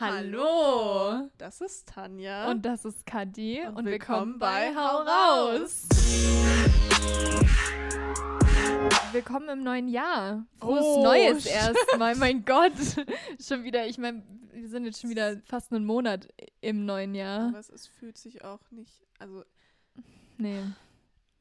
[0.00, 1.28] Hallo!
[1.36, 2.50] Das ist Tanja.
[2.50, 3.60] Und das ist Kadi.
[3.66, 5.86] Und Und, willkommen willkommen bei Hau raus!
[9.12, 10.46] Willkommen im neuen Jahr.
[10.58, 12.16] Frohes Oh, Neues erstmal.
[12.16, 12.72] Mein Gott.
[13.46, 14.22] schon wieder, ich meine,
[14.54, 16.28] wir sind jetzt schon wieder fast einen Monat
[16.62, 17.48] im neuen Jahr.
[17.48, 19.44] Aber es, fühlt sich auch nicht, also
[20.38, 20.62] Nee.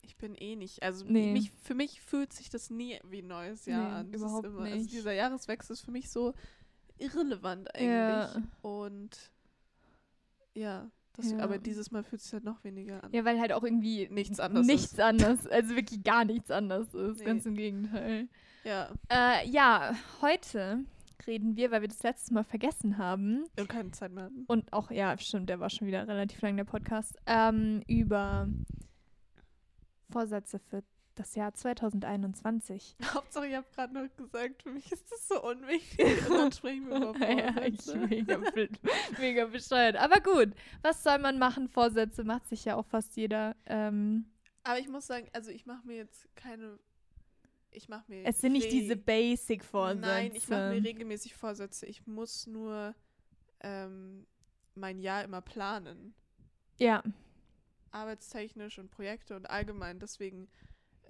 [0.01, 1.31] ich bin eh nicht, also Nee.
[1.31, 4.11] mich, für mich fühlt sich das nie wie ein neues Jahr Nee, an.
[4.11, 4.91] Das überhaupt immer, Also nicht.
[4.91, 6.33] dieser Jahreswechsel ist für mich so
[6.99, 7.87] irrelevant eigentlich.
[7.89, 8.35] Ja.
[8.61, 9.31] Und
[10.53, 11.39] ja, das, Ja.
[11.39, 13.11] aber dieses Mal fühlt es sich halt noch weniger an.
[13.13, 14.99] Ja, weil halt auch irgendwie Nichts anderes nichts ist.
[14.99, 17.19] anders, also wirklich gar nichts anders ist.
[17.19, 17.25] Nee.
[17.25, 18.27] Ganz im Gegenteil.
[18.63, 20.83] Ja, Äh, ja, heute
[21.27, 24.45] reden wir, weil wir das letzte Mal vergessen haben, und keine Zeit mehr hatten.
[24.47, 28.47] und auch, ja, stimmt, der war schon wieder relativ lang, der Podcast, ähm, über
[30.11, 30.83] Vorsätze für
[31.19, 32.95] das Jahr 2021.
[33.13, 36.25] Hauptsache, ich habe gerade noch gesagt, für mich ist das so unwichtig.
[36.29, 38.39] Und dann sprechen wir über ja, ich mega,
[39.19, 39.97] mega bescheuert.
[39.97, 41.67] Aber gut, was soll man machen?
[41.67, 43.55] Vorsätze macht sich ja auch fast jeder.
[43.65, 44.25] Ähm,
[44.63, 46.79] Aber ich muss sagen, also ich mache mir jetzt keine.
[47.71, 48.25] Ich mache mir.
[48.25, 50.01] es sind nicht diese Basic-Vorsätze.
[50.01, 51.85] Nein, ich mache mir regelmäßig Vorsätze.
[51.85, 52.95] Ich muss nur
[53.59, 54.25] ähm,
[54.73, 56.15] mein Jahr immer planen.
[56.79, 57.03] Ja,
[57.91, 59.99] Arbeitstechnisch und Projekte und allgemein.
[59.99, 60.47] Deswegen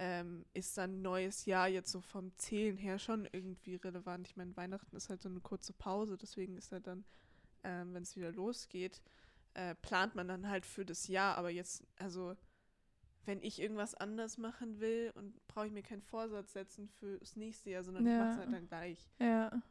[0.01, 4.27] ähm, ist dann neues Jahr jetzt so vom Zählen her schon irgendwie relevant.
[4.29, 6.17] Ich meine, Weihnachten ist halt so eine kurze Pause.
[6.17, 7.03] Deswegen ist halt dann,
[7.63, 9.01] ähm, wenn es wieder losgeht,
[9.55, 11.37] äh, plant man dann halt für das Jahr.
[11.37, 12.35] Aber jetzt, also
[13.25, 17.35] wenn ich irgendwas anders machen will und brauche ich mir keinen Vorsatz setzen für das
[17.35, 18.41] nächste Jahr, sondern ich mache es Ja.
[18.43, 19.09] halt dann gleich.
[19.19, 19.61] ja.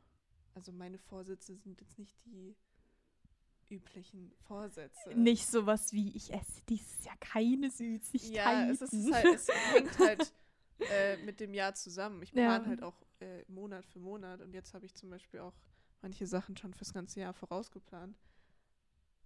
[0.54, 2.54] Also meine Vorsätze sind jetzt nicht die
[3.70, 5.10] üblichen Vorsätze.
[5.14, 8.34] Nicht sowas wie, ich esse dieses Jahr keine Süßigkeiten.
[8.34, 10.32] Ja, es, ist halt, es hängt halt
[10.90, 12.22] äh, mit dem Jahr zusammen.
[12.22, 12.46] Ich Ja.
[12.46, 15.54] plane halt auch äh, Monat für Monat und jetzt habe ich zum Beispiel auch
[16.02, 18.16] manche Sachen schon fürs ganze Jahr vorausgeplant.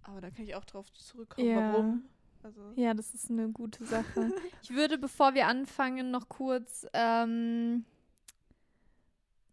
[0.03, 1.57] Aber da kann ich auch drauf zurückkommen, Ja.
[1.73, 2.09] warum.
[2.43, 4.33] Also, Ja, das ist eine gute Sache.
[4.63, 7.85] ich würde, bevor wir anfangen, noch kurz ähm,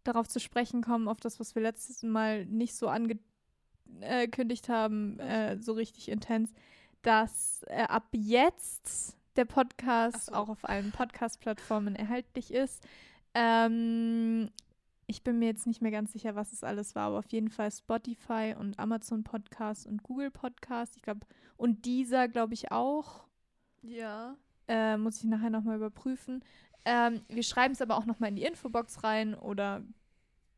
[0.02, 2.88] darauf zu sprechen kommen, auf das, was wir letztes Mal nicht so
[4.02, 6.52] angekündigt haben, äh, so richtig intens,
[7.02, 10.32] dass äh, ab jetzt der Podcast so.
[10.32, 12.86] auch auf allen Podcast-Plattformen erhältlich ist.
[13.34, 14.50] Ähm,
[15.06, 17.50] ich bin mir jetzt nicht mehr ganz sicher, was es alles war, aber auf jeden
[17.50, 20.96] Fall Spotify und Amazon Podcast und Google Podcast.
[20.96, 23.24] Ich glaube, und dieser, glaube ich, auch.
[23.82, 24.36] ja.
[24.68, 26.44] Äh, muss ich nachher nochmal überprüfen.
[26.84, 29.82] Ähm, wir schreiben es aber auch nochmal in die Infobox rein oder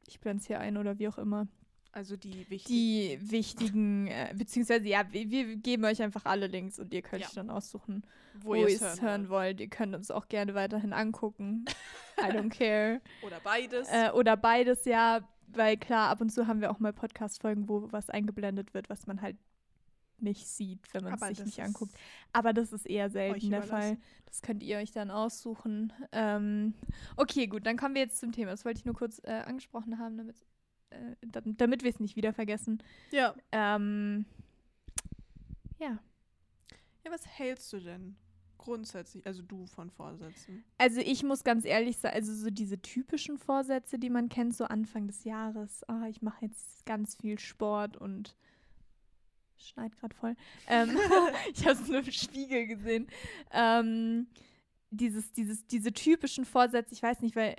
[0.06, 1.48] ich blende es hier ein oder wie auch immer.
[1.92, 2.74] Also die wichtigen.
[2.74, 7.22] Die wichtigen, äh, beziehungsweise ja, wir, wir geben euch einfach alle Links und ihr könnt
[7.22, 7.28] Ja.
[7.28, 8.02] euch dann aussuchen,
[8.34, 9.60] wo, wo, ihr es hören, hören wollt.
[9.60, 11.66] Ihr könnt uns auch gerne weiterhin angucken.
[12.18, 13.00] I don't care.
[13.22, 13.88] Oder beides.
[13.90, 17.92] Äh, oder beides, ja, weil klar, ab und zu haben wir auch mal Podcast-Folgen, wo
[17.92, 19.36] was eingeblendet wird, was man halt
[20.18, 21.94] nicht sieht, wenn man es sich nicht anguckt.
[22.32, 23.98] Aber das ist eher selten der Fall.
[24.26, 25.92] Das könnt ihr euch dann aussuchen.
[26.12, 26.74] Ähm,
[27.16, 28.52] okay, gut, dann kommen wir jetzt zum Thema.
[28.52, 30.36] Das wollte ich nur kurz äh, angesprochen haben, damit,
[30.92, 32.82] äh, da- damit wir es nicht wieder vergessen.
[33.10, 33.34] Ja.
[33.52, 34.24] Ähm,
[35.78, 35.98] ja.
[37.04, 38.16] Ja, was hältst du denn
[38.58, 40.64] grundsätzlich, also du von Vorsätzen?
[40.78, 44.64] Also ich muss ganz ehrlich sagen, also so diese typischen Vorsätze, die man kennt, so
[44.64, 48.36] Anfang des Jahres, ah, ich mache jetzt ganz viel Sport und
[49.56, 50.36] schneit gerade voll.
[50.68, 50.90] Ähm,
[51.54, 53.08] ich habe es nur im Spiegel gesehen.
[53.50, 54.28] Ähm,
[54.90, 57.56] dieses, dieses, diese typischen Vorsätze, ich weiß nicht, weil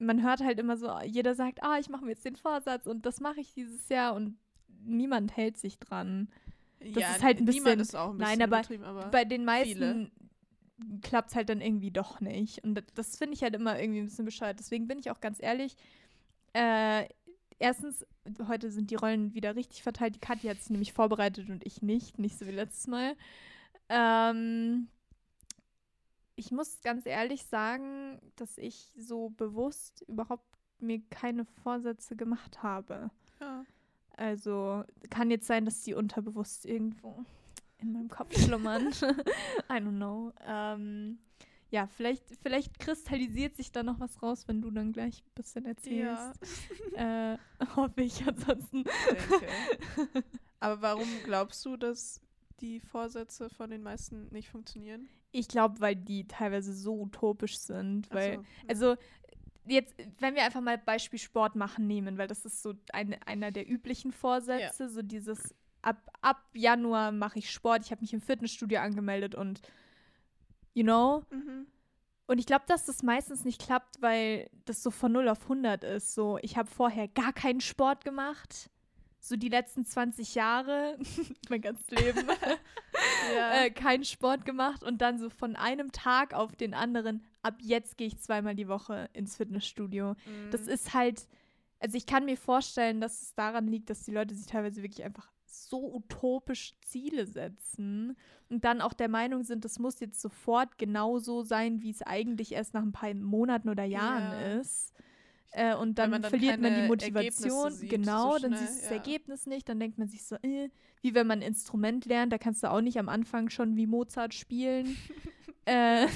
[0.00, 3.06] man hört halt immer so, jeder sagt, ah, ich mache mir jetzt den Vorsatz und
[3.06, 4.36] das mache ich dieses Jahr und
[4.84, 6.28] niemand hält sich dran.
[6.82, 9.24] ja, ist halt ein niemand bisschen- ist auch ein nein, bisschen aber übertrieben, aber Bei
[9.24, 10.10] den meisten
[11.02, 12.64] klappt es halt dann irgendwie doch nicht.
[12.64, 14.58] Und das, das finde ich halt immer irgendwie ein bisschen bescheuert.
[14.58, 15.76] Deswegen bin ich auch ganz ehrlich.
[16.54, 17.06] Äh,
[17.58, 18.06] erstens,
[18.48, 20.14] heute sind die Rollen wieder richtig verteilt.
[20.14, 22.18] Die Katja hat sich nämlich vorbereitet und ich nicht.
[22.18, 23.14] Nicht so wie letztes Mal.
[23.90, 24.88] Ähm,
[26.40, 30.46] ich muss ganz ehrlich sagen, dass ich so bewusst überhaupt
[30.78, 33.10] mir keine Vorsätze gemacht habe.
[33.40, 33.64] ja.
[34.16, 37.24] Also kann jetzt sein, dass die unterbewusst irgendwo
[37.78, 38.88] in meinem Kopf schlummern.
[38.88, 40.32] I don't know.
[40.46, 41.18] Ähm,
[41.70, 45.64] ja, vielleicht, vielleicht kristallisiert sich da noch was raus, wenn du dann gleich ein bisschen
[45.64, 46.42] Ja, erzählst.
[46.94, 47.38] Äh,
[47.76, 48.84] hoffe ich ansonsten.
[50.58, 52.20] Aber warum glaubst du, dass
[52.60, 55.08] die Vorsätze von den meisten nicht funktionieren?
[55.32, 58.10] Ich glaube, weil die teilweise so utopisch sind.
[58.10, 58.46] Weil, so, ja.
[58.68, 58.96] also
[59.66, 63.50] jetzt, wenn wir einfach mal Beispiel Sport machen nehmen, weil das ist so ein, einer
[63.50, 68.20] der üblichen Vorsätze, so dieses ab, ab Januar mache ich Sport, ich habe mich im
[68.20, 69.62] Fitnessstudio angemeldet und
[70.74, 71.66] you know, Mhm.
[72.30, 75.82] Und ich glaube, dass das meistens nicht klappt, weil das so von 0 auf 100
[75.82, 76.14] ist.
[76.14, 78.70] So, ich habe vorher gar keinen Sport gemacht.
[79.20, 80.98] So die letzten 20 Jahre,
[81.48, 82.26] mein ganzes Leben,
[83.34, 83.62] Ja.
[83.64, 87.96] äh, keinen Sport gemacht und dann so von einem Tag auf den anderen, ab jetzt
[87.96, 90.14] gehe ich zweimal die Woche ins Fitnessstudio.
[90.50, 90.68] Das Mhm.
[90.72, 91.28] ist halt,
[91.78, 95.04] also ich kann mir vorstellen, dass es daran liegt, dass die Leute sich teilweise wirklich
[95.04, 98.16] einfach so utopisch Ziele setzen
[98.48, 102.52] und dann auch der Meinung sind, das muss jetzt sofort genauso sein, wie es eigentlich
[102.52, 104.58] erst nach ein paar Monaten oder Jahren Ja.
[104.60, 104.92] ist.
[105.52, 107.72] Äh, und dann, man dann verliert man die Motivation.
[107.72, 108.96] Sieht, genau, so dann siehst du das ja.
[108.96, 109.68] Ergebnis nicht.
[109.68, 110.70] Dann denkt man sich so, äh,
[111.02, 113.86] wie wenn man ein Instrument lernt, da kannst du auch nicht am Anfang schon wie
[113.86, 114.96] Mozart spielen.
[115.64, 116.06] äh,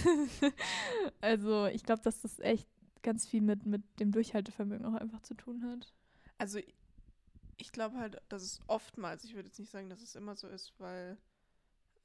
[1.20, 2.68] also ich glaube, dass das echt
[3.02, 5.92] ganz viel mit, mit dem Durchhaltevermögen auch einfach zu tun hat.
[6.38, 6.60] Also
[7.56, 10.48] ich glaube halt, dass es oftmals, ich würde jetzt nicht sagen, dass es immer so
[10.48, 11.16] ist, weil,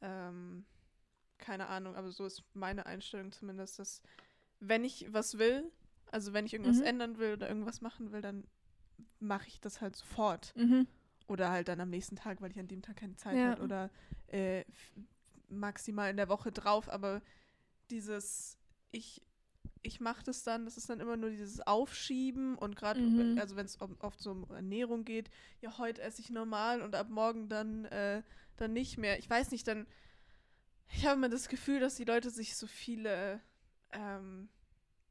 [0.02, 0.66] ähm,
[1.38, 4.02] keine Ahnung, aber so ist meine Einstellung zumindest, dass
[4.60, 5.72] wenn ich was will,
[6.12, 6.86] also wenn ich irgendwas Mhm.
[6.86, 8.46] ändern will oder irgendwas machen will, dann
[9.20, 10.54] mache ich das halt sofort.
[10.56, 10.88] Mhm.
[11.28, 13.52] Oder halt dann am nächsten Tag, weil ich an dem Tag keine Zeit Ja.
[13.52, 13.62] habe.
[13.62, 13.90] Oder
[14.28, 14.64] äh,
[15.48, 16.90] maximal in der Woche drauf.
[16.90, 17.22] Aber
[17.92, 18.58] dieses,
[18.92, 19.22] ich,
[19.82, 23.38] ich mache das dann, das ist dann immer nur dieses Aufschieben und gerade, Mhm.
[23.38, 25.30] also wenn es oft so um Ernährung geht,
[25.62, 28.24] ja, heute esse ich normal und ab morgen dann, äh,
[28.58, 29.20] dann nicht mehr.
[29.20, 29.86] Ich weiß nicht, dann,
[30.92, 33.40] ich habe immer das Gefühl, dass die Leute sich so viele,
[33.92, 34.50] ähm,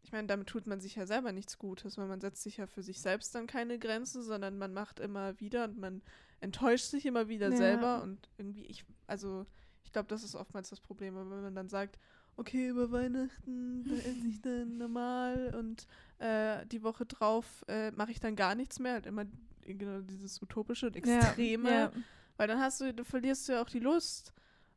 [0.08, 2.66] ich meine, damit tut man sich ja selber nichts Gutes, weil man setzt sich ja
[2.66, 6.00] für sich selbst dann keine Grenzen, sondern man macht immer wieder und man
[6.40, 7.56] enttäuscht sich immer wieder Ja.
[7.58, 9.44] selber und irgendwie, ich, also
[9.84, 11.98] ich glaube, das ist oftmals das Problem, wenn man dann sagt,
[12.36, 15.86] okay, über Weihnachten, da esse ich dann normal und
[16.20, 19.26] äh, die Woche drauf äh, mache ich dann gar nichts mehr, halt immer
[19.60, 21.92] genau dieses utopische und extreme, Ja.
[22.38, 24.32] weil dann hast du, du verlierst du ja auch die Lust.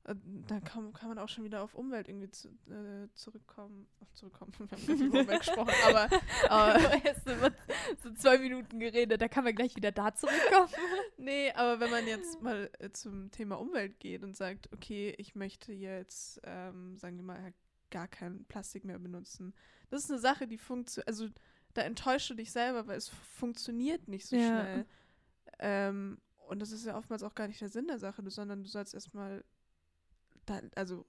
[0.05, 0.15] Äh,
[0.47, 3.87] Dann kann, kann man auch schon wieder auf Umwelt irgendwie zu, äh, zurückkommen.
[4.03, 4.51] Ach, zurückkommen.
[4.59, 6.05] Wir haben gerade über Umwelt gesprochen, aber
[6.49, 7.27] äh, Erst
[8.03, 10.69] so zwei Minuten geredet, da kann man gleich wieder da zurückkommen.
[11.17, 15.35] nee, aber wenn man jetzt mal äh, zum Thema Umwelt geht und sagt, okay, ich
[15.35, 17.53] möchte jetzt, ähm, sagen wir mal,
[17.91, 19.53] gar kein Plastik mehr benutzen.
[19.89, 21.27] Das ist eine Sache, die funktioniert, also
[21.73, 24.47] da enttäuschst du dich selber, weil es funktioniert nicht so Ja.
[24.47, 24.85] schnell.
[25.59, 28.69] Ähm, und das ist ja oftmals auch gar nicht der Sinn der Sache, sondern du
[28.69, 29.43] sollst erstmal, da,
[30.75, 31.05] also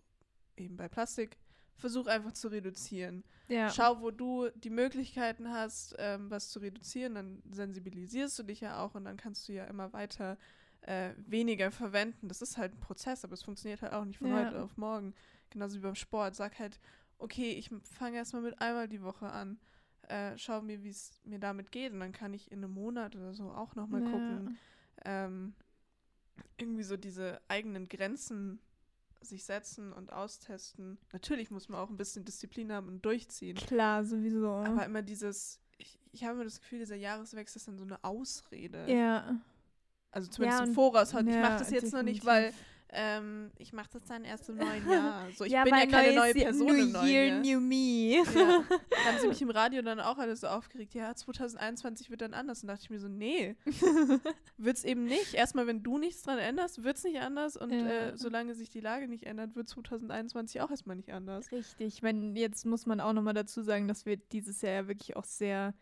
[0.56, 1.38] eben bei Plastik,
[1.76, 3.24] versuch einfach zu reduzieren.
[3.48, 3.68] Ja.
[3.70, 8.82] Schau, wo du die Möglichkeiten hast, ähm, was zu reduzieren, dann sensibilisierst du dich ja
[8.82, 10.38] auch und dann kannst du ja immer weiter
[10.82, 12.28] äh, weniger verwenden.
[12.28, 14.36] Das ist halt ein Prozess, aber es funktioniert halt auch nicht von Ja.
[14.36, 15.14] heute auf morgen.
[15.50, 16.34] Genauso wie beim Sport.
[16.36, 16.78] Sag halt,
[17.18, 19.58] okay, ich fange erstmal mit einmal die Woche an.
[20.08, 23.14] Äh, schau mir, wie es mir damit geht und dann kann ich in einem Monat
[23.16, 24.10] oder so auch nochmal Ja.
[24.10, 24.58] gucken.
[25.04, 25.54] Ähm,
[26.58, 28.60] irgendwie so diese eigenen Grenzen
[29.24, 30.98] sich setzen und austesten.
[31.12, 33.56] Natürlich muss man auch ein bisschen Disziplin haben und durchziehen.
[33.56, 34.48] Klar, sowieso.
[34.50, 38.02] Aber immer dieses, ich, ich habe immer das Gefühl, dieser Jahreswechsel ist dann so eine
[38.04, 38.84] Ausrede.
[38.92, 39.40] ja.
[40.14, 41.14] Also zumindest Ja, im Voraus.
[41.14, 41.26] Halt.
[41.26, 42.26] ich ja, mache das jetzt noch nicht, definitiv.
[42.26, 42.54] weil
[42.94, 45.26] ähm, ich mache das dann erst im neuen Jahr.
[45.36, 47.40] So, ich ja, bin ja keine neue Person New im neuen Year, Jahr.
[47.40, 48.16] New Me.
[48.16, 48.24] Ja.
[49.06, 50.94] Haben sie mich im Radio dann auch alles so aufgeregt.
[50.94, 52.62] Ja, 2021 wird dann anders.
[52.62, 53.56] Und dachte ich mir so, nee,
[54.58, 55.34] wird's eben nicht.
[55.34, 57.56] Erstmal, wenn du nichts dran änderst, wird's nicht anders.
[57.56, 57.86] Und Ja.
[57.88, 61.50] äh, solange sich die Lage nicht ändert, wird 2021 auch erstmal nicht anders.
[61.50, 62.02] Richtig.
[62.02, 65.24] Wenn, jetzt muss man auch nochmal dazu sagen, dass wir dieses Jahr ja wirklich auch
[65.24, 65.74] sehr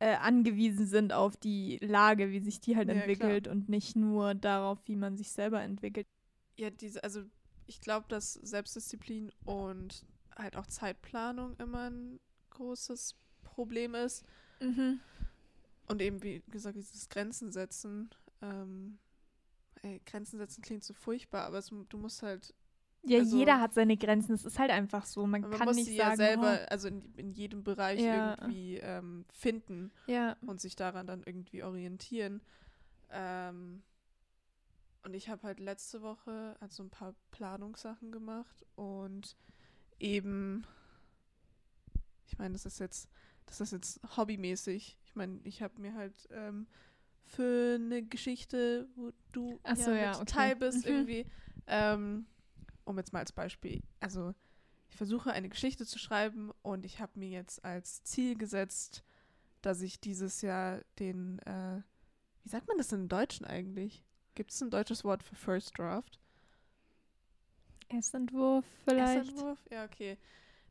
[0.00, 4.34] äh, angewiesen sind auf die Lage, wie sich die halt Ja, entwickelt und nicht nur
[4.34, 6.08] darauf, wie man sich selber entwickelt.
[6.56, 7.22] Ja, diese, also
[7.66, 10.04] ich glaube, dass Selbstdisziplin und
[10.36, 12.20] halt auch Zeitplanung immer ein
[12.50, 14.24] großes Problem ist.
[14.60, 18.10] Und eben, wie gesagt, dieses Grenzen setzen.
[18.42, 18.98] Ähm,
[19.82, 22.54] ey, Grenzen setzen klingt so furchtbar, aber es, du musst halt,
[23.06, 24.34] Ja, Also- jeder hat seine Grenzen.
[24.34, 25.26] Es ist halt einfach so.
[25.26, 28.30] Man man kann muss nicht sie sagen, ja selber, also in, in jedem Bereich Ja.
[28.38, 32.40] irgendwie ähm, finden oh, ja, und sich daran dann irgendwie orientieren.
[33.10, 33.82] Ähm,
[35.04, 39.36] und ich habe halt letzte Woche also ein paar Planungssachen gemacht und
[40.00, 40.66] eben,
[42.26, 43.08] ich meine, das ist jetzt,
[43.46, 44.98] das ist jetzt hobbymäßig.
[45.04, 46.66] Ich meine, ich habe mir halt ähm,
[47.22, 50.24] für eine Geschichte, wo du Ach so, ja, mit okay.
[50.32, 50.90] Teil bist, Mhm.
[50.90, 51.26] irgendwie,
[51.66, 52.26] ähm,
[52.84, 54.34] um jetzt mal als Beispiel, also
[54.90, 59.02] ich versuche eine Geschichte zu schreiben und ich habe mir jetzt als Ziel gesetzt,
[59.62, 61.82] dass ich dieses Jahr den, äh,
[62.42, 64.03] wie sagt man das denn im Deutschen eigentlich?
[64.34, 66.18] Gibt es ein deutsches Wort für First Draft?
[67.88, 69.18] Erstentwurf vielleicht.
[69.18, 69.58] Erstentwurf?
[69.70, 70.16] Ja, okay.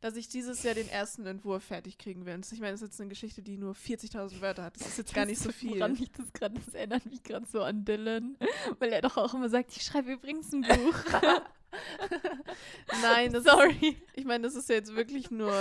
[0.02, 2.34] Dass ich dieses Jahr den ersten Entwurf fertig kriegen will.
[2.34, 4.76] Und ich meine, das ist jetzt eine Geschichte, die nur 40.000 Wörter hat.
[4.76, 5.78] Das ist jetzt gar nicht so viel.
[5.78, 8.38] Woran mich das gerade, das erinnert mich gerade so an Dylan,
[8.80, 11.00] weil er doch auch immer sagt, ich schreibe übrigens ein Buch.
[13.02, 13.98] Nein, das Sorry.
[14.14, 15.52] Ich meine, das ist ja jetzt wirklich nur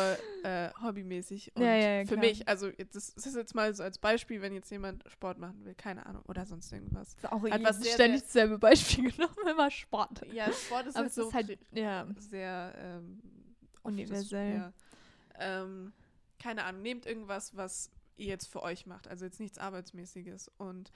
[0.43, 1.53] äh, hobbymäßig.
[1.57, 4.43] Und Ja, ja, ja, für mich, also das, das ist jetzt mal so als Beispiel,
[4.43, 7.15] wenn jetzt jemand Sport machen will, keine Ahnung, oder sonst irgendwas.
[7.15, 10.27] Ist auch Hat was sehr, ständig dasselbe Beispiel genommen, immer Sport.
[10.33, 14.73] Ja, Sport ist Aber halt so ist halt, ja, sehr ähm, das- Universell.
[15.39, 15.93] Ähm,
[16.39, 20.51] keine Ahnung, nehmt irgendwas, was ihr jetzt für euch macht, also jetzt nichts Arbeitsmäßiges.
[20.59, 20.91] Und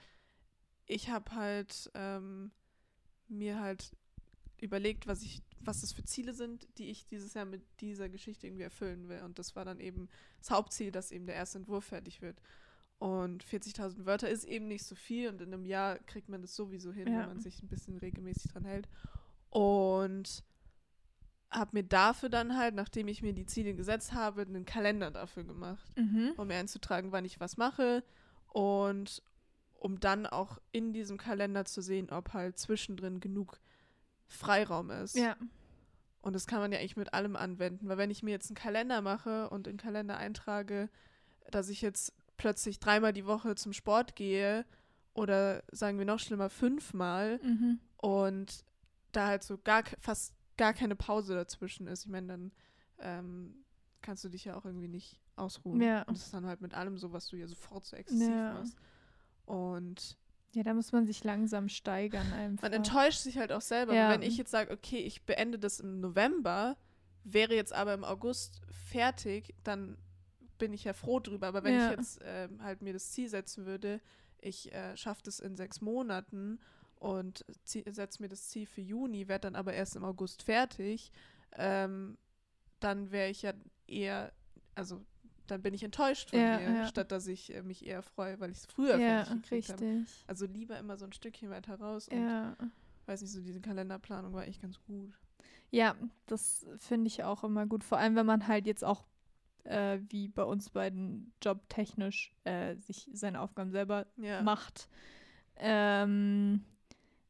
[0.85, 2.51] ich habe halt ähm,
[3.27, 3.91] mir halt
[4.59, 8.47] überlegt, was ich, was das für Ziele sind, die ich dieses Jahr mit dieser Geschichte
[8.47, 9.21] irgendwie erfüllen will.
[9.23, 10.09] Und das war dann eben
[10.39, 12.41] das Hauptziel, dass eben der erste Entwurf fertig wird.
[12.99, 16.55] Und 40.000 Wörter ist eben nicht so viel und in einem Jahr kriegt man das
[16.55, 17.19] sowieso hin, Ja.
[17.19, 18.89] wenn man sich ein bisschen regelmäßig dran hält.
[19.49, 20.43] Und
[21.49, 25.43] habe mir dafür dann halt, nachdem ich mir die Ziele gesetzt habe, einen Kalender dafür
[25.43, 26.33] gemacht, mhm.
[26.37, 28.03] um mir einzutragen, wann ich was mache
[28.47, 29.23] und
[29.79, 33.59] um dann auch in diesem Kalender zu sehen, ob halt zwischendrin genug
[34.27, 35.15] Freiraum ist.
[35.15, 35.35] ja,
[36.21, 38.55] Und das kann man ja eigentlich mit allem anwenden, weil wenn ich mir jetzt einen
[38.55, 40.89] Kalender mache und in den Kalender eintrage,
[41.51, 44.65] dass ich jetzt plötzlich dreimal die Woche zum Sport gehe
[45.13, 47.79] oder sagen wir noch schlimmer fünfmal mhm.
[47.97, 48.63] und
[49.11, 52.51] da halt so gar fast gar keine Pause dazwischen ist, ich meine, dann
[52.99, 53.63] ähm,
[54.01, 55.81] kannst du dich ja auch irgendwie nicht ausruhen.
[55.81, 56.01] Ja.
[56.03, 58.53] Und das ist dann halt mit allem so, was du ja sofort so exzessiv Ja.
[58.53, 58.75] machst.
[59.45, 60.17] Und
[60.57, 62.63] ja, da muss man sich langsam steigern einfach.
[62.63, 63.93] man enttäuscht sich halt auch selber.
[63.93, 64.09] Ja.
[64.09, 66.75] Wenn ich jetzt sage, okay, ich beende das im November,
[67.23, 69.97] wäre jetzt aber im August fertig, dann
[70.57, 71.47] bin ich ja froh drüber.
[71.47, 71.85] Aber wenn Ja.
[71.91, 74.01] ich jetzt ähm, halt mir das Ziel setzen würde,
[74.39, 76.59] ich äh, schaffe das in sechs Monaten
[76.95, 81.11] und setze mir das Ziel für Juni, werde dann aber erst im August fertig,
[81.55, 82.17] ähm,
[82.79, 83.53] dann wäre ich ja
[83.85, 84.31] eher,
[84.73, 85.05] also
[85.47, 86.87] dann bin ich enttäuscht von Ja, mir, ja.
[86.87, 90.05] statt dass ich äh, mich eher freue, weil ich es früher ja, fertig gekriegt habe.
[90.27, 92.55] Also lieber immer so ein Stückchen weiter raus und Ja.
[93.05, 95.13] weiß nicht, so diese Kalenderplanung war echt ganz gut.
[95.71, 95.95] Ja,
[96.27, 97.83] das finde ich auch immer gut.
[97.83, 99.05] Vor allem, wenn man halt jetzt auch,
[99.65, 104.05] äh, wie bei uns beiden, jobtechnisch äh, sich seine Aufgaben selber
[104.43, 104.87] macht,
[105.57, 106.63] ähm,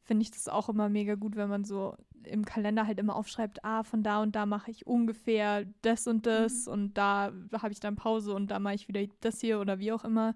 [0.04, 3.64] finde ich das auch immer mega gut, wenn man so im Kalender halt immer aufschreibt,
[3.64, 6.72] ah, von da und da mache ich ungefähr das und das Mhm.
[6.74, 9.92] und da habe ich dann Pause und da mache ich wieder das hier oder wie
[9.92, 10.36] auch immer.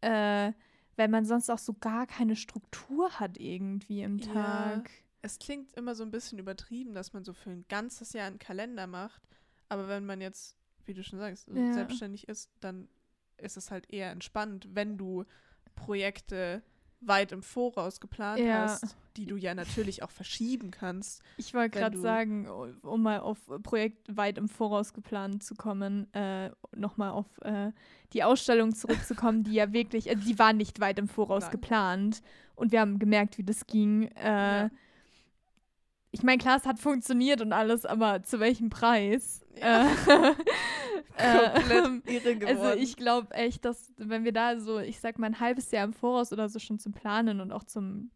[0.00, 0.52] Äh,
[0.96, 4.32] weil man sonst auch so gar keine Struktur hat irgendwie im Ja.
[4.32, 4.90] Tag.
[5.22, 8.38] Es klingt immer so ein bisschen übertrieben, dass man so für ein ganzes Jahr einen
[8.38, 9.22] Kalender macht.
[9.68, 11.72] Aber wenn man jetzt, wie du schon sagst, Ja.
[11.72, 12.88] selbstständig ist, dann
[13.38, 15.24] ist es halt eher entspannt, wenn du
[15.74, 16.62] Projekte
[17.06, 18.62] weit im Voraus geplant Ja.
[18.64, 21.22] hast, die du ja natürlich auch verschieben kannst.
[21.36, 22.48] Ich wollte gerade sagen,
[22.82, 27.70] um mal auf Projekt weit im Voraus geplant zu kommen, äh, nochmal auf äh,
[28.12, 31.52] die Ausstellung zurückzukommen, die ja wirklich, also die war nicht weit im Voraus Nein.
[31.52, 32.22] geplant
[32.56, 34.08] und wir haben gemerkt, wie das ging.
[34.16, 34.70] Äh, Ja.
[36.10, 39.44] Ich meine, klar, es hat funktioniert und alles, aber zu welchem Preis?
[39.60, 39.88] Ja.
[41.16, 42.58] Komplett irre geworden.
[42.58, 45.84] also ich glaube echt, dass wenn wir da so, ich sag mal, ein halbes Jahr
[45.84, 48.10] im Voraus oder so schon zum Planen und auch zum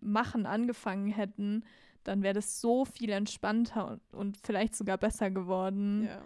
[0.00, 1.64] Machen angefangen hätten,
[2.04, 6.22] dann wäre das so viel entspannter und, und vielleicht sogar besser geworden, ja.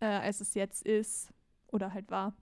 [0.00, 1.32] äh, als es jetzt ist
[1.66, 2.34] oder halt war.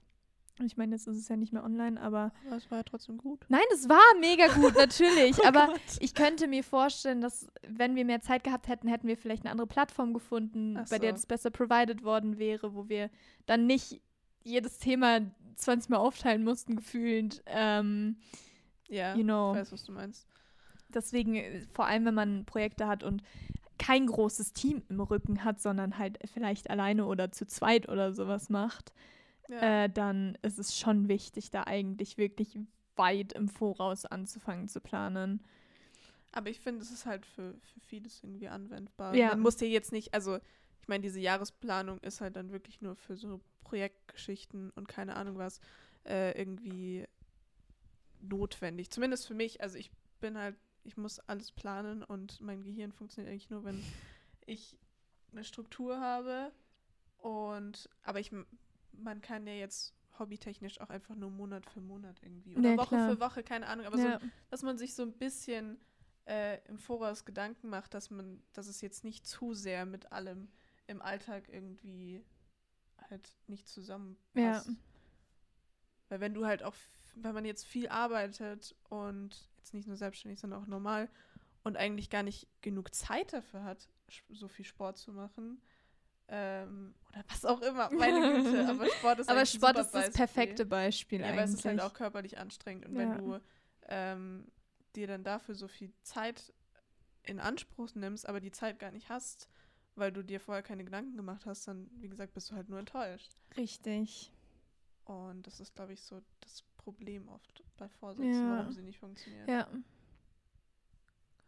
[0.65, 3.17] Ich meine, jetzt ist es ja nicht mehr online, aber Aber es war ja trotzdem
[3.19, 3.45] gut.
[3.49, 5.37] nein, es war mega gut, natürlich.
[5.43, 5.81] Oh aber Gott.
[6.01, 9.53] ich könnte mir vorstellen, dass wenn wir mehr Zeit gehabt hätten, hätten wir vielleicht eine
[9.53, 11.15] andere Plattform gefunden, Ach bei der so.
[11.17, 13.11] das besser provided worden wäre, wo wir
[13.47, 14.01] dann nicht
[14.43, 15.21] jedes Thema
[15.57, 17.43] 20 Mal aufteilen mussten, gefühlt.
[17.47, 18.17] Ähm,
[18.89, 19.53] Ja, you know.
[19.53, 20.27] ich weiß, was du meinst.
[20.89, 23.23] deswegen, äh, vor allem wenn man Projekte hat und
[23.79, 28.49] kein großes Team im Rücken hat, sondern halt vielleicht alleine oder zu zweit oder sowas
[28.51, 28.93] macht,
[29.49, 29.85] Ja.
[29.85, 32.59] äh, dann ist es schon wichtig, da eigentlich wirklich
[32.97, 35.43] weit im Voraus anzufangen zu planen.
[36.33, 39.15] Aber ich finde, es ist halt für, für vieles irgendwie anwendbar.
[39.15, 39.29] Ja.
[39.29, 40.39] Man muss dir jetzt nicht, also
[40.81, 45.39] ich meine, diese Jahresplanung ist halt dann wirklich nur für so Projektgeschichten und keine Ahnung
[45.39, 45.61] was
[46.05, 47.07] äh, irgendwie
[48.21, 48.91] notwendig.
[48.91, 49.61] Zumindest für mich.
[49.61, 49.91] Also ich
[50.21, 53.83] bin halt, ich muss alles planen und mein Gehirn funktioniert eigentlich nur, wenn
[54.47, 54.77] ich
[55.33, 56.53] eine Struktur habe.
[57.19, 58.33] Und aber ich,
[59.03, 62.57] man kann ja jetzt hobbytechnisch auch einfach nur Monat für Monat irgendwie.
[62.57, 63.11] Oder Ja, Woche klar.
[63.11, 64.21] für Woche, keine Ahnung, aber so ja.
[64.51, 65.79] dass man sich so ein bisschen
[66.27, 70.49] äh, im Voraus Gedanken macht, dass man, dass es jetzt nicht zu sehr mit allem
[70.87, 72.25] im Alltag irgendwie
[73.11, 74.69] halt nicht zusammenpasst.
[74.69, 74.75] Ja.
[76.09, 76.75] Weil wenn du halt auch,
[77.15, 81.09] wenn man jetzt viel arbeitet und jetzt nicht nur selbstständig, sondern auch normal
[81.65, 83.89] und eigentlich gar nicht genug Zeit dafür hat,
[84.31, 85.61] so viel Sport zu machen,
[86.29, 90.13] ähm, oder was auch immer, meine Güte, aber Sport ist Aber Sport ist das Beispiel.
[90.13, 91.39] perfekte Beispiel Ja, eigentlich.
[91.41, 92.87] aber es ist halt auch körperlich anstrengend.
[92.87, 92.99] Und Ja.
[93.01, 93.41] wenn du
[93.89, 94.47] ähm,
[94.95, 96.53] dir dann dafür so viel Zeit
[97.23, 99.49] in Anspruch nimmst, aber die Zeit gar nicht hast,
[99.97, 102.79] weil du dir vorher keine Gedanken gemacht hast, dann, wie gesagt, bist du halt nur
[102.79, 103.33] enttäuscht.
[103.57, 104.31] Richtig.
[105.05, 108.59] Und das ist, glaube ich, so das Problem oft bei Vorsätzen, Ja.
[108.59, 109.49] warum sie nicht funktionieren.
[109.49, 109.67] Ja.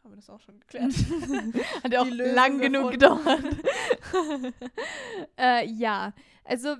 [0.02, 0.92] Haben wir das auch schon geklärt?
[1.84, 3.60] Hat ja auch lang genug gefunden.
[4.12, 4.54] gedauert.
[5.38, 6.14] äh, ja,
[6.44, 6.76] also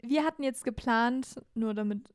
[0.00, 2.08] wir hatten jetzt geplant, nur damit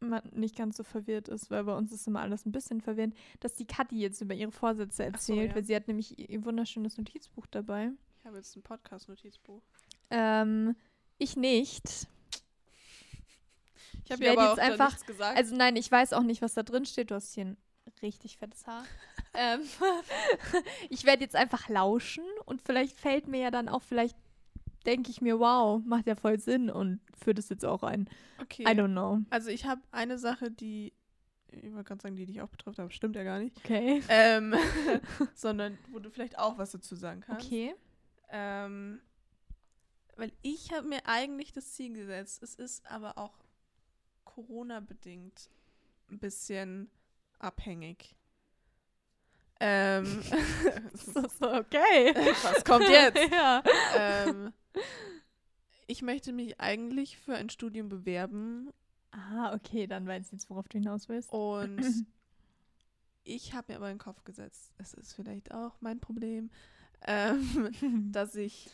[0.00, 3.14] man nicht ganz so verwirrt ist, weil bei uns ist immer alles ein bisschen verwirrend,
[3.40, 5.56] dass die Kathi jetzt über ihre Vorsätze Ach so, erzählt, ja.
[5.56, 7.90] weil sie hat nämlich ihr wunderschönes Notizbuch dabei.
[8.18, 9.62] Ich habe jetzt ein Podcast-Notizbuch.
[10.10, 10.74] Ähm,
[11.18, 12.08] ich nicht.
[14.04, 14.96] Ich habe ja jetzt einfach-.
[15.36, 17.10] Also nein, ich weiß auch nicht, was da drin steht.
[17.10, 17.56] Du hast hier ein
[18.02, 18.84] richtig fettes Haar.
[19.34, 19.60] Ähm,
[20.90, 24.16] ich werde jetzt einfach lauschen und vielleicht fällt mir ja dann auch, vielleicht
[24.86, 28.08] denke ich mir, wow, macht ja voll Sinn und führt es jetzt auch ein.
[28.40, 28.62] okay.
[28.62, 29.20] I don't know.
[29.30, 30.92] Also ich habe eine Sache, die,
[31.48, 33.56] ich wollte gerade sagen, die dich auch betrifft, aber stimmt ja gar nicht.
[33.58, 34.02] Okay.
[34.08, 34.54] Ähm,
[35.34, 37.46] sondern wo du vielleicht auch was dazu sagen kannst.
[37.46, 37.74] Okay.
[38.30, 39.00] Ähm,
[40.16, 42.42] weil ich habe mir eigentlich das Ziel gesetzt.
[42.42, 43.38] Es ist aber auch
[44.24, 45.50] Corona-bedingt
[46.10, 46.90] ein bisschen
[47.38, 48.16] abhängig.
[49.60, 50.22] Ähm,
[50.94, 52.14] So, so, okay.
[52.42, 53.18] was kommt jetzt?
[53.32, 53.62] ja.
[53.96, 54.52] ähm,
[55.86, 58.72] ich möchte mich eigentlich für ein Studium bewerben
[59.12, 61.32] Ah, okay, dann weiß ich jetzt, worauf du hinaus willst.
[61.32, 61.80] und
[63.24, 66.50] ich habe mir aber in den Kopf gesetzt, es ist vielleicht auch mein Problem,
[67.02, 67.70] ähm,
[68.12, 68.70] dass ich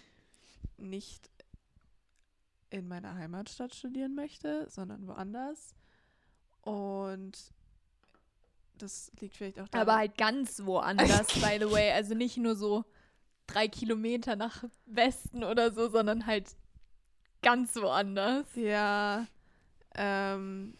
[0.76, 1.30] nicht
[2.68, 5.74] in meiner Heimatstadt studieren möchte, sondern woanders.
[6.60, 7.54] Und
[8.78, 9.88] das liegt vielleicht auch daran.
[9.88, 11.92] Aber halt ganz woanders, by the way.
[11.92, 12.84] Also nicht nur so
[13.46, 16.56] drei Kilometer nach Westen oder so, sondern halt
[17.42, 18.46] ganz woanders.
[18.54, 19.26] Ja.
[19.94, 20.74] Ähm,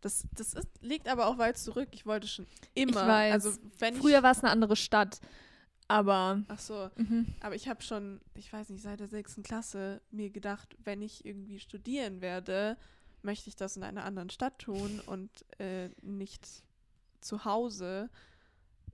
[0.00, 1.88] das das ist, liegt aber auch weit zurück.
[1.92, 3.06] Ich wollte schon immer.
[3.06, 3.32] weiß.
[3.32, 4.22] Also wenn Früher ich.
[4.22, 5.20] war es eine andere Stadt,
[5.88, 6.90] aber Ach so.
[6.96, 7.34] mhm.
[7.40, 11.24] Aber ich habe schon, ich weiß nicht, seit der sechsten Klasse mir gedacht, wenn ich
[11.24, 12.76] irgendwie studieren werde,
[13.22, 16.62] möchte ich das in einer anderen Stadt tun und äh, nicht
[17.20, 18.10] zu Hause.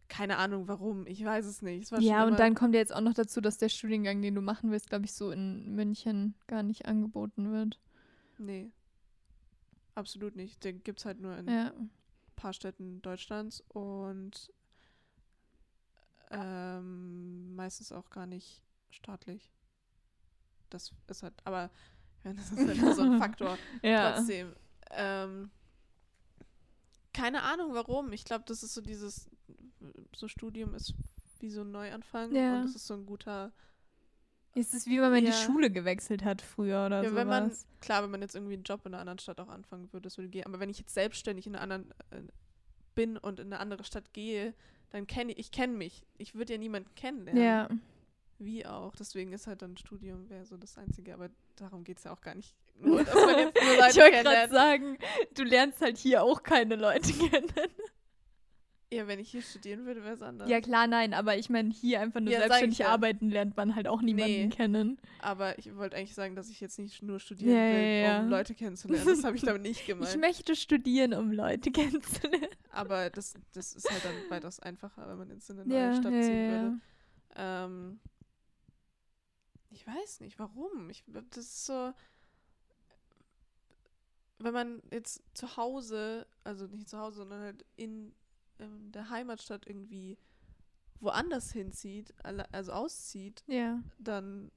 [0.09, 1.91] Keine Ahnung warum, ich weiß es nicht.
[1.91, 4.41] Es ja, und dann kommt ja jetzt auch noch dazu, dass der Studiengang, den du
[4.43, 7.81] machen willst, glaube ich, so in München gar nicht angeboten wird.
[8.39, 8.71] Nee.
[9.95, 10.63] Absolut nicht.
[10.65, 11.73] Den gibt es halt nur in Ja.
[11.73, 11.91] ein
[12.37, 14.53] paar Städten Deutschlands und
[16.31, 19.51] ähm, meistens auch gar nicht staatlich.
[20.71, 21.71] Das ist halt, aber
[22.19, 23.59] ich meine, das ist halt so ein Faktor.
[23.83, 24.13] ja.
[24.13, 24.53] Trotzdem.
[24.91, 25.51] Ähm,
[27.15, 28.13] keine Ahnung warum.
[28.13, 29.31] Ich glaube, das ist so dieses,
[30.15, 30.93] so Studium ist
[31.41, 32.57] wie so ein Neuanfang Ja.
[32.59, 33.53] und das ist so ein guter.
[34.57, 35.31] Es ist wie wenn man Ja.
[35.31, 37.21] die Schule gewechselt hat früher oder Ja, sowas.
[37.21, 39.93] wenn man, klar, wenn man jetzt irgendwie einen Job in einer anderen Stadt auch anfangen
[39.93, 40.45] würde, das würde gehen.
[40.47, 42.23] Aber wenn ich jetzt selbstständig in einer anderen äh,
[42.95, 44.55] bin und in eine andere Stadt gehe,
[44.91, 46.07] dann kenne ich, ich kenne mich.
[46.19, 47.43] Ich würde ja niemanden kennenlernen.
[47.43, 47.69] ja.
[48.39, 48.95] Wie auch.
[48.97, 51.15] Deswegen ist halt dann Studium wäre so das Einzige.
[51.15, 52.55] Aber darum geht es ja auch gar nicht.
[52.81, 54.99] Nur, dass man jetzt nur Leute Ich wollte gerade sagen,
[55.35, 57.49] du lernst halt hier auch keine Leute kennen.
[58.93, 60.49] Ja, wenn ich hier studieren würde, wäre es anders.
[60.49, 62.89] Ja, klar, nein, aber ich meine, hier einfach nur Ja, ich selbstständig ja.
[62.91, 64.49] arbeiten lernt man halt auch niemanden Nee.
[64.51, 65.01] kennen.
[65.19, 68.55] Aber ich wollte eigentlich sagen, dass ich jetzt nicht nur studieren Ja, will, um Leute
[68.55, 69.05] kennenzulernen.
[69.07, 70.21] Das habe ich damit nicht Ich gemeint.
[70.21, 72.47] möchte studieren, um Leute kennenzulernen.
[72.71, 76.13] Aber das, das ist halt dann weitaus einfacher, wenn man jetzt in eine neue Stadt
[76.23, 76.81] ziehen würde.
[77.37, 78.01] Ähm,
[79.71, 80.89] ich weiß nicht, warum.
[80.91, 81.93] Ich, das ist so,
[84.39, 88.15] wenn man jetzt zu Hause, also nicht zu Hause, sondern halt in,
[88.59, 90.19] in der Heimatstadt irgendwie
[91.01, 92.15] woanders hinzieht,
[92.53, 93.81] also auszieht, Ja.
[93.99, 94.51] dann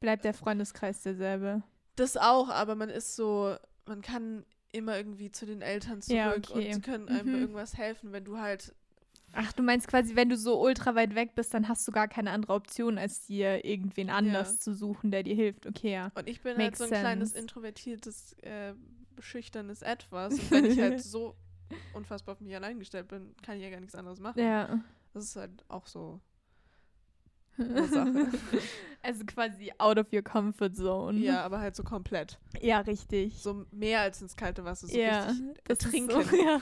[0.00, 1.62] Bleibt der Freundeskreis derselbe.
[1.96, 6.32] das auch, aber man ist so, man kann immer irgendwie zu den Eltern zurück Ja,
[6.36, 6.52] okay.
[6.68, 7.40] und sie können einem Mhm.
[7.40, 8.74] irgendwas helfen, wenn du halt
[9.32, 12.08] Ach, du meinst quasi, wenn du so ultra weit weg bist, dann hast du gar
[12.08, 14.58] keine andere Option, als dir irgendwen anders Ja.
[14.60, 15.66] zu suchen, der dir hilft.
[15.66, 16.10] Okay, ja.
[16.14, 17.42] Und ich bin halt Makes so ein kleines sense.
[17.42, 18.72] introvertiertes, äh,
[19.18, 20.34] schüchternes Etwas.
[20.38, 21.36] Und wenn ich halt so
[21.92, 24.40] unfassbar auf mich allein gestellt bin, kann ich ja gar nichts anderes machen.
[24.42, 24.80] Ja.
[25.12, 26.20] Das ist halt auch so
[27.58, 28.28] eine Sache.
[29.02, 31.18] Also quasi out of your comfort zone.
[31.18, 32.38] ja, aber halt so komplett.
[32.60, 33.34] Ja, richtig.
[33.42, 34.86] So mehr als ins kalte Wasser.
[34.88, 36.22] So ja, richtig ertrinken.
[36.24, 36.60] So, ja.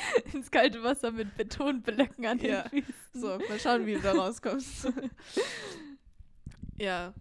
[0.32, 2.94] Ins kalte Wasser mit Betonblöcken an Ja, den Füßen.
[3.12, 4.92] So, mal schauen, wie du da rauskommst.
[6.76, 7.14] ja.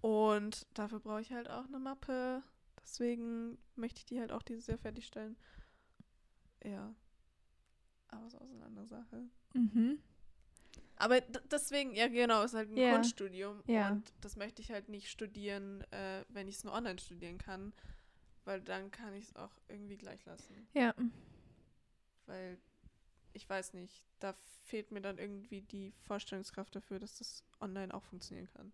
[0.00, 2.42] Und dafür brauche ich halt auch eine Mappe.
[2.82, 5.36] Deswegen möchte ich die halt auch dieses Jahr fertigstellen.
[6.62, 6.94] Ja.
[8.08, 9.24] Aber so ist eine andere Sache.
[9.54, 9.98] Mhm.
[10.96, 12.92] Aber deswegen, ja genau, ist halt ein Ja.
[12.92, 13.62] Kunststudium.
[13.66, 13.90] Ja.
[13.90, 17.72] Und das möchte ich halt nicht studieren, äh, wenn ich es nur online studieren kann.
[18.44, 20.68] Weil dann kann ich es auch irgendwie gleich lassen.
[20.74, 20.94] Ja.
[22.26, 22.58] Weil
[23.32, 24.34] ich weiß nicht, da
[24.64, 28.72] fehlt mir dann irgendwie die Vorstellungskraft dafür, dass das online auch funktionieren kann.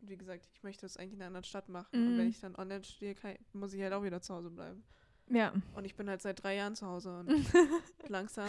[0.00, 1.88] Und wie gesagt, ich möchte das eigentlich in einer anderen Stadt machen.
[1.92, 2.18] Und Mhm.
[2.18, 4.82] wenn ich dann online studiere, kann, muss ich halt auch wieder zu Hause bleiben.
[5.28, 5.52] Ja.
[5.74, 7.28] Und ich bin halt seit drei Jahren zu Hause und
[8.08, 8.48] langsam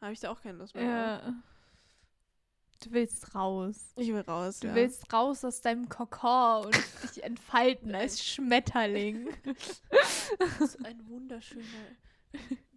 [0.00, 0.84] habe ich da auch keine Lust mehr.
[0.84, 1.34] ja.
[2.82, 3.92] Du willst raus.
[3.96, 4.60] Ich will raus.
[4.60, 4.74] Du ja.
[4.74, 9.28] willst raus aus deinem Kokon und dich entfalten als Schmetterling.
[10.38, 11.64] Das ist ein wunderschöner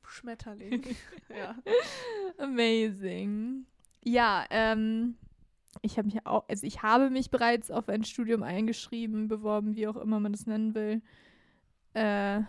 [0.10, 0.84] Schmetterling.
[1.30, 1.56] ja.
[2.38, 3.66] Amazing.
[4.04, 5.18] Ja, ähm,
[5.82, 9.88] ich habe mich auch, also ich habe mich bereits auf ein Studium eingeschrieben, beworben, wie
[9.88, 11.02] auch immer man das nennen will.
[11.94, 12.42] Äh,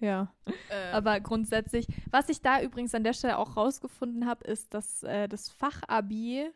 [0.00, 0.32] ja.
[0.46, 5.04] Ähm, Aber grundsätzlich, was ich da übrigens an der Stelle auch rausgefunden habe, ist, dass
[5.04, 6.50] äh, das Fachabi,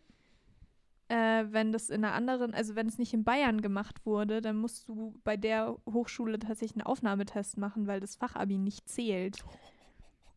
[1.09, 4.57] äh, wenn das in einer anderen, also wenn es nicht in Bayern gemacht wurde, dann
[4.57, 9.45] musst du bei der Hochschule tatsächlich einen Aufnahmetest machen, weil das Fachabi nicht zählt.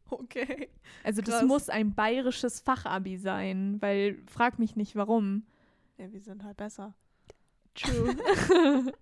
[0.19, 0.69] okay.
[1.03, 1.47] Also das Krass.
[1.47, 5.45] muss ein bayerisches Fachabi sein, weil frag mich nicht warum.
[5.97, 6.93] Ja, wir sind halt besser.
[7.75, 8.15] True.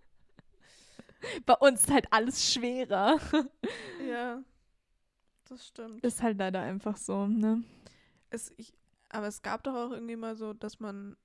[1.46, 3.20] Bei uns ist halt alles schwerer.
[4.08, 4.44] Ja.
[5.46, 6.04] Das stimmt.
[6.04, 7.64] Ist halt leider einfach so, ne?
[8.30, 8.74] Es, ich,
[9.10, 11.16] aber es gab doch auch irgendwie mal so, dass man,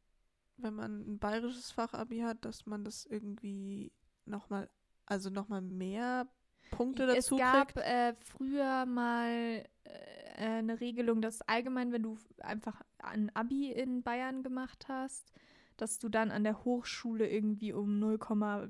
[0.57, 3.93] wenn man ein bayerisches Fachabi hat, dass man das irgendwie
[4.25, 4.71] nochmal,
[5.07, 6.29] also nochmal mehr
[6.73, 7.87] Punkte Es dazu gab kriegt.
[7.87, 14.43] äh, früher mal äh, eine Regelung, dass allgemein, wenn du einfach ein Abi in Bayern
[14.43, 15.33] gemacht hast,
[15.77, 18.19] dass du dann an der Hochschule irgendwie um 0,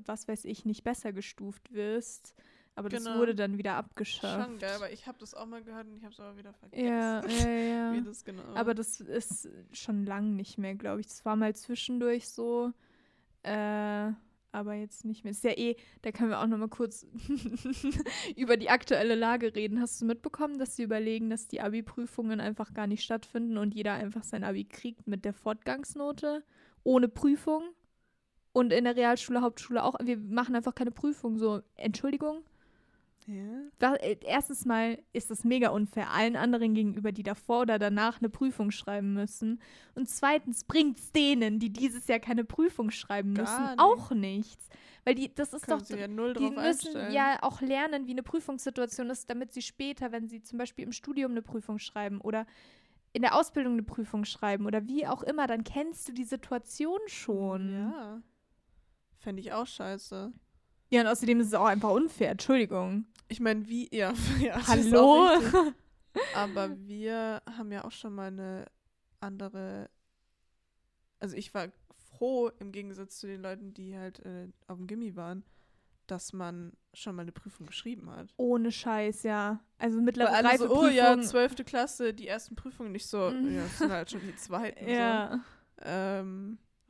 [0.05, 2.35] was weiß ich nicht besser gestuft wirst.
[2.75, 3.19] Aber das Genau.
[3.19, 4.45] wurde dann wieder abgeschafft.
[4.47, 6.53] Schon geil, aber ich habe das auch mal gehört und ich habe es aber wieder
[6.53, 6.85] vergessen.
[6.87, 7.93] ja, ja, ja.
[7.93, 8.41] Wie das genau.
[8.55, 11.07] Aber das ist schon lang nicht mehr, glaube ich.
[11.07, 12.71] Das war mal zwischendurch so.
[13.43, 14.11] Äh,
[14.53, 15.31] aber jetzt nicht mehr.
[15.31, 17.05] Ist ja eh, da können wir auch noch mal kurz
[18.35, 19.81] über die aktuelle Lage reden.
[19.81, 23.93] Hast du mitbekommen, dass sie überlegen, dass die Abi-Prüfungen einfach gar nicht stattfinden und jeder
[23.93, 26.43] einfach sein Abi kriegt mit der Fortgangsnote
[26.83, 27.63] ohne Prüfung?
[28.53, 29.95] Und in der Realschule, Hauptschule auch.
[30.03, 31.39] Wir machen einfach keine Prüfung.
[31.39, 32.43] So, Entschuldigung.
[33.27, 33.93] Ja?
[33.95, 38.29] Äh, erstens mal ist das mega unfair allen anderen gegenüber, die davor oder danach eine
[38.29, 39.61] Prüfung schreiben müssen.
[39.95, 43.79] Und zweitens bringt es denen, die dieses Jahr keine Prüfung schreiben Gar müssen, nicht.
[43.79, 44.69] auch nichts.
[45.05, 47.13] Weil die, das ist Können doch, sie ja null die müssen einstellen.
[47.13, 50.93] ja auch lernen, wie eine Prüfungssituation ist, damit sie später, wenn sie zum Beispiel im
[50.93, 52.45] Studium eine Prüfung schreiben oder
[53.11, 56.99] in der Ausbildung eine Prüfung schreiben oder wie auch immer, dann kennst du die Situation
[57.07, 57.73] schon.
[57.73, 58.21] Ja.
[59.19, 60.31] Fände ich auch scheiße.
[60.89, 62.31] Ja, und außerdem ist es auch einfach unfair.
[62.31, 63.05] Entschuldigung.
[63.27, 65.27] Ich meine, wie, ja, ja Hallo?
[66.35, 68.65] Aber wir haben ja auch schon mal eine
[69.19, 69.89] andere.
[71.19, 71.67] Also ich war
[72.11, 75.43] froh im Gegensatz zu den Leuten, die halt äh, auf dem Gimmi waren,
[76.05, 78.31] dass man schon mal eine Prüfung geschrieben hat.
[78.37, 79.59] Ohne Scheiß, ja.
[79.79, 83.31] Also Weil mittlere alle so, oh ja, Reifeprüfung- zwölfte Klasse, die ersten Prüfungen nicht so,
[83.31, 83.55] Mhm.
[83.55, 84.85] ja, das sind halt schon die zweiten.
[84.87, 85.39] Ja, So.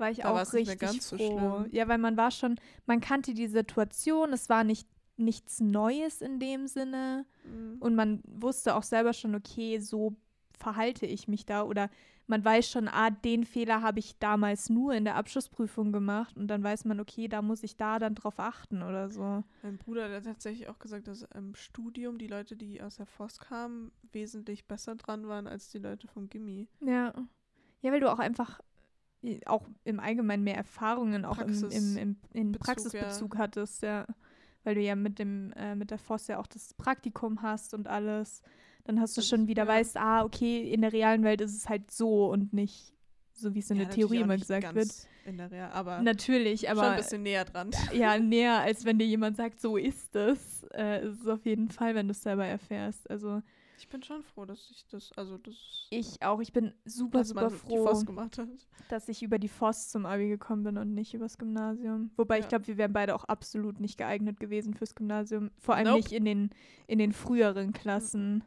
[0.04, 1.62] War ich Da auch richtig so froh.
[1.62, 1.70] schlimm.
[1.72, 4.86] Ja, weil man war schon, man kannte die Situation, es war nicht
[5.16, 10.18] nichts Neues in dem Sinne mm, und man wusste auch selber schon, okay, so
[10.60, 11.89] verhalte ich mich da oder
[12.28, 16.48] man weiß schon, ah, den Fehler habe ich damals nur in der Abschlussprüfung gemacht und
[16.48, 19.44] dann weiß man, okay, da muss ich da dann drauf achten oder so.
[19.62, 23.06] mein Bruder der hat tatsächlich auch gesagt, dass im Studium die Leute, die aus der
[23.06, 26.68] FOS kamen, wesentlich besser dran waren als die Leute vom Gimmi.
[26.82, 27.13] Ja.
[27.82, 28.62] Ja, weil du auch einfach
[29.45, 34.05] auch im Allgemeinen mehr Erfahrungen auch im, im, Praxis- im, in Bezug, Praxisbezug hattest, ja.
[34.63, 37.88] Weil du ja mit dem, äh, mit der FOS ja auch das Praktikum hast und
[37.88, 38.41] alles.
[38.86, 39.67] Dann hast du Das schon ist- wieder ja.
[39.69, 42.93] weißt, ah, okay, in der realen Welt ist es halt so und nicht
[43.33, 44.89] so, wie es in Ja, der Theorie immer gesagt wird.
[45.25, 47.71] In der Real, aber Natürlich, schon aber ein bisschen näher dran.
[47.93, 51.69] ja, näher, als wenn dir jemand sagt, so ist es, äh, ist es auf jeden
[51.69, 53.09] Fall, wenn du es selber erfährst.
[53.09, 53.41] Also
[53.84, 55.56] Ich bin schon froh, dass ich das, also das,
[55.89, 57.86] ich auch, ich bin super, dass super froh.
[58.88, 62.10] Dass ich über die FOS zum Abi gekommen bin und nicht übers Gymnasium.
[62.15, 62.50] Wobei ich Ja.
[62.50, 65.52] glaube, wir wären beide auch absolut nicht geeignet gewesen fürs Gymnasium.
[65.58, 65.98] Vor allem Nope.
[65.98, 66.50] nicht in den,
[66.88, 68.46] in den früheren Klassen.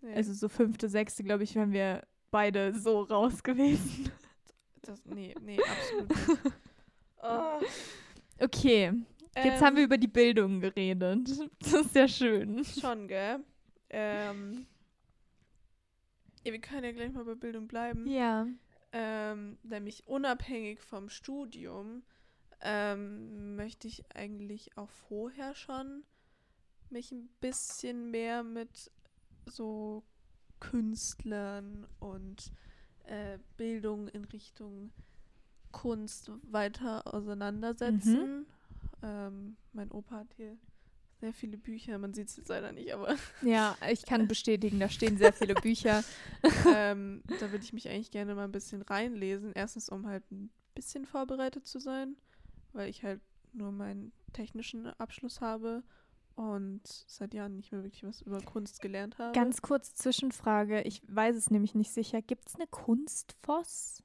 [0.00, 4.10] Nee, Also so fünfte, sechste, glaube ich, wären wir beide so raus gewesen.
[4.80, 6.54] das, nee, nee, absolut nicht.
[7.22, 7.60] Oh,
[8.40, 8.94] Okay,
[9.36, 11.28] jetzt haben wir ähm, über die Bildung geredet.
[11.60, 12.64] Das ist ja schön.
[12.64, 13.44] Schon, gell?
[13.92, 14.66] Ähm,
[16.44, 18.06] ja, wir können ja gleich mal bei Bildung bleiben.
[18.06, 18.46] Ja.
[18.92, 22.02] Ähm, nämlich unabhängig vom Studium
[22.60, 26.04] ähm, möchte ich eigentlich auch vorher schon
[26.90, 28.90] mich ein bisschen mehr mit
[29.46, 30.04] so
[30.60, 32.52] Künstlern und
[33.04, 34.92] äh, Bildung in Richtung
[35.72, 38.46] Kunst weiter auseinandersetzen.
[39.02, 40.56] Ähm, mein Opa hat hier
[41.22, 41.98] sehr viele Bücher.
[41.98, 45.54] Man sieht es jetzt leider nicht, aber Ja, ich kann bestätigen, da stehen sehr viele
[45.54, 46.02] Bücher.
[46.66, 49.52] ähm, da würde ich mich eigentlich gerne mal ein bisschen reinlesen.
[49.54, 52.16] Erstens, um halt ein bisschen vorbereitet zu sein,
[52.72, 53.20] weil ich halt
[53.52, 55.84] nur meinen technischen Abschluss habe
[56.34, 59.32] und seit Jahren nicht mehr wirklich was über Kunst gelernt habe.
[59.32, 62.20] Ganz kurz Zwischenfrage, ich weiß es nämlich nicht sicher.
[62.20, 64.02] Gibt es eine Kunstfoss?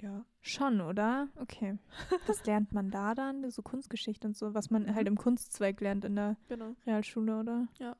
[0.00, 0.24] Ja.
[0.40, 1.28] Schon, oder?
[1.36, 1.78] Okay.
[2.26, 3.50] Was lernt man da dann?
[3.50, 6.74] So Kunstgeschichte und so, was man halt im Kunstzweig lernt in der Genau.
[6.86, 7.68] Realschule, oder?
[7.78, 7.96] Ja.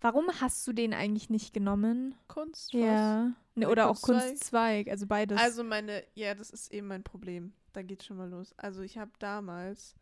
[0.00, 2.14] Warum hast du den eigentlich nicht genommen?
[2.28, 2.72] Kunst.
[2.72, 3.24] Ja.
[3.24, 4.88] Ne, Der oder auch Kunstzweig?
[4.88, 5.38] Also beides.
[5.40, 7.52] Also meine, ja, das ist eben mein Problem.
[7.72, 8.52] Da geht's schon mal los.
[8.56, 9.94] Also ich habe damals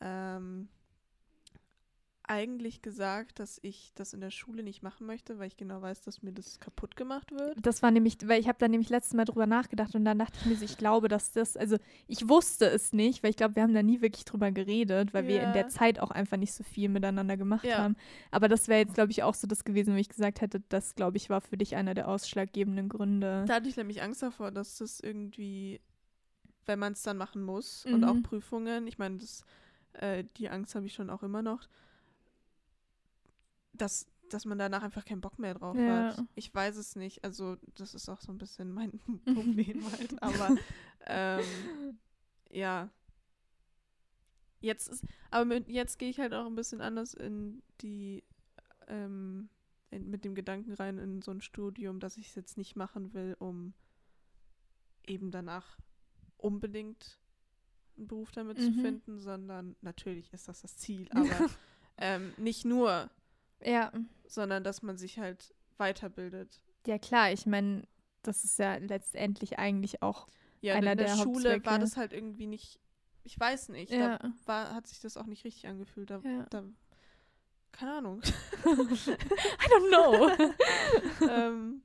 [0.00, 0.68] ähm,
[2.32, 6.00] eigentlich gesagt, dass ich das in der Schule nicht machen möchte, weil ich genau weiß,
[6.00, 7.56] dass mir das kaputt gemacht wird.
[7.62, 10.38] das war nämlich, weil ich habe da nämlich letztes Mal drüber nachgedacht und dann dachte
[10.38, 11.76] ich mir so, ich glaube, dass das, also
[12.08, 15.26] ich wusste es nicht, weil ich glaube, wir haben da nie wirklich drüber geredet, weil
[15.28, 15.52] wir in Ja.
[15.52, 17.78] der Zeit auch einfach nicht so viel miteinander gemacht Ja.
[17.78, 17.96] haben.
[18.30, 20.94] Aber das wäre jetzt, glaube ich, auch so das gewesen, wo ich gesagt hätte, das,
[20.94, 23.44] glaube ich, war für dich einer der ausschlaggebenden Gründe.
[23.46, 25.80] Da hatte ich nämlich Angst davor, dass das irgendwie,
[26.66, 28.22] wenn man es dann machen muss und auch Mhm.
[28.22, 29.44] Prüfungen, ich meine, das,
[29.94, 31.68] äh, die Angst habe ich schon auch immer noch,
[33.82, 36.16] dass, dass man danach einfach keinen Bock mehr drauf Ja.
[36.16, 36.24] hat.
[36.34, 37.22] Ich weiß es nicht.
[37.24, 38.92] Also, das ist auch so ein bisschen mein
[39.34, 40.22] Problem halt.
[40.22, 40.56] Aber
[41.06, 41.98] ähm,
[42.50, 42.88] ja.
[44.60, 48.22] Jetzt ist, aber mit, jetzt gehe ich halt auch ein bisschen anders in die,
[48.86, 49.48] ähm,
[49.90, 53.12] in, mit dem Gedanken rein in so ein Studium, dass ich es jetzt nicht machen
[53.12, 53.74] will, um
[55.04, 55.78] eben danach
[56.36, 57.18] unbedingt
[57.96, 58.80] einen Beruf damit zu Mhm.
[58.80, 61.50] finden, sondern natürlich ist das das Ziel, aber
[61.98, 63.10] ähm, nicht nur,
[63.64, 63.92] Ja.
[64.26, 66.60] sondern dass man sich halt weiterbildet.
[66.86, 67.82] Ja, klar, ich meine,
[68.22, 70.28] das ist ja letztendlich eigentlich auch.
[70.60, 72.78] Ja, Einer in der, der Schule war das halt irgendwie nicht,
[73.24, 74.18] ich weiß nicht, Ja.
[74.18, 76.10] da war, hat sich das auch nicht richtig angefühlt.
[76.10, 76.46] Da, Ja.
[76.50, 76.64] da
[77.72, 78.20] keine Ahnung.
[78.64, 81.28] I don't know.
[81.28, 81.82] ähm,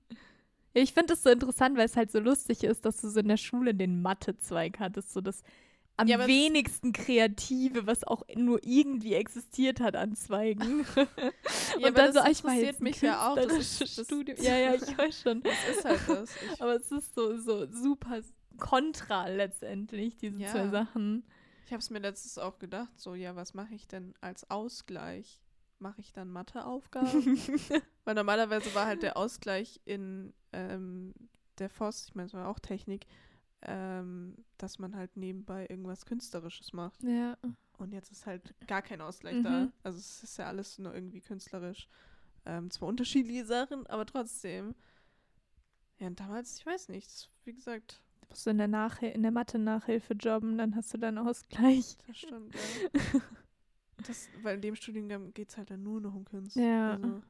[0.73, 3.27] ich finde das so interessant, weil es halt so lustig ist, dass du so in
[3.29, 5.41] der Schule den Mathezweig hattest, so das
[5.97, 10.86] am Ja, wenigsten Kreative, was auch nur irgendwie existiert hat an Zweigen.
[11.79, 13.36] ja, Und dann so, ah, ich interessiert war jetzt mich ja auch.
[13.36, 14.38] Das, das, Studium.
[14.41, 15.41] Ja, ja, ich weiß schon.
[15.43, 16.29] das ist halt das.
[16.53, 18.21] Ich, Aber es ist so, so super
[18.57, 20.51] kontra letztendlich, diese Ja.
[20.51, 21.23] zwei Sachen.
[21.65, 25.39] ich habe es mir letztes auch gedacht, so, ja, was mache ich denn als Ausgleich?
[25.79, 27.38] Mache ich dann Matheaufgaben?
[28.03, 31.13] Weil normalerweise war halt der Ausgleich in ähm,
[31.60, 33.05] der FOS, ich meine, es war auch Technik,
[33.63, 37.01] ähm, dass man halt nebenbei irgendwas Künstlerisches macht.
[37.03, 37.37] ja.
[37.79, 39.43] Und jetzt ist halt gar kein Ausgleich Mhm.
[39.43, 39.71] da.
[39.83, 41.87] Also es ist ja alles nur irgendwie künstlerisch.
[42.45, 44.73] Ähm, zwar unterschiedliche Sachen, aber trotzdem.
[45.99, 49.09] Ja, und damals, ich weiß nicht, das, wie gesagt, Du musst du in der, Nachhil
[49.11, 51.97] in der Mathe-Nachhilfe jobben, dann hast du deinen Ausgleich.
[52.07, 53.21] das stimmt, ja.
[54.07, 56.55] Das, weil in dem Studiengang geht es halt dann nur noch um Kunst.
[56.55, 56.93] Ja.
[56.93, 57.21] Also,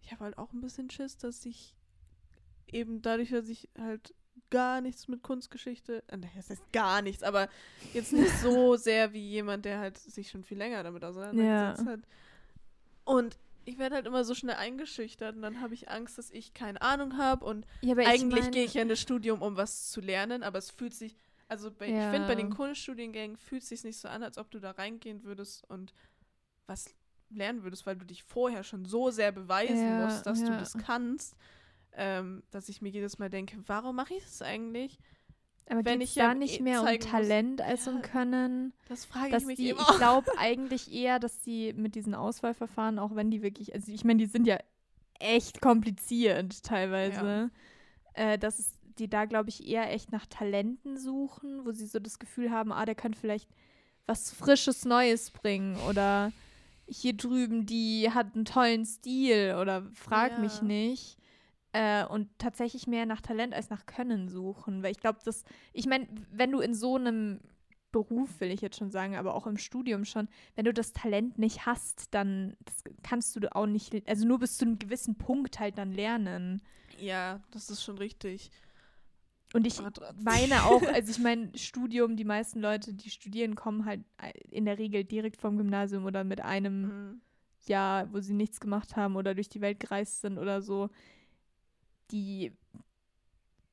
[0.00, 1.74] ich habe halt auch ein bisschen Schiss, dass ich
[2.72, 4.14] eben dadurch, dass ich halt
[4.50, 7.48] gar nichts mit Kunstgeschichte, äh, das heißt gar nichts, aber
[7.92, 11.86] jetzt nicht so sehr wie jemand, der halt sich schon viel länger damit auseinandergesetzt Ja.
[11.86, 12.00] hat.
[13.04, 16.52] Und ich werde halt immer so schnell eingeschüchtert und dann habe ich Angst, dass ich
[16.54, 20.00] keine Ahnung habe und Ja, eigentlich gehe ich ja in das Studium, um was zu
[20.00, 21.16] lernen, aber es fühlt sich,
[21.48, 22.56] also bei, ich finde, bei den Ja.
[22.56, 25.94] Kunststudiengängen fühlt es sich nicht so an, als ob du da reingehen würdest und
[26.66, 26.94] was
[27.30, 30.58] lernen würdest, weil du dich vorher schon so sehr beweisen Ja, musst, dass du ja.
[30.60, 31.36] das kannst,
[31.96, 34.98] ähm, dass ich mir jedes Mal denke, warum mache ich das eigentlich?
[35.68, 38.02] Aber wenn ich ja da nicht eh mehr um zeigen muss- Talent als Ja, um
[38.02, 38.72] Können?
[38.88, 39.80] Das frage ich mich die, immer.
[39.80, 44.04] ich glaube eigentlich eher, dass die mit diesen Auswahlverfahren, auch wenn die wirklich, also ich
[44.04, 44.58] meine, die sind ja
[45.20, 47.50] echt kompliziert teilweise,
[48.12, 51.98] äh, dass es, die da, glaube ich, eher echt nach Talenten suchen, wo sie so
[51.98, 53.48] das Gefühl haben, ah, der könnte vielleicht
[54.06, 56.30] was Frisches Neues bringen oder
[56.86, 60.38] hier drüben, die hat einen tollen Stil oder frag Ja.
[60.40, 61.16] mich nicht.
[61.74, 64.82] Äh, und tatsächlich mehr nach Talent als nach Können suchen.
[64.84, 67.40] Weil ich glaube, das, ich meine, wenn du in so einem
[67.92, 71.38] Beruf, will ich jetzt schon sagen, aber auch im Studium schon, wenn du das Talent
[71.38, 72.56] nicht hast, dann
[73.02, 76.62] kannst du auch nicht, also nur bis zu einem gewissen Punkt halt dann lernen.
[76.98, 78.50] ja, das ist schon richtig.
[79.52, 79.80] Und ich
[80.16, 84.04] meine auch, also ich meine, Studium, die meisten Leute, die studieren, kommen halt
[84.50, 87.20] in der Regel direkt vom Gymnasium oder mit einem Mhm.
[87.66, 90.90] Jahr, wo sie nichts gemacht haben oder durch die Welt gereist sind oder so.
[92.10, 92.56] Die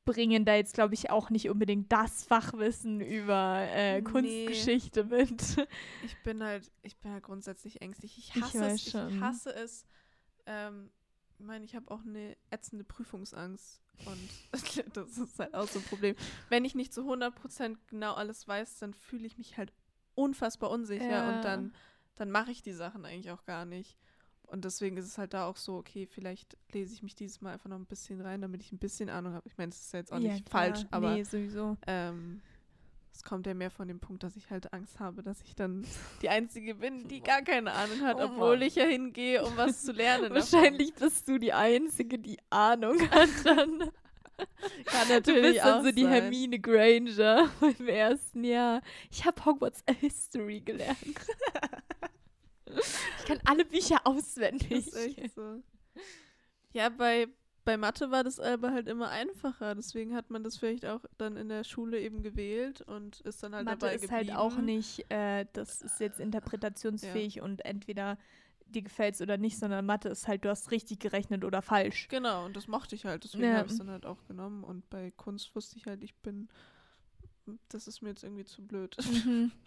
[0.06, 4.04] bringen da jetzt, glaube ich, auch nicht unbedingt das Fachwissen über äh, Nee.
[4.04, 5.42] Kunstgeschichte mit.
[6.04, 8.18] Ich bin halt, ich bin halt grundsätzlich ängstlich.
[8.18, 8.88] Ich Ich hasse weiß es.
[8.88, 9.22] Ich schon.
[9.22, 9.86] hasse es.
[10.48, 10.90] Ähm,
[11.38, 13.80] ich meine, ich habe auch eine ätzende Prüfungsangst.
[14.06, 14.30] Und
[14.96, 16.16] das ist halt auch so ein Problem.
[16.50, 19.72] Wenn ich nicht zu 100% genau alles weiß, dann fühle ich mich halt
[20.16, 21.36] unfassbar unsicher Ja.
[21.38, 21.74] und dann,
[22.16, 23.98] dann mache ich die Sachen eigentlich auch gar nicht.
[24.52, 27.54] Und deswegen ist es halt da auch so, okay, vielleicht lese ich mich dieses Mal
[27.54, 29.48] einfach noch ein bisschen rein, damit ich ein bisschen Ahnung habe.
[29.48, 30.64] Ich meine, es ist ja jetzt auch Ja, nicht klar.
[30.66, 31.78] falsch, aber Nee, sowieso.
[31.88, 32.42] ähm,
[33.14, 35.86] es kommt ja mehr von dem Punkt, dass ich halt Angst habe, dass ich dann
[36.22, 39.84] die Einzige bin, die gar keine Ahnung hat, Oh obwohl ich ja hingehe, um was
[39.84, 40.32] zu lernen.
[40.34, 43.90] Wahrscheinlich bist du die Einzige, die Ahnung hat dann.
[44.86, 46.12] kann Du natürlich bist dann so die sein.
[46.14, 48.82] Hermine Granger im ersten Jahr.
[49.12, 50.98] Ich habe Hogwarts History gelernt.
[53.22, 54.72] Ich kann alle Bücher Das auswendig.
[54.72, 55.62] ist echt so.
[56.74, 57.28] Ja, bei,
[57.66, 59.76] bei Mathe war das aber halt immer einfacher.
[59.76, 63.54] Deswegen hat man das vielleicht auch dann in der Schule eben gewählt und ist dann
[63.56, 64.30] halt Mathe dabei ist geblieben.
[64.36, 68.18] halt auch nicht, äh, das ist jetzt interpretationsfähig und entweder
[68.68, 72.08] dir gefällt es oder nicht, sondern Mathe ist halt, du hast richtig gerechnet oder falsch.
[72.08, 73.26] Genau, und das mochte ich halt.
[73.26, 73.56] Deswegen Ja.
[73.58, 74.64] habe ich es dann halt auch genommen.
[74.64, 76.48] Und bei Kunst wusste ich halt, ich bin.
[77.68, 78.96] Das ist mir jetzt irgendwie zu blöd.
[79.26, 79.52] Mhm.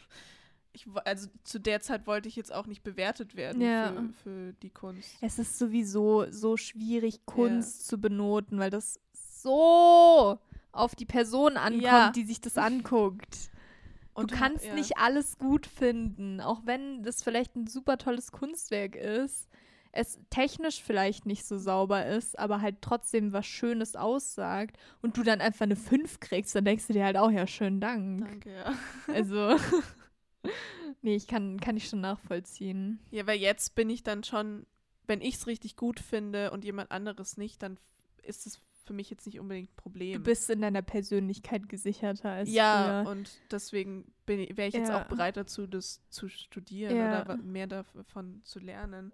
[0.75, 3.93] Ich, also zu der Zeit wollte ich jetzt auch nicht bewertet werden Ja.
[3.93, 5.17] für, für die Kunst.
[5.21, 10.39] Es ist sowieso so schwierig, Kunst zu benoten, weil das so
[10.73, 12.11] auf die Person ankommt, Ja.
[12.11, 13.51] die sich das anguckt.
[14.15, 14.75] Und du kannst ja.
[14.75, 19.49] nicht alles gut finden, auch wenn das vielleicht ein super tolles Kunstwerk ist.
[19.93, 25.23] Es technisch vielleicht nicht so sauber ist, aber halt trotzdem was Schönes aussagt und du
[25.23, 28.25] dann einfach eine 5 kriegst, dann denkst du dir halt auch, ja, schönen Dank.
[28.27, 28.73] Danke, ja.
[29.13, 29.57] Also,
[31.03, 32.99] nee, ich kann, kann ich schon nachvollziehen.
[33.11, 34.67] Ja, weil jetzt bin ich dann schon,
[35.07, 37.79] wenn ich es richtig gut finde und jemand anderes nicht, dann
[38.23, 40.13] ist es für mich jetzt nicht unbedingt ein Problem.
[40.15, 43.11] Du bist in deiner Persönlichkeit gesicherter als ja, früher.
[43.13, 45.01] und deswegen wäre ich jetzt Ja.
[45.03, 47.23] auch bereit dazu, das zu studieren Ja.
[47.23, 49.13] oder mehr davon zu lernen.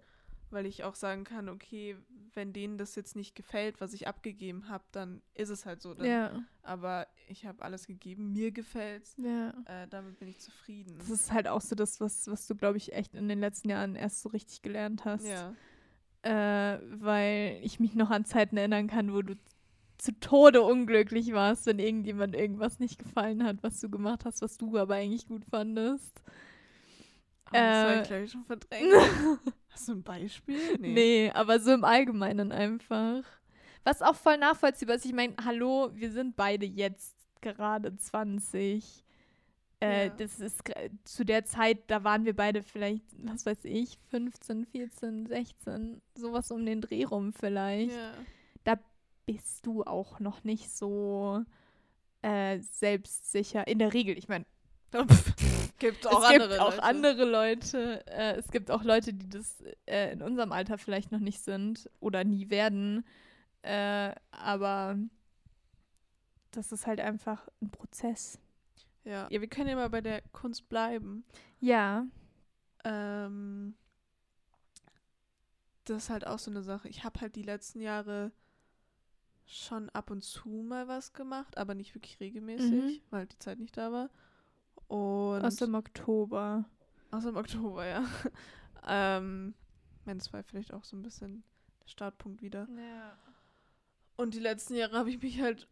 [0.49, 1.95] Weil ich auch sagen kann, okay,
[2.33, 5.93] wenn denen das jetzt nicht gefällt, was ich abgegeben habe, dann ist es halt so.
[5.93, 9.49] Dann, Ja, Aber ich habe alles gegeben, mir gefällt's, ja.
[9.65, 10.95] äh, damit bin ich zufrieden.
[10.97, 13.69] Das ist halt auch so das, was, was du, glaube ich, echt in den letzten
[13.69, 15.25] Jahren erst so richtig gelernt hast.
[15.25, 15.53] ja.
[16.23, 19.35] Äh, weil ich mich noch an Zeiten erinnern kann, wo du
[19.97, 24.57] zu Tode unglücklich warst, wenn irgendjemand irgendwas nicht gefallen hat, was du gemacht hast, was
[24.57, 26.21] du aber eigentlich gut fandest.
[27.47, 28.93] Oh, das Äh, ich, glaube ich, schon verdrängt.
[29.69, 30.77] Hast du ein Beispiel?
[30.79, 31.31] Nee.
[31.33, 33.23] aber so im Allgemeinen einfach.
[33.83, 35.05] Was auch voll nachvollziehbar ist.
[35.05, 39.03] Ich meine, hallo, wir sind beide jetzt gerade 20.
[39.79, 40.13] Äh, Ja.
[40.17, 40.61] Das ist
[41.05, 46.51] zu der Zeit, da waren wir beide vielleicht, was weiß ich, 15, 14, 16, sowas
[46.51, 47.91] um den Dreh rum vielleicht.
[47.95, 48.13] Ja.
[49.27, 51.45] Bist du auch noch nicht so
[52.23, 53.65] äh, selbstsicher.
[53.67, 54.45] In der Regel, ich meine,
[55.79, 56.83] gibt auch es andere gibt auch Leute.
[56.83, 58.07] andere Leute.
[58.07, 61.89] Äh, es gibt auch Leute, die das äh, in unserem Alter vielleicht noch nicht sind
[61.99, 63.05] oder nie werden.
[63.61, 64.97] Äh, aber
[66.51, 68.39] das ist halt einfach ein Prozess.
[69.03, 69.27] Ja.
[69.29, 71.23] ja, wir können ja mal bei der Kunst bleiben.
[71.59, 72.05] Ja.
[72.83, 73.75] Ähm,
[75.85, 76.87] das ist halt auch so eine Sache.
[76.87, 78.31] Ich habe halt die letzten Jahre
[79.45, 83.75] schon ab und zu mal was gemacht, aber nicht wirklich regelmäßig, weil die Zeit nicht
[83.75, 84.09] da war.
[84.87, 86.65] Und Aus dem Oktober.
[87.11, 88.05] Aus dem Oktober, ja.
[88.87, 89.53] ähm,
[90.05, 91.43] das war vielleicht auch so ein bisschen
[91.81, 92.67] der Startpunkt wieder.
[92.77, 93.17] Ja.
[94.15, 95.67] Und die letzten Jahre habe ich mich halt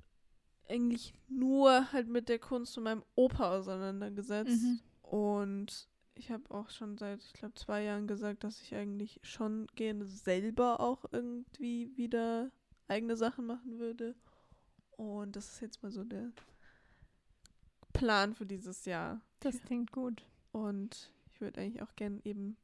[0.70, 4.62] eigentlich nur halt mit der Kunst von meinem Opa auseinandergesetzt.
[4.62, 4.80] Mhm.
[5.02, 9.68] Und ich habe auch schon seit, ich glaube, zwei Jahren gesagt, dass ich eigentlich schon
[9.76, 12.52] gerne selber auch irgendwie wieder
[12.88, 14.16] eigene Sachen machen würde.
[14.98, 16.32] Und das ist jetzt mal so der
[17.94, 19.22] Plan für dieses Jahr.
[19.40, 20.26] Das klingt gut.
[20.52, 22.58] Und ich würde eigentlich auch gern eben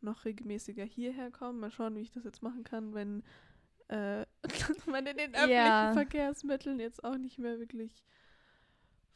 [0.00, 1.60] noch regelmäßiger hierher kommen.
[1.60, 3.22] Mal schauen, wie ich das jetzt machen kann, wenn
[3.88, 4.26] äh,
[4.86, 5.92] man in den öffentlichen Ja.
[5.92, 8.04] Verkehrsmitteln jetzt auch nicht mehr wirklich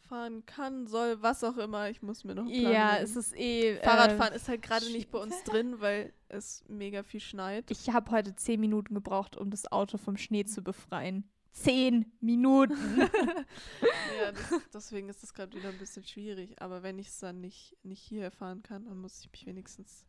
[0.05, 1.89] fahren kann, soll, was auch immer.
[1.91, 3.77] Ich muss mir noch einen Plan Ja, es ist eh.
[3.83, 7.71] Fahrradfahren äh, ist halt gerade nicht bei uns drin, weil es mega viel schneit.
[7.71, 11.29] Ich habe heute zehn Minuten gebraucht, um das Auto vom Schnee zu befreien.
[11.53, 12.77] Zehn Minuten.
[13.01, 16.61] ja, das, deswegen ist das gerade wieder ein bisschen schwierig.
[16.61, 20.05] Aber wenn ich es dann nicht, nicht hierher fahren kann, dann muss ich mich wenigstens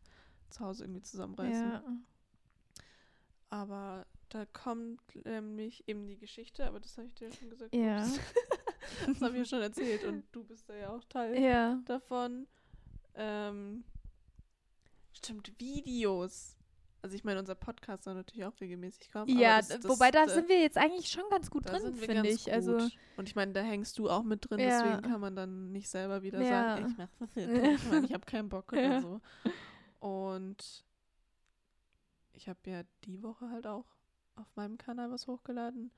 [0.50, 1.70] zu Hause irgendwie zusammenreißen.
[1.72, 1.82] ja.
[3.48, 7.74] Aber da kommt nämlich eben die Geschichte, aber das habe ich dir schon gesagt.
[7.74, 8.06] Ja.
[9.04, 11.80] Das habe ich ja schon erzählt und du bist da ja auch Teil ja.
[11.86, 12.46] davon.
[13.16, 13.82] Ähm,
[15.12, 16.56] stimmt, Videos.
[17.02, 19.28] Also ich meine, unser Podcast soll natürlich auch regelmäßig kommen.
[19.38, 22.52] Ja, das- das, wobei da sind wir jetzt eigentlich schon ganz gut drin, finde ich.
[22.52, 22.96] Also gut.
[23.16, 24.82] Und ich meine, da hängst du auch mit drin, Ja.
[24.84, 26.76] deswegen kann man dann nicht selber wieder Ja.
[26.76, 29.20] sagen, ich mache das jetzt ich, ich habe keinen Bock oder so.
[29.98, 30.84] Und
[32.34, 33.95] ich habe ja die Woche halt auch
[34.36, 35.90] auf meinem Kanal was hochgeladen.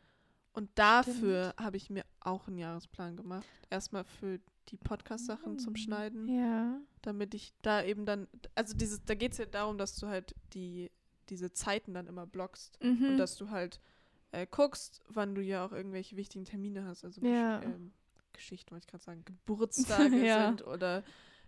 [0.52, 3.46] Und dafür habe ich mir auch einen Jahresplan gemacht.
[3.70, 6.80] Erstmal für die Podcast-Sachen zum Mm, Schneiden, Ja.
[7.02, 10.34] damit ich da eben dann, also dieses, da geht es ja darum, dass du halt
[10.54, 10.90] die,
[11.28, 13.10] diese Zeiten dann immer blockst Mhm.
[13.10, 13.80] und dass du halt
[14.32, 17.62] äh, guckst, wann du ja auch irgendwelche wichtigen Termine hast, also Ja.
[17.62, 17.92] Ähm,
[18.34, 20.48] Geschichten, wollte ich gerade sagen, Geburtstage Ja.
[20.48, 21.02] sind oder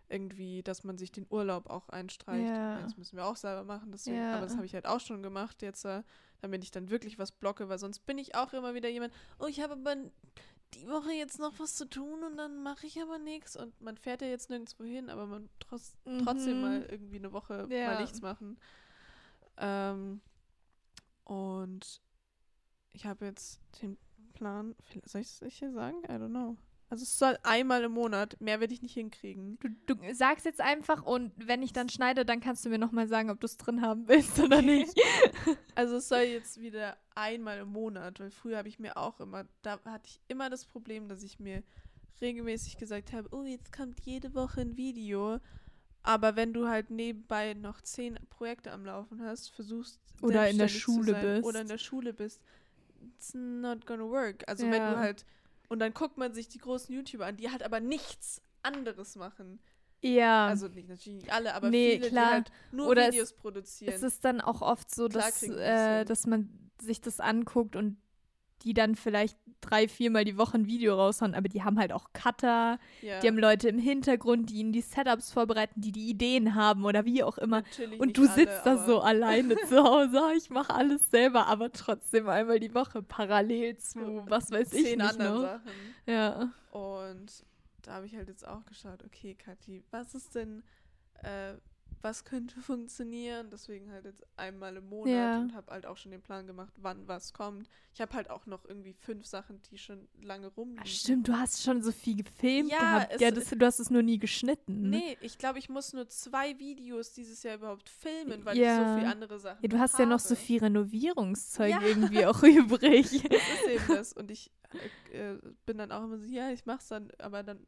[0.08, 2.48] irgendwie, dass man sich den Urlaub auch einstreicht.
[2.48, 2.80] Ja.
[2.80, 4.32] Das müssen wir auch selber machen, deswegen, Ja.
[4.36, 6.02] aber das habe ich halt auch schon gemacht jetzt, äh,
[6.40, 9.46] damit ich dann wirklich was blocke, weil sonst bin ich auch immer wieder jemand, oh,
[9.46, 9.96] ich habe aber
[10.74, 13.96] die Woche jetzt noch was zu tun und dann mache ich aber nichts und man
[13.96, 16.62] fährt ja jetzt nirgendwo hin, aber man trotz, trotzdem Mhm.
[16.62, 17.86] mal irgendwie eine Woche Ja.
[17.86, 18.58] mal nichts machen.
[19.56, 20.20] Ähm,
[21.24, 22.00] und
[22.92, 23.98] ich habe jetzt den
[24.34, 24.74] Plan,
[25.04, 25.98] soll ich es hier sagen?
[26.04, 26.56] I don't know.
[26.90, 29.58] Also es soll einmal im Monat, mehr werde ich nicht hinkriegen.
[29.60, 33.06] Du, du sagst jetzt einfach und wenn ich dann schneide, dann kannst du mir nochmal
[33.06, 34.94] sagen, ob du es drin haben willst oder nicht.
[35.76, 39.46] Also es soll jetzt wieder einmal im Monat, weil früher habe ich mir auch immer,
[39.62, 41.62] da hatte ich immer das Problem, dass ich mir
[42.20, 45.38] regelmäßig gesagt habe, oh, jetzt kommt jede Woche ein Video.
[46.02, 50.68] Aber wenn du halt nebenbei noch zehn Projekte am Laufen hast, versuchst Oder in der
[50.68, 51.44] Schule sein bist.
[51.46, 52.42] Oder in der Schule bist,
[53.16, 54.42] it's not gonna work.
[54.46, 54.94] Also wenn Ja.
[54.94, 55.24] du halt,
[55.70, 59.60] und dann guckt man sich die großen YouTuber an, die halt aber nichts anderes machen.
[60.02, 60.46] Ja.
[60.46, 62.26] Also nicht natürlich nicht alle, aber Nee, viele, klar.
[62.26, 63.92] die halt nur Oder es- Videos produzieren.
[63.94, 67.98] es ist dann auch oft so, Klar dass, äh, dass man sich das anguckt und
[68.62, 72.12] die dann vielleicht drei, viermal die Woche ein Video raushauen, aber die haben halt auch
[72.12, 73.20] Cutter, ja.
[73.20, 77.04] die haben Leute im Hintergrund, die ihnen die Setups vorbereiten, die die Ideen haben oder
[77.04, 77.62] wie auch immer.
[77.62, 81.46] Natürlich Und du alle, sitzt da so alleine zu Hause, "Ah, ich mache alles selber,
[81.46, 85.42] aber trotzdem einmal die Woche parallel zu, was weiß ich nicht anderen noch.
[85.42, 85.70] Sachen.
[86.06, 86.52] Ja.
[86.70, 87.44] Und
[87.82, 90.62] da habe ich halt jetzt auch geschaut, okay, Kathi, was ist denn,
[91.22, 91.54] äh,
[92.02, 93.48] was könnte funktionieren?
[93.50, 95.38] Deswegen halt jetzt einmal im Monat Ja.
[95.40, 97.68] und habe halt auch schon den Plan gemacht, wann was kommt.
[97.92, 100.82] Ich habe halt auch noch irgendwie fünf Sachen, die schon lange rumliegen.
[100.82, 103.12] Ah, Stimmt, du hast schon so viel gefilmt Ja, gehabt.
[103.14, 104.90] es- ja, das, du hast es nur nie geschnitten.
[104.90, 108.72] Nee, ich glaube, ich muss nur zwei Videos dieses Jahr überhaupt filmen, weil Ja.
[108.72, 110.40] ich so viele andere Sachen Ja, du hast ja noch so habe.
[110.46, 113.22] viel Renovierungszeug irgendwie auch übrig.
[113.22, 114.12] Das ist eben das.
[114.12, 114.50] Und ich
[115.12, 115.34] äh,
[115.66, 117.66] bin dann auch immer so, ja, ich mach's dann, aber dann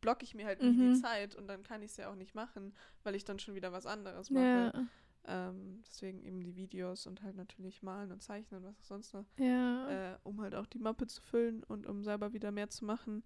[0.00, 0.92] blocke ich mir halt nie Mhm.
[0.94, 3.54] die Zeit und dann kann ich es ja auch nicht machen, weil ich dann schon
[3.54, 4.72] wieder was anderes mache.
[4.74, 4.84] ja.
[5.24, 9.14] Ähm, deswegen eben die Videos und halt natürlich malen und zeichnen und was auch sonst
[9.14, 10.14] noch, Ja.
[10.14, 13.22] äh, um halt auch die Mappe zu füllen und um selber wieder mehr zu machen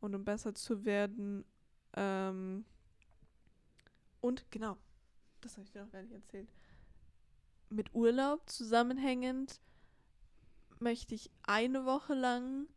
[0.00, 1.44] und um besser zu werden.
[1.94, 2.64] Ähm,
[4.20, 4.76] und genau,
[5.40, 6.48] das habe ich dir noch gar nicht erzählt.
[7.68, 9.60] Mit Urlaub zusammenhängend
[10.78, 12.68] möchte ich eine Woche lang.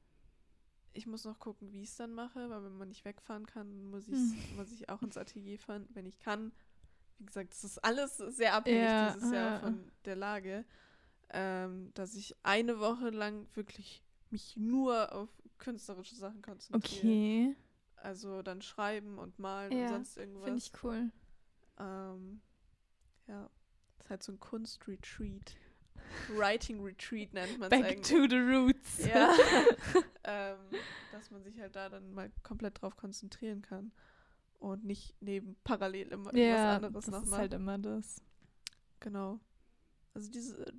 [0.93, 3.85] Ich muss noch gucken, wie ich es dann mache, weil wenn man nicht wegfahren kann,
[3.89, 4.55] muss, ich's, Hm.
[4.57, 6.51] muss ich auch ins Atelier fahren, wenn ich kann.
[7.17, 9.59] Wie gesagt, es ist alles sehr abhängig Ja, dieses Jahr ja.
[9.59, 10.65] von der Lage,
[11.29, 17.17] ähm, dass ich eine Woche lang wirklich mich nur auf künstlerische Sachen konzentriere.
[17.17, 17.55] Okay.
[17.95, 20.43] Also dann schreiben und malen Ja, und sonst irgendwas.
[20.45, 21.11] Finde ich cool.
[21.79, 22.41] Ähm,
[23.27, 23.49] ja,
[23.97, 25.55] das ist halt so ein Kunstretreat.
[26.29, 28.07] Writing Retreat nennt man es Back eigentlich.
[28.07, 29.05] to the roots.
[29.05, 29.33] Ja.
[30.23, 30.57] ähm,
[31.11, 33.91] dass man sich halt da dann mal komplett drauf konzentrieren kann
[34.59, 38.21] und nicht neben parallel immer ja, irgendwas anderes das noch ist halt immer das.
[38.99, 39.39] Genau.
[40.13, 40.71] Also diese äh,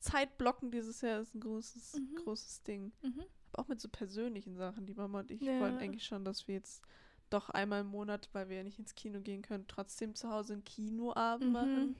[0.00, 2.14] Zeitblocken dieses Jahr ist ein großes, Mhm.
[2.24, 2.92] großes Ding.
[3.02, 3.22] Mhm.
[3.52, 4.86] Aber auch mit so persönlichen Sachen.
[4.86, 5.60] Die Mama und ich Ja.
[5.60, 6.82] wollen eigentlich schon, dass wir jetzt
[7.30, 10.54] doch einmal im Monat, weil wir ja nicht ins Kino gehen können, trotzdem zu Hause
[10.54, 11.52] einen Kinoabend Mhm.
[11.52, 11.96] machen.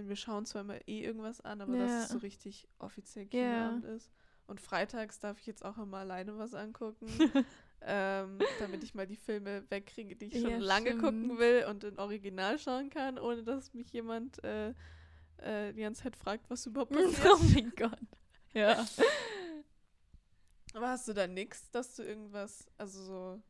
[0.00, 1.84] Wenn wir schauen zwar immer eh irgendwas an, aber Ja.
[1.84, 3.28] dass es so richtig offiziell Ja.
[3.30, 4.10] Kinoabend ist.
[4.46, 7.06] Und freitags darf ich jetzt auch immer alleine was angucken,
[7.82, 11.38] ähm, damit ich mal die Filme wegkriege, die ich schon Ja, lange gucken stimmt.
[11.38, 14.70] will und in Original schauen kann, ohne dass mich jemand äh,
[15.36, 17.28] äh, die ganze Zeit fragt, was überhaupt passiert.
[17.30, 18.00] oh mein Gott.
[18.54, 18.84] Ja.
[20.74, 23.42] Aber hast du da nix, dass du irgendwas, also so,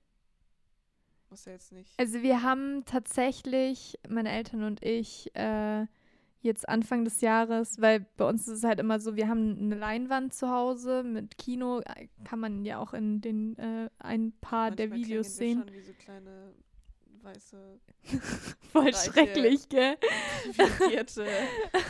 [1.30, 1.92] muss ja jetzt nicht.
[1.98, 5.86] Also wir haben tatsächlich, meine Eltern und ich, äh,
[6.42, 9.74] jetzt Anfang des Jahres, weil bei uns ist es halt immer so, wir haben eine
[9.74, 14.70] Leinwand zu Hause mit Kino, äh, kann man ja auch in den äh, ein paar
[14.70, 15.74] der Manchmal Videos klingen wir sehen.
[15.74, 16.54] Schon wie so kleine
[17.22, 17.80] weiße
[18.72, 19.96] Voll reiche- schrecklich, gell?
[20.56, 21.26] privilegierte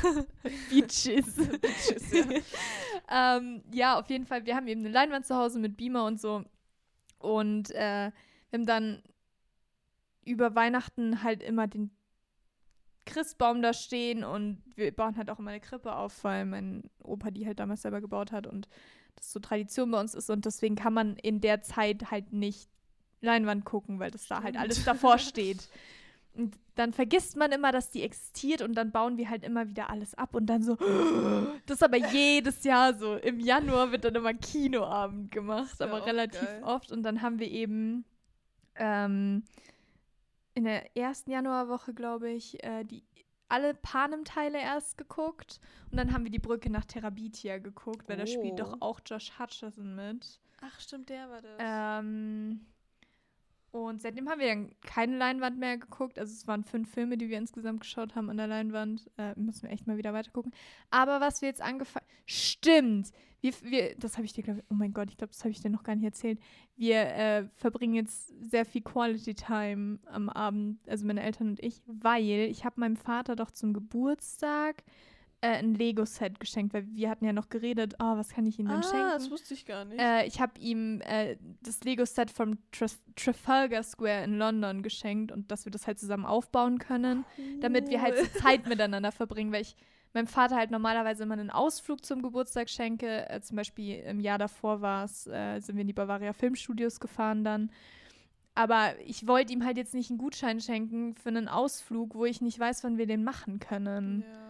[0.71, 1.37] Beaches.
[1.61, 3.37] Bitches, ja.
[3.39, 4.45] ähm, ja, auf jeden Fall.
[4.47, 6.43] Wir haben eben eine Leinwand zu Hause mit Beamer und so.
[7.19, 8.11] Und äh,
[8.51, 9.03] wir haben dann
[10.25, 11.91] über Weihnachten halt immer den
[13.11, 17.31] Christbaum da stehen und wir bauen halt auch immer eine Krippe auf, weil mein Opa
[17.31, 18.69] die halt damals selber gebaut hat und
[19.17, 22.69] das so Tradition bei uns ist und deswegen kann man in der Zeit halt nicht
[23.21, 25.69] Leinwand gucken, weil das da halt alles davor steht.
[26.35, 29.91] Und dann vergisst man immer, dass die existiert und dann bauen wir halt immer wieder
[29.91, 30.77] alles ab und dann so,
[31.67, 33.17] das ist aber jedes Jahr so.
[33.17, 36.63] Im Januar wird dann immer Kinoabend gemacht, aber relativ geil.
[36.65, 36.93] oft.
[36.93, 38.05] Und dann haben wir eben
[38.77, 39.43] ähm,
[40.55, 43.05] in der ersten Januarwoche, glaube ich, äh, die
[43.49, 48.27] alle Panem-Teile erst geguckt und dann haben wir die Brücke nach Terabitia geguckt, weil da
[48.27, 48.57] spielt Oh.
[48.57, 50.41] doch auch Josh Hutcherson mit.
[50.61, 51.53] Ach, stimmt, der war das.
[51.59, 52.61] Ähm,
[53.73, 56.19] und seitdem haben wir dann keine Leinwand mehr geguckt.
[56.19, 59.11] Also es waren fünf Filme, die wir insgesamt geschaut haben an der Leinwand.
[59.17, 60.53] Äh, müssen wir echt mal wieder weitergucken.
[60.91, 62.07] Aber was wir jetzt angefangen...
[62.27, 63.11] Stimmt!
[63.41, 64.65] Wir, wir, das habe ich dir, glaube ich...
[64.71, 66.39] Oh mein Gott, ich glaube, das habe ich dir noch gar nicht erzählt.
[66.77, 71.81] Wir äh, verbringen jetzt sehr viel Quality Time am Abend, also meine Eltern und ich,
[71.87, 74.85] weil ich habe meinem Vater doch zum Geburtstag
[75.43, 78.67] äh, ein Lego-Set geschenkt, weil wir hatten ja noch geredet, oh, was kann ich ihm
[78.67, 79.11] denn ah, schenken?
[79.15, 79.99] das wusste ich gar nicht.
[79.99, 85.51] Äh, ich habe ihm äh, das Lego-Set vom Tras- Trafalgar Square in London geschenkt und
[85.51, 87.25] dass wir das halt zusammen aufbauen können,
[87.61, 89.77] damit wir halt so Zeit miteinander verbringen, weil ich
[90.15, 93.29] meinem Vater halt normalerweise immer einen Ausflug zum Geburtstag schenke.
[93.29, 97.01] Äh, zum Beispiel im Jahr davor war es, äh, sind wir in die Bavaria Filmstudios
[97.01, 97.71] gefahren dann.
[98.55, 102.41] Aber ich wollte ihm halt jetzt nicht einen Gutschein schenken für einen Ausflug, wo ich
[102.41, 104.50] nicht weiß, wann wir den machen können Ja.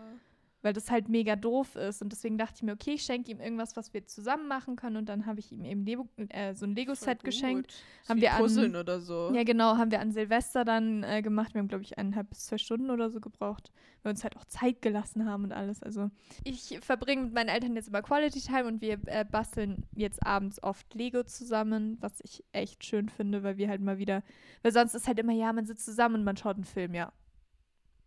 [0.63, 2.03] Weil das halt mega doof ist.
[2.03, 4.97] Und deswegen dachte ich mir, okay, ich schenke ihm irgendwas, was wir zusammen machen können.
[4.97, 7.71] Und dann habe ich ihm eben Lego, äh, so ein Lego-Set geschenkt.
[8.03, 9.33] Ist Haben wir an- Puzzeln oder so.
[9.35, 11.55] Ja, genau, haben wir an Silvester dann äh, gemacht.
[11.55, 14.37] Wir haben, glaube ich, eineinhalb bis zwei Stunden oder so gebraucht, weil wir uns halt
[14.37, 15.83] auch Zeit gelassen haben und alles.
[15.83, 16.11] Also
[16.45, 20.63] ich verbringe mit meinen Eltern jetzt immer Quality Time und wir äh, basteln jetzt abends
[20.63, 24.23] oft Lego zusammen, was ich echt schön finde, weil wir halt mal wieder,
[24.63, 27.13] weil sonst ist halt immer, ja, man sitzt zusammen und man schaut einen Film, ja.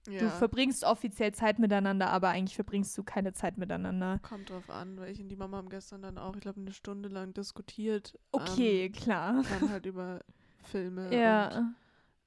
[0.06, 0.30] Du Ja.
[0.30, 4.20] verbringst offiziell Zeit miteinander, aber eigentlich verbringst du keine Zeit miteinander.
[4.22, 6.74] Kommt drauf an, weil ich und die Mama haben gestern dann auch, ich glaube, eine
[6.74, 8.18] Stunde lang diskutiert.
[8.32, 9.44] Okay, Ähm, klar.
[9.50, 10.20] dann halt über
[10.64, 11.74] Filme und Ja,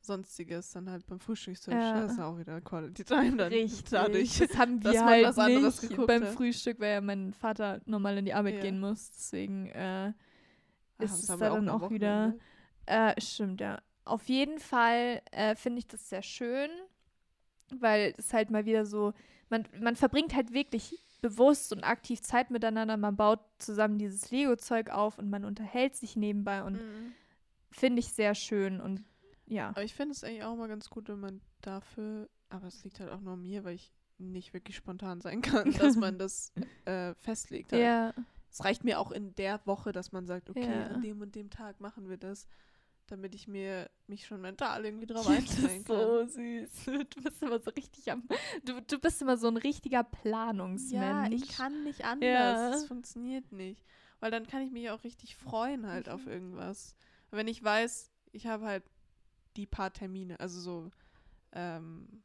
[0.00, 1.74] sonstiges, dann halt beim Frühstückstisch.
[1.74, 2.00] Ja.
[2.02, 3.52] Das ist auch wieder Quality Time dann.
[3.52, 3.90] richtig.
[3.90, 4.38] Dadurch.
[4.38, 5.36] das haben wir halt
[5.82, 6.34] nicht beim hat.
[6.34, 8.60] Frühstück, weil ja mein Vater normal in die Arbeit Ja.
[8.62, 9.10] gehen muss.
[9.10, 10.12] Deswegen äh,
[10.98, 12.34] ist es da dann am auch wieder.
[12.86, 13.80] Äh, stimmt, ja.
[14.04, 16.70] Auf jeden Fall äh, finde ich das sehr schön,
[17.80, 19.12] weil es halt mal wieder so,
[19.50, 24.90] man, man verbringt halt wirklich bewusst und aktiv Zeit miteinander, man baut zusammen dieses Lego-Zeug
[24.90, 27.12] auf und man unterhält sich nebenbei und Mhm.
[27.70, 29.04] finde ich sehr schön und
[29.46, 29.68] ja.
[29.70, 33.00] Aber ich finde es eigentlich auch mal ganz gut, wenn man dafür, aber es liegt
[33.00, 36.52] halt auch nur an mir, weil ich nicht wirklich spontan sein kann, dass man das
[36.84, 37.72] äh, festlegt.
[37.72, 37.82] Halt.
[37.82, 38.14] Ja,
[38.50, 40.86] Es reicht mir auch in der Woche, dass man sagt, okay, Ja.
[40.86, 42.46] an dem und dem Tag machen wir das,
[43.06, 45.96] damit ich mir mich schon mental irgendwie drauf einstellen kann.
[45.96, 46.70] so süß.
[47.14, 48.26] Du bist immer so richtig am.
[48.64, 50.92] Du, du bist immer so ein richtiger Planungsmensch.
[50.92, 52.22] Ja, ich kann nicht anders.
[52.24, 52.70] Ja.
[52.70, 53.84] Das funktioniert nicht.
[54.20, 56.12] Weil dann kann ich mich auch richtig freuen halt Mhm.
[56.12, 56.94] auf irgendwas.
[57.30, 58.84] Wenn ich weiß, ich habe halt
[59.56, 60.90] die paar Termine, also so
[61.52, 62.22] ähm,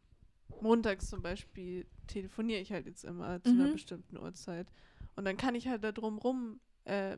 [0.61, 3.71] montags zum Beispiel telefoniere ich halt jetzt immer zu einer Mhm.
[3.71, 4.67] bestimmten Uhrzeit.
[5.15, 7.17] Und dann kann ich halt da drumrum äh,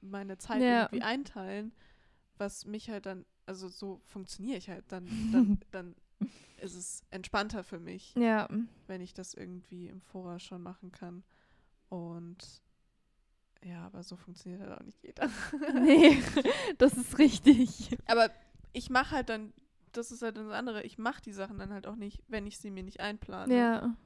[0.00, 0.82] meine Zeit Ja.
[0.84, 1.72] irgendwie einteilen,
[2.38, 5.94] was mich halt dann, also so funktioniere ich halt, dann, dann, dann
[6.58, 8.48] ist es entspannter für mich Ja,
[8.86, 11.24] wenn ich das irgendwie im Voraus schon machen kann.
[11.88, 12.62] Und
[13.64, 15.28] ja, aber so funktioniert halt auch nicht jeder.
[15.82, 16.18] nee,
[16.78, 17.96] das ist richtig.
[18.06, 18.30] aber
[18.72, 19.52] ich mache halt dann,
[19.92, 22.58] das ist halt das andere, ich mache die Sachen dann halt auch nicht, wenn ich
[22.58, 23.54] sie mir nicht einplane.
[23.54, 23.96] Ja,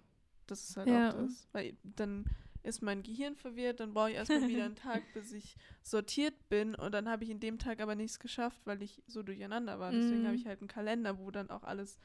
[0.47, 1.11] Das ist halt Ja.
[1.11, 1.49] auch das.
[1.53, 2.27] Weil dann
[2.67, 6.75] ist mein Gehirn verwirrt, dann brauche ich erstmal wieder einen Tag, bis ich sortiert bin
[6.75, 9.93] und dann habe ich in dem Tag aber nichts geschafft, weil ich so durcheinander war.
[9.93, 10.27] Deswegen Mhm.
[10.27, 11.99] habe ich halt einen Kalender, wo dann auch alles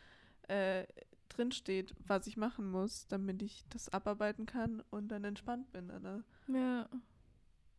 [0.47, 0.85] äh,
[1.29, 5.87] drinsteht, was ich machen muss, damit ich das abarbeiten kann und dann entspannt bin.
[5.87, 6.23] Danach.
[6.47, 6.89] ja.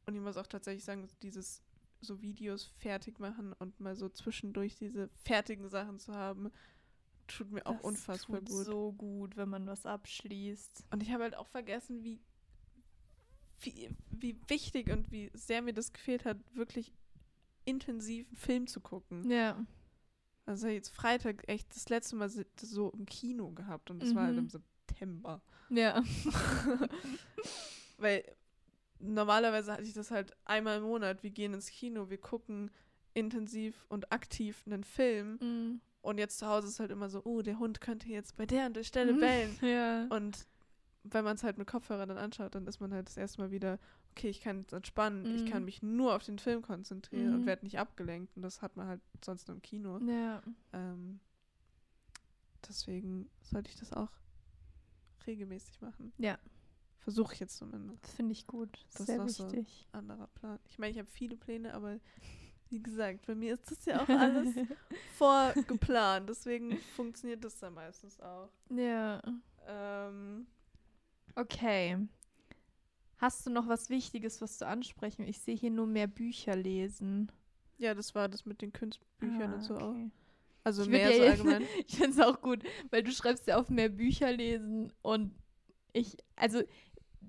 [0.06, 1.62] Und ich muss auch tatsächlich sagen, dieses
[2.00, 6.50] so Videos fertig machen und mal so zwischendurch diese fertigen Sachen zu haben,
[7.28, 8.64] tut mir auch Das unfassbar tut gut.
[8.66, 10.86] so gut, wenn man was abschließt.
[10.90, 12.20] Und ich habe halt auch vergessen, wie,
[13.62, 16.92] wie, wie wichtig und wie sehr mir das gefehlt hat, wirklich
[17.64, 19.30] intensiv einen Film zu gucken.
[19.30, 19.64] Ja.
[20.46, 24.34] Also jetzt Freitag echt das letzte Mal so im Kino gehabt und das war halt
[24.34, 24.40] Mhm.
[24.40, 25.40] im September.
[25.70, 26.02] Ja.
[27.98, 28.24] Weil
[28.98, 31.22] normalerweise hatte ich das halt einmal im Monat.
[31.22, 32.70] Wir gehen ins Kino, wir gucken
[33.14, 35.38] intensiv und aktiv einen Film.
[35.40, 35.80] Mhm.
[36.00, 38.66] Und jetzt zu Hause ist halt immer so, oh, der Hund könnte jetzt bei der
[38.66, 39.20] und der Stelle Mhm.
[39.20, 39.58] bellen.
[39.62, 40.06] Ja.
[40.10, 40.46] Und
[41.04, 43.50] wenn man es halt mit Kopfhörern dann anschaut, dann ist man halt das erste Mal
[43.50, 43.78] wieder,
[44.12, 45.48] okay, ich kann jetzt entspannen, ich Mhm.
[45.48, 47.46] kann mich nur auf den Film konzentrieren und Mhm.
[47.46, 48.36] werde nicht abgelenkt.
[48.36, 49.98] Und das hat man halt sonst nur im Kino.
[49.98, 50.42] Ja.
[50.72, 51.20] Ähm,
[52.68, 54.10] deswegen sollte ich das auch
[55.26, 56.12] regelmäßig machen.
[56.18, 56.38] Ja.
[57.00, 58.04] Versuche ich jetzt zumindest.
[58.04, 58.86] Das finde ich gut.
[58.96, 59.52] Das Sehr ist auch so.
[59.52, 59.88] wichtig.
[59.92, 60.58] Anderer Plan.
[60.68, 61.98] Ich meine, ich habe viele Pläne, aber
[62.68, 64.54] Wie gesagt, bei mir ist das ja auch alles
[65.18, 66.30] vorgeplant.
[66.30, 68.48] Deswegen funktioniert das dann meistens auch.
[68.70, 69.20] Ja.
[69.66, 70.46] Ähm,
[71.34, 71.96] Okay.
[73.18, 75.26] Hast du noch was Wichtiges, was du ansprechen?
[75.28, 77.30] Ich sehe hier nur mehr Bücher lesen.
[77.78, 79.90] ja, das war das mit den Kunstbüchern Ah, und so auch.
[79.90, 80.10] okay.
[80.64, 81.62] Also Ich mehr ja- allgemein.
[81.86, 85.32] Ich finde es auch gut, weil du schreibst ja auf mehr Bücher lesen und
[85.92, 86.62] ich, also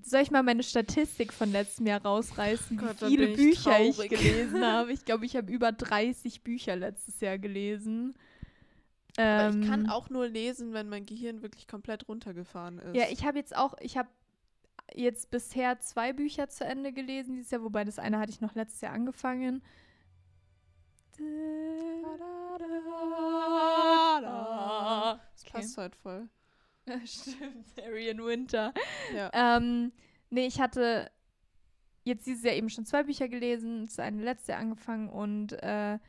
[0.03, 3.95] soll ich mal meine Statistik von letztem Jahr rausreißen, Gott, wie viele ich Bücher ich
[3.95, 4.09] traurig.
[4.11, 4.91] gelesen habe?
[4.93, 8.13] Ich glaube, ich habe über 30 Bücher letztes Jahr gelesen.
[9.17, 12.95] Aber ich kann Ähm, auch nur lesen, wenn mein Gehirn wirklich komplett runtergefahren ist.
[12.95, 14.09] Ja, ich habe jetzt auch, ich habe
[14.95, 18.55] jetzt bisher zwei Bücher zu Ende gelesen dieses Jahr, wobei das eine hatte ich noch
[18.55, 19.61] letztes Jahr angefangen.
[25.35, 25.51] Das Okay.
[25.51, 26.29] passt halt voll.
[27.05, 28.73] Stimmt, Arian Winter.
[29.15, 29.29] Ja.
[29.33, 29.91] Ähm,
[30.29, 31.09] nee, ich hatte
[32.03, 35.99] jetzt dieses Jahr eben schon zwei Bücher gelesen, das eine letzte Jahr angefangen und äh,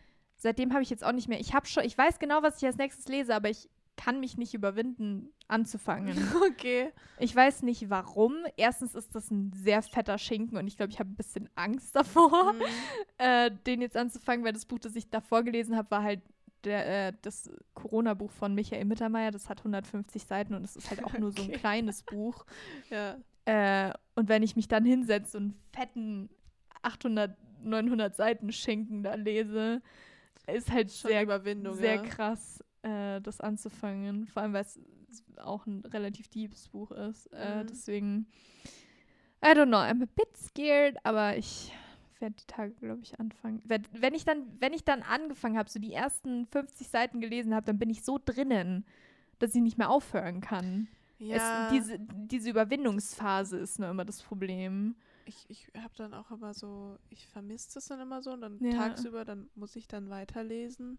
[0.45, 1.40] seitdem habe ich jetzt auch nicht mehr.
[1.40, 4.36] Ich habe schon, ich weiß genau, was ich als nächstes lese, aber ich kann mich
[4.36, 6.16] nicht überwinden, anzufangen.
[6.51, 6.92] Okay.
[7.18, 8.34] Ich weiß nicht warum.
[8.57, 11.95] Erstens ist das ein sehr fetter Schinken und ich glaube, ich habe ein bisschen Angst
[11.97, 12.61] davor, Mhm.
[13.18, 16.20] äh, den jetzt anzufangen, weil das Buch, das ich davor gelesen habe, war halt
[16.64, 19.30] der, äh, das Corona-Buch von Michael Mittermeier.
[19.30, 21.59] Das hat 150 Seiten und es ist halt auch nur so ein Okay.
[21.59, 22.45] kleines Buch.
[22.90, 23.16] Ja.
[23.45, 26.30] Äh, und wenn ich mich dann hinsetze und fetten
[26.82, 29.82] 800, 900 Seiten Schinken da lese,
[30.47, 31.74] ist halt Schon sehr, Überwindung.
[31.74, 32.03] sehr ja.
[32.03, 34.26] krass, äh, das anzufangen.
[34.26, 34.78] Vor allem, weil es
[35.38, 37.26] auch ein relativ deepes Buch ist.
[37.32, 37.66] Äh, Mhm.
[37.68, 38.26] deswegen,
[39.45, 41.72] I don't know, I'm a bit scared, aber ich
[42.20, 43.62] werde die Tage, glaube ich, anfangen.
[43.66, 47.66] Wenn ich dann, wenn ich dann angefangen habe, so die ersten 50 Seiten gelesen habe,
[47.66, 48.84] dann bin ich so drinnen,
[49.38, 50.88] dass ich nicht mehr aufhören kann.
[51.18, 51.66] Ja.
[51.66, 54.95] Es, diese, diese Überwindungsphase ist nur immer das Problem.
[55.25, 58.61] Ich ich habe dann auch immer so, ich vermisse das dann immer so und dann
[58.61, 58.70] Ja.
[58.70, 60.99] tagsüber, dann muss ich dann weiterlesen.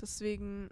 [0.00, 0.70] Deswegen,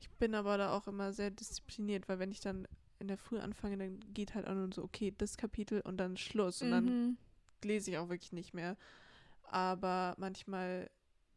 [0.00, 2.66] ich bin aber da auch immer sehr diszipliniert, weil wenn ich dann
[2.98, 6.16] in der Früh anfange, dann geht halt auch nur so, okay, das Kapitel und dann
[6.16, 6.62] Schluss.
[6.62, 7.16] Und dann Mhm.
[7.64, 8.76] lese ich auch wirklich nicht mehr.
[9.50, 10.90] Aber manchmal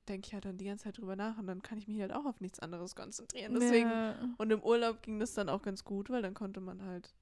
[0.08, 2.12] denke ich halt dann die ganze Zeit drüber nach und dann kann ich mich halt
[2.14, 3.54] auch auf nichts anderes konzentrieren.
[3.54, 6.82] Deswegen, Ja, und im Urlaub ging das dann auch ganz gut, weil dann konnte man
[6.84, 7.14] halt,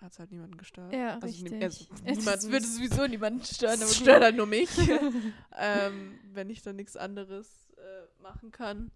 [0.00, 0.92] hat es halt niemanden gestört.
[0.92, 1.62] ja Also richtig.
[1.62, 3.74] also es würde sowieso niemanden stören.
[3.80, 3.94] Aber gut.
[3.94, 4.70] stört halt nur mich,
[5.58, 8.90] ähm, wenn ich dann nichts anderes äh, machen kann.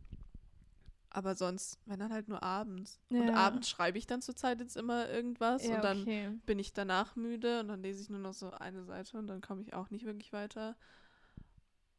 [1.11, 2.98] Aber sonst, wenn dann halt nur abends.
[3.11, 3.34] Und Ja.
[3.34, 6.30] abends schreibe ich dann zurzeit jetzt immer irgendwas ja, und dann okay.
[6.46, 9.42] bin ich danach müde und dann lese ich nur noch so eine Seite und dann
[9.42, 10.74] komme ich auch nicht wirklich weiter.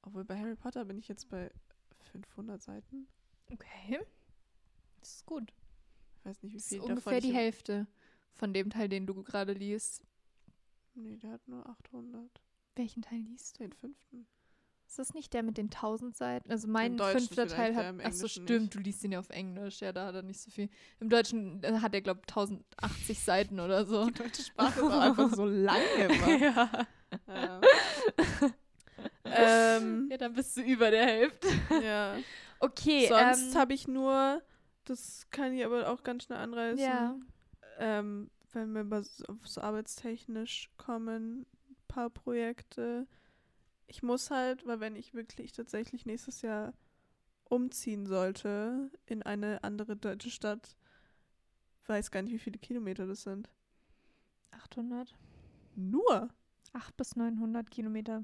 [0.01, 1.51] Obwohl bei Harry Potter bin ich jetzt bei
[2.11, 3.07] 500 Seiten.
[3.51, 3.99] Okay.
[4.99, 5.53] Das ist gut.
[6.17, 7.87] Ich weiß nicht, wie Das ist viel ungefähr davon die Hälfte
[8.33, 10.03] von dem Teil, den du gerade liest.
[10.95, 12.29] Nee, der hat nur 800.
[12.75, 13.63] Welchen Teil liest du?
[13.63, 14.27] Den fünften.
[14.87, 16.51] Ist das nicht der mit den 1000 Seiten?
[16.51, 17.99] Also mein fünfter Teil hat.
[18.05, 18.75] Achso, stimmt, nicht.
[18.75, 19.81] du liest ihn ja auf Englisch.
[19.81, 20.69] Ja, da hat er nicht so viel.
[20.99, 24.05] Im Deutschen äh, hat er, glaube ich, 1080 Seiten oder so.
[24.05, 26.37] Die deutsche Sprache ist auch einfach so lange immer.
[26.37, 26.87] ja.
[27.27, 27.61] Ja.
[29.25, 31.47] ähm, ja, dann bist du über der Hälfte.
[31.83, 32.17] ja.
[32.59, 34.41] Okay, Sonst ähm, habe ich nur,
[34.85, 37.15] das kann ich aber auch ganz schnell anreißen, ja.
[37.77, 43.07] Ähm, wenn wir mal so, so arbeitstechnisch kommen, ein paar Projekte.
[43.87, 46.73] Ich muss halt, weil wenn ich wirklich tatsächlich nächstes Jahr
[47.45, 50.75] umziehen sollte in eine andere deutsche Stadt,
[51.87, 53.49] weiß gar nicht, wie viele Kilometer das sind.
[54.51, 55.13] 800.
[55.75, 56.29] Nur?
[56.73, 58.23] 8 bis 900 Kilometer.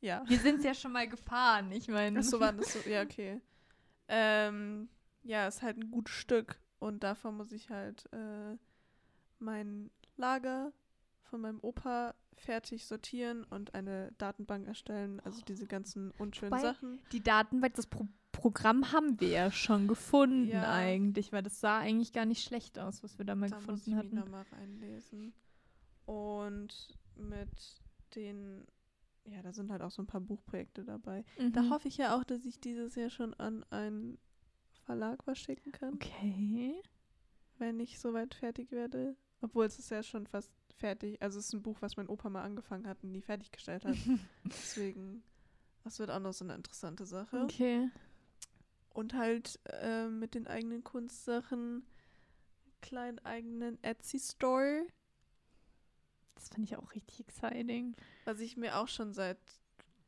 [0.00, 0.24] Ja.
[0.26, 2.20] Wir sind ja schon mal gefahren, ich meine.
[2.20, 3.40] Ach so, waren das so, ja, okay.
[4.08, 4.88] Ähm,
[5.22, 8.56] ja, ist halt ein gutes Stück und davon muss ich halt äh,
[9.38, 10.72] mein Lager
[11.22, 16.98] von meinem Opa fertig sortieren und eine Datenbank erstellen, also diese ganzen unschönen Wobei, Sachen.
[17.12, 20.72] Die Datenbank, das Pro Programm haben wir ja schon gefunden Ja.
[20.72, 23.80] eigentlich, weil das sah eigentlich gar nicht schlecht aus, was wir da mal Da muss
[23.80, 24.14] ich gefunden mich hatten.
[24.16, 25.34] nochmal reinlesen.
[26.06, 27.50] Und mit
[28.14, 28.64] den,
[29.26, 31.24] ja, da sind halt auch so ein paar Buchprojekte dabei.
[31.52, 31.70] Da Mhm.
[31.70, 34.18] hoffe ich ja auch, dass ich dieses Jahr schon an einen
[34.90, 35.94] Verlag was schicken kann.
[35.94, 36.80] Okay.
[37.58, 39.16] wenn ich soweit fertig werde.
[39.42, 41.20] Obwohl es ist ja schon fast fertig.
[41.22, 43.96] Also es ist ein Buch, was mein Opa mal angefangen hat und nie fertiggestellt hat.
[44.44, 45.22] Deswegen,
[45.84, 47.42] das wird auch noch so eine interessante Sache.
[47.42, 47.88] Okay.
[48.92, 51.84] Und halt äh, mit den eigenen Kunstsachen,
[52.82, 54.86] kleinen eigenen Etsy-Store,
[56.34, 57.94] Das finde ich auch richtig exciting.
[58.24, 59.38] was ich mir auch schon seit,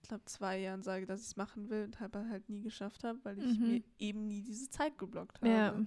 [0.03, 3.05] ich glaube, zwei Jahren sage, dass ich es machen will und aber halt nie geschafft
[3.05, 3.67] habe, weil ich Mhm.
[3.67, 5.49] mir eben nie diese Zeit geblockt habe.
[5.49, 5.81] Ja.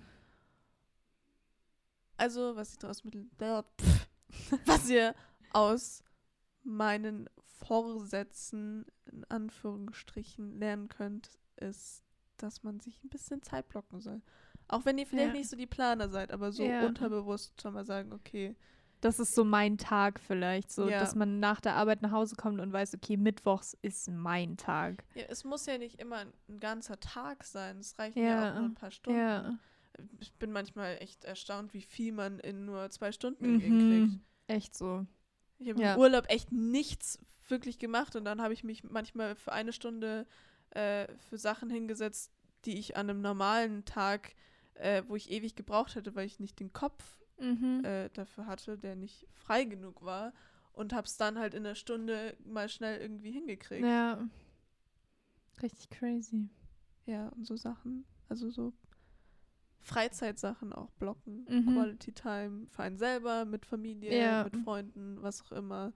[2.18, 3.16] Also, was ich daraus mit
[4.66, 5.14] was ihr
[5.52, 6.04] aus
[6.64, 12.04] meinen Vorsätzen in Anführungsstrichen lernen könnt, ist,
[12.38, 14.22] dass man sich ein bisschen Zeit blocken soll.
[14.68, 15.40] Auch wenn ihr vielleicht Ja.
[15.40, 16.86] nicht so die Planer seid, aber so Ja.
[16.88, 18.56] unterbewusst schon mal sagen, okay,
[19.06, 21.00] Das ist so mein Tag vielleicht, so Ja.
[21.00, 25.04] dass man nach der Arbeit nach Hause kommt und weiß, okay, Mittwochs ist mein Tag.
[25.14, 27.78] ja, es muss ja nicht immer ein, ganzer Tag sein.
[27.80, 28.52] Es reichen ja, Ja.
[28.52, 29.20] auch nur ein paar Stunden.
[29.20, 29.60] Ja.
[30.20, 34.12] Ich bin manchmal echt erstaunt, wie viel man in nur zwei Stunden irgendwie kriegt.
[34.12, 34.22] Mhm.
[34.48, 35.06] Echt so.
[35.60, 39.54] Ich habe im Urlaub echt nichts wirklich gemacht und dann habe ich mich manchmal für
[39.54, 40.26] eine Stunde
[40.72, 42.32] äh, für Sachen hingesetzt,
[42.66, 44.34] die ich an einem normalen Tag,
[44.74, 47.84] äh, wo ich ewig gebraucht hätte, weil ich nicht den Kopf Mhm.
[47.84, 50.34] äh, dafür hatte, der nicht frei genug war
[50.74, 53.84] und habe es dann halt in einer Stunde mal schnell irgendwie hingekriegt.
[53.86, 54.28] ja.
[55.62, 56.50] Richtig crazy.
[57.06, 58.74] Ja, und so Sachen, also so
[59.82, 61.74] Freizeitsachen auch blocken, Mhm.
[61.74, 64.44] Quality Time für einen selber, mit Familie, Ja.
[64.44, 65.94] mit Freunden, was auch immer.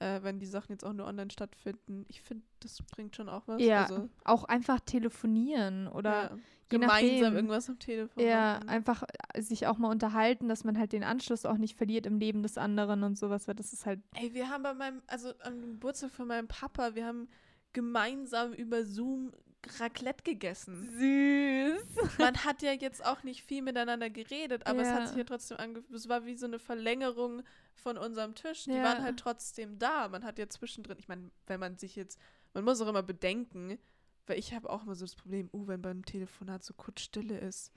[0.00, 2.04] Äh, wenn die Sachen jetzt auch nur online stattfinden.
[2.08, 3.62] Ich finde, das bringt schon auch was.
[3.62, 6.36] Ja, Also, auch einfach telefonieren oder ja,
[6.68, 7.36] gemeinsam nachdem.
[7.36, 8.68] irgendwas am Telefon ja, machen.
[8.68, 12.18] einfach äh, sich auch mal unterhalten, dass man halt den Anschluss auch nicht verliert im
[12.18, 15.32] Leben des anderen und sowas, weil das ist halt Ey, wir haben bei meinem, also
[15.42, 17.28] am Geburtstag von meinem Papa, wir haben
[17.72, 19.32] gemeinsam über Zoom
[19.80, 20.88] Raclette gegessen.
[20.98, 22.18] süß.
[22.18, 24.94] Man hat ja jetzt auch nicht viel miteinander geredet, aber es Ja.
[24.94, 27.42] hat sich ja trotzdem angefühlt, es war wie so eine Verlängerung
[27.74, 28.64] von unserem Tisch.
[28.64, 28.82] Die Ja.
[28.84, 30.08] waren halt trotzdem da.
[30.08, 32.18] Man hat ja zwischendrin, ich meine, wenn man sich jetzt,
[32.52, 33.78] man muss auch immer bedenken,
[34.26, 37.38] weil ich habe auch immer so das Problem, oh, wenn beim Telefonat so kurz Stille
[37.38, 37.72] ist.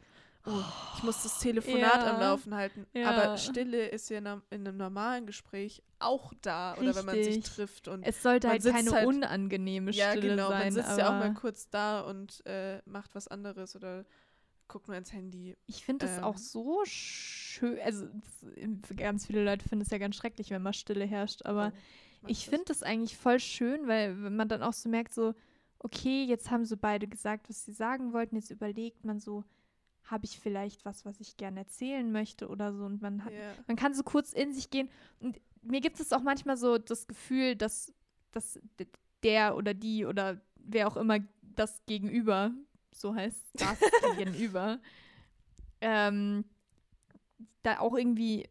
[0.45, 0.63] Oh,
[0.95, 2.29] ich muss das Telefonat am Ja.
[2.29, 2.85] Laufen halten.
[2.93, 3.09] Ja.
[3.11, 6.75] Aber Stille ist ja in einem, in einem normalen Gespräch auch da.
[6.77, 7.53] Oder wenn man sich Richtig.
[7.55, 10.49] trifft und Es sollte halt keine halt- unangenehme ja, Stille genau.
[10.49, 10.59] sein.
[10.59, 14.05] Man sitzt ja auch mal kurz da und äh, macht was anderes oder
[14.69, 15.55] guckt mal ins Handy.
[15.65, 17.77] Ich finde es ähm, auch so schön.
[17.83, 21.45] Also das- ganz viele Leute finden es ja ganz schrecklich, wenn mal Stille herrscht.
[21.45, 21.73] Aber
[22.23, 22.49] Oh, ich das.
[22.49, 25.35] finde das eigentlich voll schön, weil man dann auch so merkt, so,
[25.79, 28.35] okay, jetzt haben so beide gesagt, was sie sagen wollten.
[28.37, 29.43] Jetzt überlegt man so,
[30.07, 32.83] habe ich vielleicht was, was ich gerne erzählen möchte oder so.
[32.85, 33.53] Und man hat, Ja.
[33.67, 34.89] man kann so kurz in sich gehen.
[35.19, 37.93] Und mir gibt es auch manchmal so das Gefühl, dass,
[38.31, 38.59] dass
[39.23, 42.51] der oder die oder wer auch immer das Gegenüber,
[42.91, 43.79] so heißt das
[44.15, 44.79] Gegenüber,
[45.81, 46.45] ähm,
[47.63, 48.47] da auch irgendwie,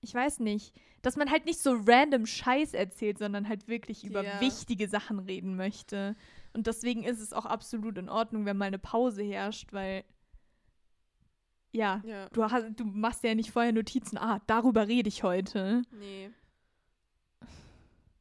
[0.00, 4.24] ich weiß nicht, dass man halt nicht so random Scheiß erzählt, sondern halt wirklich über
[4.24, 4.40] Ja.
[4.40, 6.16] wichtige Sachen reden möchte.
[6.52, 10.04] Und deswegen ist es auch absolut in Ordnung, wenn mal eine Pause herrscht, weil
[11.76, 12.28] ja, Ja.
[12.30, 15.82] du, hast, du machst ja nicht vorher Notizen, ah, darüber rede ich heute.
[15.92, 16.30] Nee.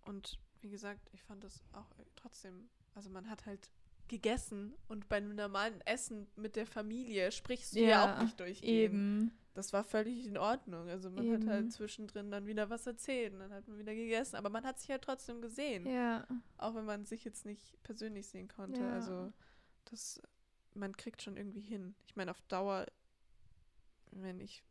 [0.06, 3.70] Und wie gesagt, ich fand das auch äh, trotzdem, also man hat halt
[4.08, 8.40] gegessen und bei einem normalen Essen mit der Familie sprichst du ja, Ja, auch nicht
[8.40, 8.94] durchgehend.
[8.94, 9.32] Eben.
[9.56, 10.90] Das war völlig in Ordnung.
[10.90, 11.44] Also man Eben.
[11.44, 14.36] hat halt zwischendrin dann wieder was erzählt und dann hat man wieder gegessen.
[14.36, 15.88] Aber man hat sich ja trotzdem gesehen.
[15.88, 16.28] Ja.
[16.58, 18.82] Auch wenn man sich jetzt nicht persönlich sehen konnte.
[18.82, 18.94] Ja.
[18.94, 19.32] Also
[19.86, 20.22] das,
[20.74, 21.96] man kriegt schon irgendwie hin.
[22.06, 22.86] Ich meine, auf Dauer,
[24.22, 24.64] wenn ich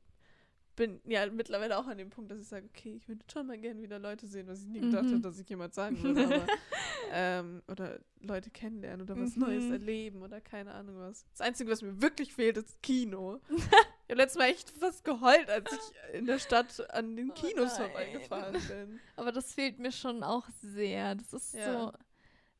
[0.76, 3.56] bin ja mittlerweile auch an dem Punkt, dass ich sage, okay, ich würde schon mal
[3.56, 5.08] gerne wieder Leute sehen, was ich nie gedacht Mhm.
[5.10, 6.26] hätte, dass ich jemand sagen würde.
[6.26, 6.46] Aber,
[7.12, 9.70] ähm, oder Leute kennenlernen oder was Neues Mhm.
[9.72, 11.26] erleben oder keine Ahnung was.
[11.30, 13.40] Das Einzige, was mir wirklich fehlt, ist Kino.
[13.48, 13.62] ich
[14.10, 17.78] habe letztes Mal echt fast geheult, als ich in der Stadt an den Oh Kinos
[17.78, 17.86] nein.
[17.86, 19.00] vorbeigefahren bin.
[19.14, 21.14] Aber das fehlt mir schon auch sehr.
[21.14, 21.92] Das ist Ja.
[21.92, 21.92] so.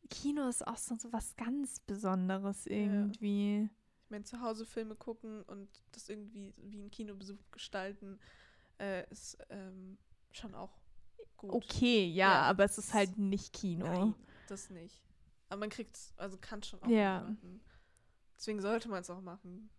[0.09, 3.65] Kino ist auch so, was ganz Besonderes irgendwie.
[3.65, 3.84] Ich
[4.15, 8.19] meine, zu Hause Filme gucken und das irgendwie wie ein Kinobesuch gestalten,
[8.79, 9.99] äh, ist ähm,
[10.33, 10.73] schon auch
[11.37, 11.53] gut.
[11.53, 12.43] Okay, ja, Ja.
[12.43, 13.85] aber es ist halt nicht Kino.
[13.87, 14.15] Nein,
[14.49, 15.03] das nicht.
[15.49, 17.21] Aber man kriegt also kann schon auch Ja.
[17.21, 17.61] machen.
[18.37, 19.71] Deswegen sollte man es auch machen.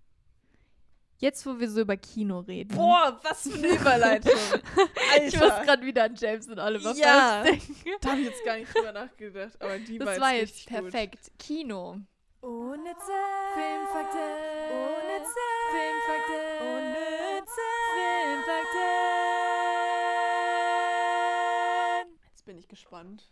[1.18, 2.76] Jetzt, wo wir so über Kino reden.
[2.76, 4.34] Boah, was für eine Überleitung.
[5.26, 7.42] ich muss gerade wieder an James und Oliver Ja.
[7.44, 7.76] Denken.
[8.02, 10.66] Da habe ich jetzt gar nicht drüber nachgedacht, aber die Das war war jetzt richtig
[10.68, 10.82] gut.
[10.92, 11.32] perfekt.
[11.40, 12.02] Kino.
[12.46, 13.12] Unnütze
[13.56, 14.20] Filmfakten.
[14.70, 16.44] Unnütze Filmfakten.
[16.62, 17.66] Unnütze
[22.06, 22.20] Filmfakten.
[22.30, 23.32] Jetzt bin ich gespannt.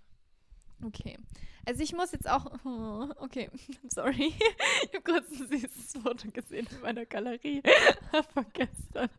[0.83, 1.19] Okay.
[1.63, 2.47] Also ich muss jetzt auch.
[2.65, 3.51] Oh, okay,
[3.89, 4.33] sorry.
[4.81, 7.61] Ich habe kurz ein süßes Foto gesehen in meiner Galerie
[8.33, 9.09] von gestern.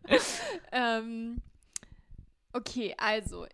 [0.73, 1.41] ähm,
[2.53, 3.47] okay, also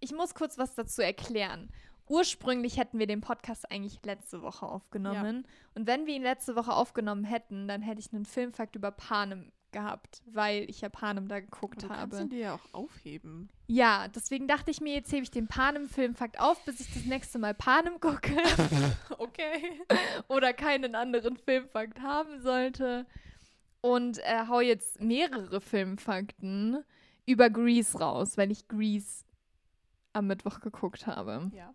[0.00, 1.70] ich muss kurz was dazu erklären.
[2.06, 5.46] Ursprünglich hätten wir den Podcast eigentlich letzte Woche aufgenommen.
[5.74, 9.50] Und wenn wir ihn letzte Woche aufgenommen hätten, dann hätte ich einen Filmfakt über Panem
[9.72, 12.10] gehabt, weil ich ja Panem da geguckt Du habe.
[12.10, 13.48] kannst ihn dir ja auch aufheben.
[13.66, 17.38] Ja, deswegen dachte ich mir, jetzt hebe ich den Panem-Filmfakt auf, bis ich das nächste
[17.40, 18.36] Mal Panem gucke
[19.18, 19.80] Okay.
[20.28, 23.06] oder keinen anderen Filmfakt haben sollte.
[23.80, 26.84] Und äh, hau jetzt mehrere Filmfakten
[27.26, 29.24] über Grease raus, weil ich Grease
[30.12, 31.50] am Mittwoch geguckt habe.
[31.54, 31.74] Ja.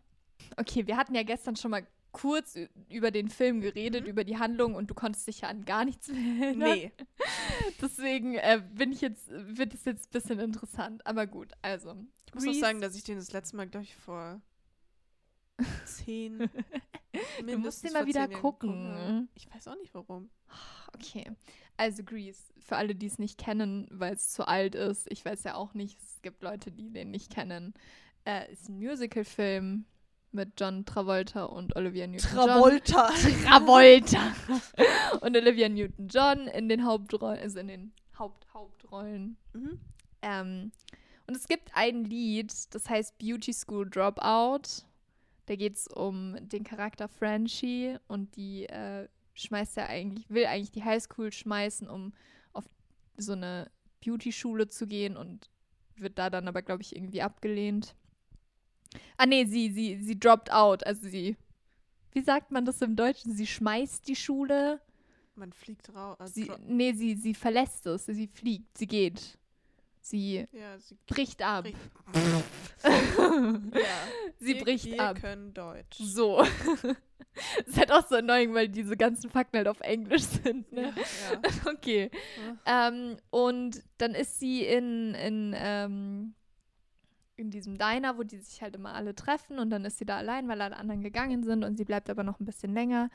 [0.57, 2.57] Okay, wir hatten ja gestern schon mal kurz
[2.89, 4.09] über den Film geredet, Mhm.
[4.09, 6.69] über die Handlung und du konntest dich ja an gar nichts mehr erinnern.
[6.69, 6.91] Nee.
[7.81, 11.05] Deswegen äh, bin ich jetzt, wird es jetzt ein bisschen interessant.
[11.05, 11.95] Aber gut, also.
[12.25, 14.41] Ich muss auch sagen, dass ich den das letzte Mal, glaube ich, vor
[15.85, 16.49] zehn.
[17.45, 19.29] Du musst den mal wieder gucken.
[19.35, 20.29] Ich weiß auch nicht warum.
[20.95, 21.31] Okay.
[21.77, 25.43] Also Grease, für alle, die es nicht kennen, weil es zu alt ist, ich weiß
[25.43, 27.73] ja auch nicht, es gibt Leute, die den nicht kennen,
[28.25, 29.85] äh, ist ein Musical-Film
[30.31, 32.47] mit John Travolta und Olivia Newton-John.
[32.47, 33.09] Travolta.
[33.45, 34.35] Travolta.
[35.21, 39.37] und Olivia Newton-John in den Hauptrollen, also in den Haupt-Hauptrollen.
[39.53, 39.79] Mhm.
[40.21, 40.71] Ähm,
[41.27, 44.83] und es gibt ein Lied, das heißt Beauty School Dropout.
[45.45, 50.71] Da geht es um den Charakter Frenchie und die äh, schmeißt ja eigentlich, will eigentlich
[50.71, 52.13] die Highschool schmeißen, um
[52.53, 52.65] auf
[53.17, 53.71] so eine
[54.03, 55.49] Beauty-Schule zu gehen und
[55.95, 57.95] wird da dann aber, glaube ich, irgendwie abgelehnt.
[59.17, 60.85] Ah, nee, sie, sie, sie droppt out.
[60.85, 61.35] Also sie,
[62.11, 63.33] wie sagt man das im Deutschen?
[63.35, 64.81] Sie schmeißt die Schule.
[65.35, 66.17] Man fliegt raus.
[66.19, 68.05] Also Sie, nee, sie, sie verlässt es.
[68.05, 69.37] Sie fliegt, sie geht.
[70.01, 71.65] Sie ja, sie bricht ab.
[71.65, 71.77] bricht.
[72.83, 73.61] ja.
[74.39, 75.21] Sie wir, bricht wir ab.
[75.21, 75.97] können Deutsch.
[75.97, 76.41] So.
[77.65, 80.93] ist halt auch so annoying, weil diese ganzen Fakten halt auf Englisch sind, ne?
[80.95, 81.41] Ja.
[81.73, 82.09] Okay.
[82.65, 86.33] Ähm, und dann ist sie in, in, ähm,
[87.39, 90.17] in diesem Diner, wo die sich halt immer alle treffen und dann ist sie da
[90.17, 93.09] allein, weil alle anderen gegangen sind und sie bleibt aber noch ein bisschen länger.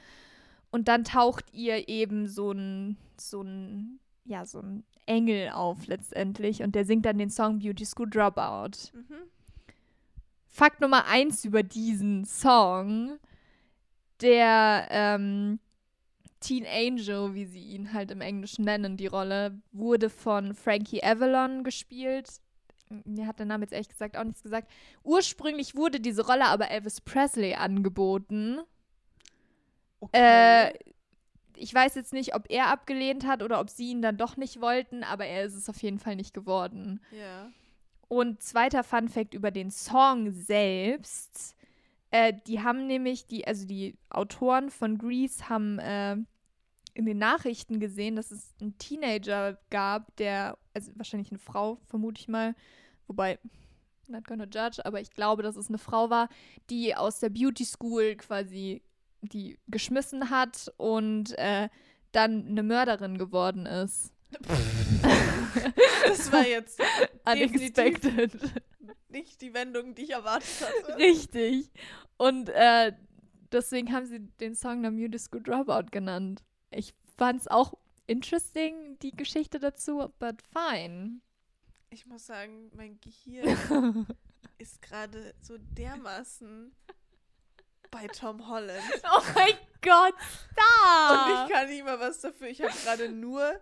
[0.71, 6.63] Und dann taucht ihr eben so ein, so ein, ja, so ein Engel auf letztendlich
[6.63, 8.93] und der singt dann den Song Beauty School Dropout.
[8.93, 9.29] Mhm.
[10.49, 13.19] Fakt Nummer eins über diesen Song.
[14.21, 15.59] Der ähm,
[16.41, 21.65] Teen Angel, wie sie ihn halt im Englischen nennen, die Rolle, wurde von Frankie Avalon
[21.65, 22.29] gespielt.
[23.05, 24.71] Mir hat der Name jetzt ehrlich gesagt auch nichts gesagt.
[25.03, 28.61] Ursprünglich wurde diese Rolle aber Elvis Presley angeboten.
[30.01, 30.69] Okay.
[30.69, 30.79] Äh,
[31.57, 34.61] ich weiß jetzt nicht, ob er abgelehnt hat oder ob sie ihn dann doch nicht
[34.61, 37.01] wollten, aber er ist es auf jeden Fall nicht geworden.
[37.11, 37.51] ja.
[38.07, 41.57] Und zweiter Fun Fact über den Song selbst.
[42.11, 46.17] Äh, die haben nämlich, die, also die Autoren von Grease haben äh,
[46.93, 52.21] in den Nachrichten gesehen, dass es einen Teenager gab, der, also wahrscheinlich eine Frau, vermute
[52.21, 52.55] ich mal,
[53.07, 53.39] wobei,
[54.07, 56.29] not gonna judge, aber ich glaube, dass es eine Frau war,
[56.71, 58.83] die aus der Beauty School quasi
[59.23, 61.69] die geschmissen hat und äh,
[62.13, 64.13] dann eine Mörderin geworden ist.
[66.07, 66.81] Das war jetzt
[67.27, 68.33] Unexpected.
[69.09, 70.97] nicht die Wendung, die ich erwartet hatte.
[70.99, 71.71] Richtig.
[72.17, 72.93] Und äh,
[73.53, 76.43] deswegen haben sie den Song dann Beauty School Dropout genannt.
[76.71, 77.75] Ich fand es auch
[78.07, 81.21] interesting, die Geschichte dazu, but fine.
[81.95, 84.07] Ich muss sagen, mein Gehirn
[84.59, 86.75] ist gerade so dermaßen
[87.93, 88.83] bei Tom Holland.
[89.17, 90.21] Oh mein Gott, Und
[90.53, 91.47] stop!
[91.47, 92.49] ich kann nicht mal was dafür.
[92.49, 93.61] Ich habe gerade nur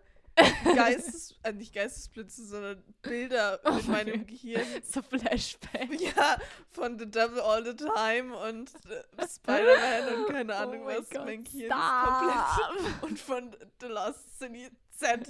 [0.74, 4.28] Geistes, äh, nicht Geistesblitze, sondern Bilder Oh in mein meinem Gott.
[4.28, 4.66] Gehirn.
[4.82, 6.00] so Flashback.
[6.00, 6.38] Ja,
[6.70, 11.10] von The Devil All the Time und äh, Spider-Man und keine Ahnung Oh was.
[11.10, 12.56] Gott, mein Gehirn stop.
[12.56, 13.02] ist komplett.
[13.02, 15.28] Und von The Last City Z.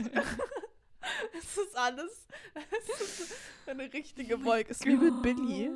[1.38, 2.26] Es ist alles.
[2.55, 3.34] Es ist
[3.66, 4.70] eine richtige Wolke.
[4.70, 5.70] Es ist wie mit Billy,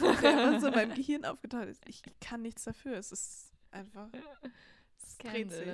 [0.00, 1.82] der immer so in meinem Gehirn aufgetaucht ist.
[1.86, 2.96] Ich kann nichts dafür.
[2.96, 4.08] Es ist einfach.
[5.02, 5.68] Es dreht sich.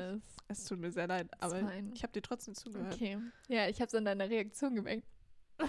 [0.48, 1.62] Es tut mir sehr leid, aber
[1.94, 2.94] ich habe dir trotzdem zugehört.
[2.94, 3.18] Okay.
[3.48, 5.04] Ja, ich habe es an deiner Reaktion gemerkt.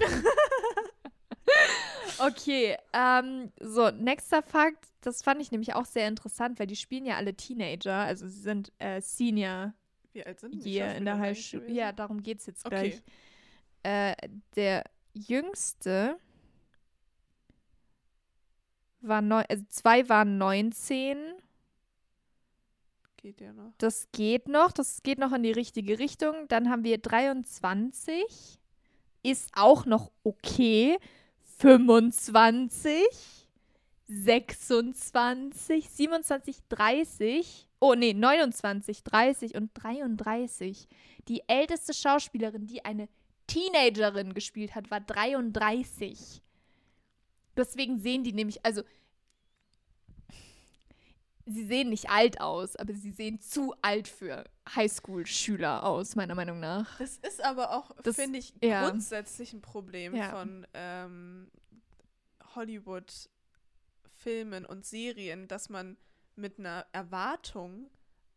[2.19, 7.05] okay, ähm, so, nächster Fakt, das fand ich nämlich auch sehr interessant, weil die spielen
[7.05, 9.73] ja alle Teenager, also sie sind äh, Senior
[10.13, 11.59] Wie alt sind die Year in der Schauspieler High eigentlich School.
[11.61, 11.75] gewesen?
[11.75, 12.89] Ja, darum geht es jetzt Okay.
[12.89, 13.03] gleich.
[13.83, 14.83] Äh, der
[15.13, 16.17] jüngste
[19.01, 21.17] war neun, also zwei waren 19.
[23.17, 23.73] Geht ja noch.
[23.77, 26.47] Das geht noch, das geht noch in die richtige Richtung.
[26.49, 28.59] Dann haben wir 23,
[29.23, 30.97] ist auch noch okay.
[31.57, 33.01] 25,
[34.07, 37.69] 26, 27, 30.
[37.83, 40.87] Oh nee, 29, 30 und 33.
[41.27, 43.09] Die älteste Schauspielerin, die eine
[43.47, 46.41] Teenagerin gespielt hat, war 33.
[47.57, 48.83] Deswegen sehen die nämlich, also
[51.45, 56.61] sie sehen nicht alt aus, aber sie sehen zu alt für Highschool-Schüler aus, meiner Meinung
[56.61, 56.97] nach.
[56.99, 58.89] Das ist aber auch, finde ich, ja.
[58.89, 60.29] grundsätzlich ein Problem Ja.
[60.29, 61.51] von ähm,
[62.55, 65.97] Hollywood-Filmen und Serien, dass man
[66.35, 67.89] mit einer Erwartung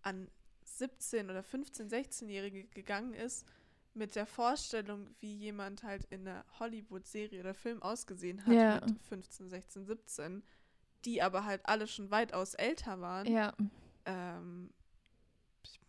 [0.03, 0.29] an
[0.67, 3.47] 17- oder 15-, 16-Jährige gegangen ist,
[3.95, 8.81] mit der Vorstellung, wie jemand halt in einer Hollywood-Serie oder Film ausgesehen hat Ja.
[8.87, 10.43] mit 15, 16, 17,
[11.05, 13.27] die aber halt alle schon weitaus älter waren.
[13.27, 13.55] Ja.
[14.05, 14.71] Ähm,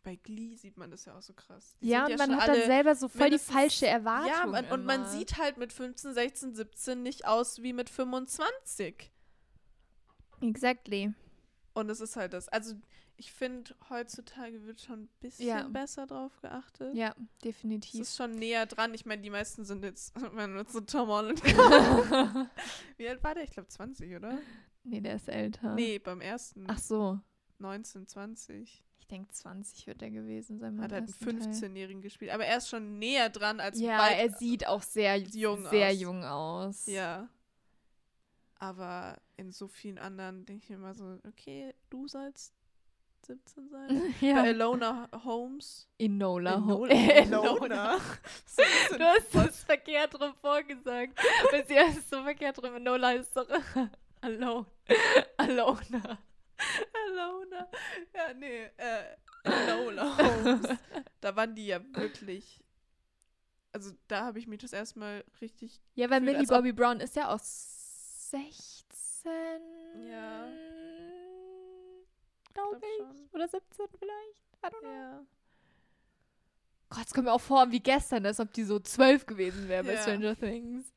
[0.04, 1.76] bei Glee sieht man das ja auch so krass.
[1.82, 4.30] Die Ja, und man schon hat dann selber so voll die falsche Erwartung.
[4.30, 9.12] Ja, man, und man sieht halt mit 15, 16, 17 nicht aus wie mit 25.
[10.40, 11.14] Exactly.
[11.78, 12.48] Und es ist halt das.
[12.50, 12.74] Also
[13.18, 15.68] ich finde, heutzutage wird schon ein bisschen Ja.
[15.68, 16.96] besser drauf geachtet.
[16.96, 18.02] Ja, Es definitiv.
[18.02, 18.94] ist schon näher dran.
[18.94, 21.44] Ich meine, die meisten sind jetzt, wenn wir zu Tom Holland.
[22.98, 23.44] Wie alt war der?
[23.44, 24.40] Ich glaube 20, oder?
[24.84, 25.76] nee, der ist älter.
[25.76, 26.66] Nee, beim ersten.
[26.68, 27.20] Ach so.
[27.60, 28.84] 19, 20.
[29.00, 30.82] Ich denke, 20 wird er gewesen sein.
[30.82, 31.70] Hat halt einen ersten Teil.
[31.72, 32.32] 15-Jährigen gespielt.
[32.32, 36.00] Aber er ist schon näher dran als Ja, er sieht auch sehr jung sehr aus.
[36.02, 36.86] jung aus.
[36.88, 37.30] Ja.
[38.60, 42.54] Aber in so vielen anderen denke ich mir immer so, okay, du sollst
[43.26, 44.14] 17 sein.
[44.22, 44.46] Bei ja.
[44.46, 45.88] Elona Holmes.
[45.98, 46.64] Enola.
[46.66, 47.98] Ho- Elona.
[48.46, 51.18] So Du hast es verkehrt rum vorgesagt.
[51.52, 52.76] Weil sie heißt so verkehrt rum.
[52.76, 53.48] Enola ist doch
[54.22, 54.66] Alone.
[55.38, 56.18] Alona.
[57.08, 57.68] Elona.
[58.16, 59.04] Ja, nee, äh,
[59.44, 60.68] Enola Holmes.
[61.22, 62.64] Da waren die ja wirklich.
[63.72, 65.80] Also da habe ich mich das erstmal richtig.
[65.96, 68.77] Ja, weil Gefühlt, Millie Bobby Brown ist ja auch 16.
[70.10, 70.48] Ja.
[72.54, 72.98] Glaube glaub ich.
[72.98, 73.30] schon.
[73.34, 74.44] Oder 17 vielleicht.
[74.64, 74.90] I don't know.
[74.92, 75.26] Ja.
[76.90, 79.84] Gott, es kommt mir auch vor wie gestern, als ob die so 12 gewesen wäre
[79.84, 80.02] bei Ja.
[80.02, 80.92] Stranger Things.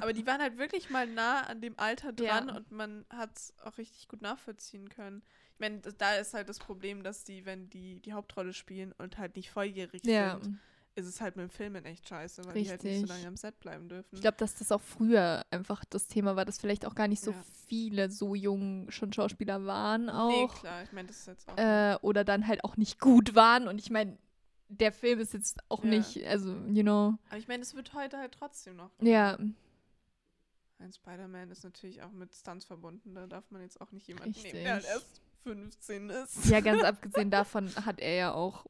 [0.00, 2.40] Aber die waren halt wirklich mal nah an dem Alter Ja.
[2.40, 5.22] dran und man hat es auch richtig gut nachvollziehen können.
[5.54, 9.18] Ich meine, da ist halt das Problem, dass die, wenn die die Hauptrolle spielen und
[9.18, 10.38] halt nicht volljährig Ja.
[10.40, 10.60] sind,
[10.98, 13.08] ist es halt mit dem Filmen echt scheiße, weil die halt nicht so Richtig.
[13.08, 14.14] lange am Set bleiben dürfen.
[14.14, 17.22] Ich glaube, dass das auch früher einfach das Thema war, dass vielleicht auch gar nicht
[17.22, 17.44] so Ja.
[17.68, 20.54] viele so jung schon Schauspieler waren Nee, auch.
[20.60, 21.56] klar, ich meine, das ist jetzt auch.
[21.56, 23.68] äh, oder dann halt auch nicht gut waren.
[23.68, 24.18] Und ich meine,
[24.68, 25.90] der Film ist jetzt auch Ja.
[25.90, 27.14] nicht, also, you know.
[27.28, 28.90] Aber ich meine, es wird heute halt trotzdem noch.
[29.00, 29.38] Ja,
[30.80, 33.14] Ein Spider-Man ist natürlich auch mit Stunts verbunden.
[33.14, 34.94] Da darf man jetzt auch nicht jemanden nehmen, der halt Richtig.
[34.94, 36.44] erst 15 ist.
[36.46, 38.64] ja, ganz abgesehen davon hat er ja auch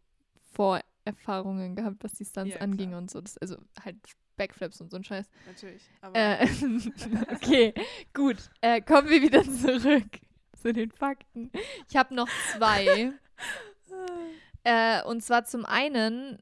[1.15, 3.01] Vorerfahrungen gehabt, was die Stunts Ja, anging klar.
[3.01, 3.21] und so.
[3.21, 3.97] Das, also halt
[4.37, 5.27] Backflips und so ein Scheiß.
[5.47, 5.83] Natürlich.
[6.01, 6.47] Aber Äh,
[7.35, 7.75] okay,
[8.15, 8.37] gut.
[8.61, 10.21] Äh, kommen wir wieder zurück
[10.61, 11.51] zu den Fakten.
[11.89, 13.13] Ich habe noch zwei.
[14.65, 16.39] äh, und zwar zum einen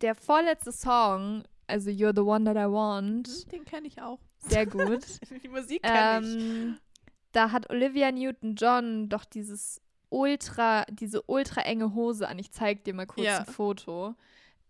[0.00, 3.50] der vorletzte Song, also You're the One That I Want.
[3.52, 4.20] den kenne ich auch.
[4.38, 5.04] Sehr gut.
[5.42, 6.34] Die Musik kenne ich.
[6.36, 6.78] ähm,
[7.32, 9.80] da hat Olivia Newton-John doch dieses
[10.10, 12.38] ultra, diese ultra enge Hose an.
[12.38, 13.38] Ich zeig dir mal kurz Ja.
[13.38, 14.14] ein Foto.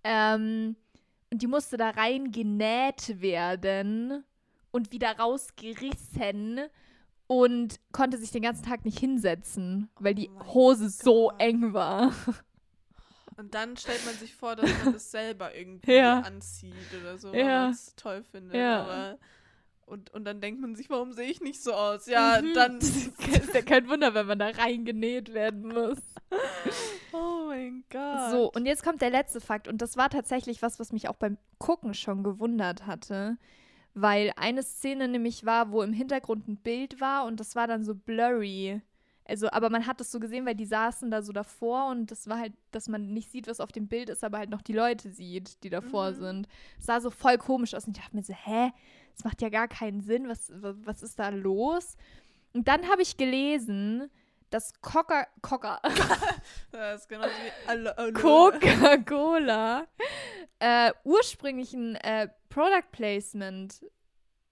[0.04, 0.76] Ähm,
[1.30, 4.24] und die musste da rein genäht werden
[4.70, 6.60] und wieder rausgerissen
[7.26, 11.40] und konnte sich den ganzen Tag nicht hinsetzen, weil die Oh Hose so Gott.
[11.40, 12.12] eng war.
[13.36, 16.20] Und dann stellt man sich vor, dass man das selber irgendwie Ja.
[16.20, 17.34] anzieht oder so, Ja.
[17.34, 18.56] weil man es toll findet.
[18.56, 18.82] Ja.
[18.82, 19.18] Aber
[19.88, 22.06] und, und dann denkt man sich, warum sehe ich nicht so aus?
[22.06, 22.54] Ja, Mhm.
[22.54, 22.78] dann.
[22.78, 25.98] Ist ja kein Wunder, wenn man da reingenäht werden muss.
[27.12, 28.30] oh mein Gott.
[28.30, 29.68] So, und jetzt kommt der letzte Fakt.
[29.68, 33.38] Und das war tatsächlich was, was mich auch beim Gucken schon gewundert hatte.
[33.94, 37.84] Weil eine Szene nämlich war, wo im Hintergrund ein Bild war und das war dann
[37.84, 38.80] so blurry.
[39.24, 42.28] Also, aber man hat das so gesehen, weil die saßen da so davor und das
[42.28, 44.72] war halt, dass man nicht sieht, was auf dem Bild ist, aber halt noch die
[44.72, 46.14] Leute sieht, die davor Mhm.
[46.14, 46.48] sind.
[46.78, 48.70] Es sah so voll komisch aus und ich dachte mir so, hä?
[49.18, 50.28] Das macht ja gar keinen Sinn.
[50.28, 51.96] Was, wa- was ist da los?
[52.52, 54.08] Und dann habe ich gelesen,
[54.50, 55.80] dass Coca, Coca,
[56.70, 58.12] Das ist genauso wie.
[58.14, 59.86] Coca-Cola
[60.60, 63.84] äh, ursprünglich ein äh, Product Placement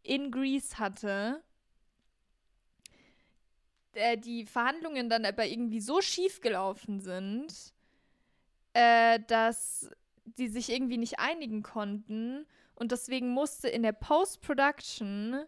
[0.03, 1.43] in Greece hatte,
[3.95, 7.73] äh, die Verhandlungen dann aber irgendwie so schief gelaufen sind,
[8.75, 9.89] äh, dass
[10.25, 12.47] die sich irgendwie nicht einigen konnten
[12.77, 15.45] und deswegen musste in der Post-Production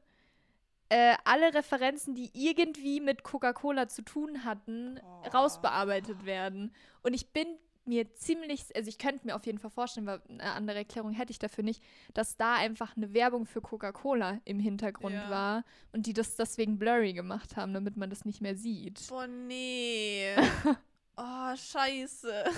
[0.90, 5.28] äh, alle Referenzen, die irgendwie mit Coca-Cola zu tun hatten, Oh.
[5.28, 6.74] rausbearbeitet werden.
[7.02, 7.46] Und ich bin
[7.84, 11.30] mir ziemlich, also ich könnte mir auf jeden Fall vorstellen, weil eine andere Erklärung hätte
[11.30, 11.82] ich dafür nicht,
[12.14, 15.30] dass da einfach eine Werbung für Coca-Cola im Hintergrund Ja.
[15.30, 19.06] war und die das deswegen blurry gemacht haben, damit man das nicht mehr sieht.
[19.08, 20.34] Boah, nee.
[21.16, 22.44] oh, scheiße.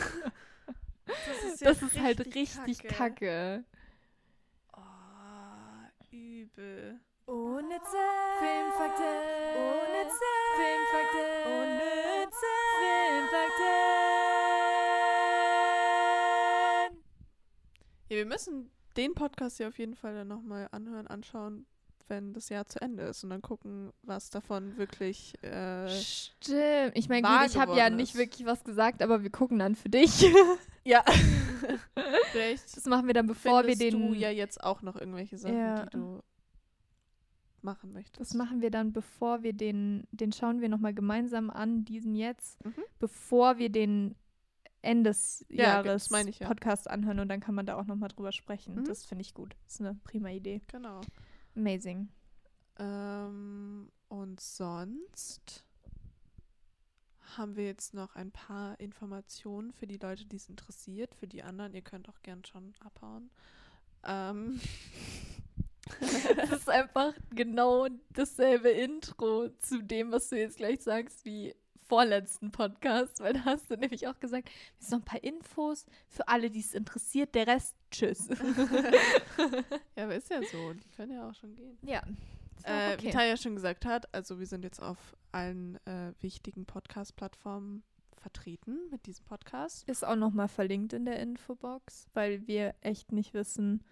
[1.07, 2.95] Das ist, ja Das ist halt richtig kacke.
[2.95, 3.64] kacke.
[6.12, 6.98] Übel.
[7.26, 8.02] Unnütze
[8.40, 9.04] Filmfakten.
[9.54, 11.28] Unnütze Filmfakten.
[11.46, 12.50] Unnütze
[12.80, 14.11] Filmfakten.
[18.08, 21.66] Ja, wir müssen den Podcast hier auf jeden Fall dann nochmal anhören, anschauen,
[22.08, 25.40] wenn das Jahr zu Ende ist und dann gucken, was davon wirklich.
[25.44, 26.92] Äh, Stimmt.
[26.94, 30.26] Ich meine, ich habe ja nicht wirklich was gesagt, aber wir gucken dann für dich.
[30.84, 31.04] ja.
[32.33, 34.09] Vielleicht Das machen wir dann, bevor wir findest den.
[34.09, 35.85] du ja jetzt auch noch irgendwelche Sachen, Ja.
[35.87, 36.22] die du
[37.62, 38.20] machen möchtest.
[38.20, 42.64] Das machen wir dann, bevor wir den, den schauen wir nochmal gemeinsam an, diesen jetzt,
[42.64, 42.83] Mhm.
[42.99, 44.14] bevor wir den
[44.83, 46.49] Ende des Ja, Jahres ich ja.
[46.49, 48.76] Podcast anhören und dann kann man da auch nochmal drüber sprechen.
[48.76, 48.85] Mhm.
[48.87, 49.55] Das finde ich gut.
[49.64, 50.62] Das ist eine prima Idee.
[50.68, 51.03] Genau.
[51.55, 52.09] Amazing.
[52.78, 55.66] Ähm, und sonst
[57.37, 61.14] haben wir jetzt noch ein paar Informationen für die Leute, die es interessiert.
[61.14, 63.31] Für die anderen, ihr könnt auch gern schon abhauen.
[64.05, 64.61] Ähm,
[66.37, 71.55] Das ist einfach genau dasselbe Intro zu dem, was du jetzt gleich sagst, wie
[71.89, 76.28] vorletzten Podcast, weil da hast du nämlich auch gesagt, jetzt noch ein paar Infos für
[76.28, 78.28] alle, die es interessiert, der Rest, tschüss.
[79.97, 80.72] ja, aber ist ja so.
[80.72, 81.76] Die können ja auch schon gehen.
[81.83, 82.03] ja.
[82.64, 83.02] Äh, okay.
[83.06, 87.82] Wie Tanja schon gesagt hat, also wir sind jetzt auf allen äh, wichtigen Podcast-Plattformen
[88.16, 89.88] vertreten mit diesem Podcast.
[89.88, 93.82] Ist auch nochmal verlinkt in der Infobox, weil wir echt nicht wissen.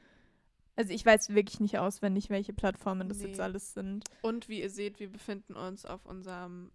[0.77, 3.43] Also ich weiß wirklich nicht auswendig, welche Plattformen das jetzt Nee.
[3.43, 4.05] alles sind.
[4.23, 6.71] Und wie ihr seht, wir befinden uns auf unserem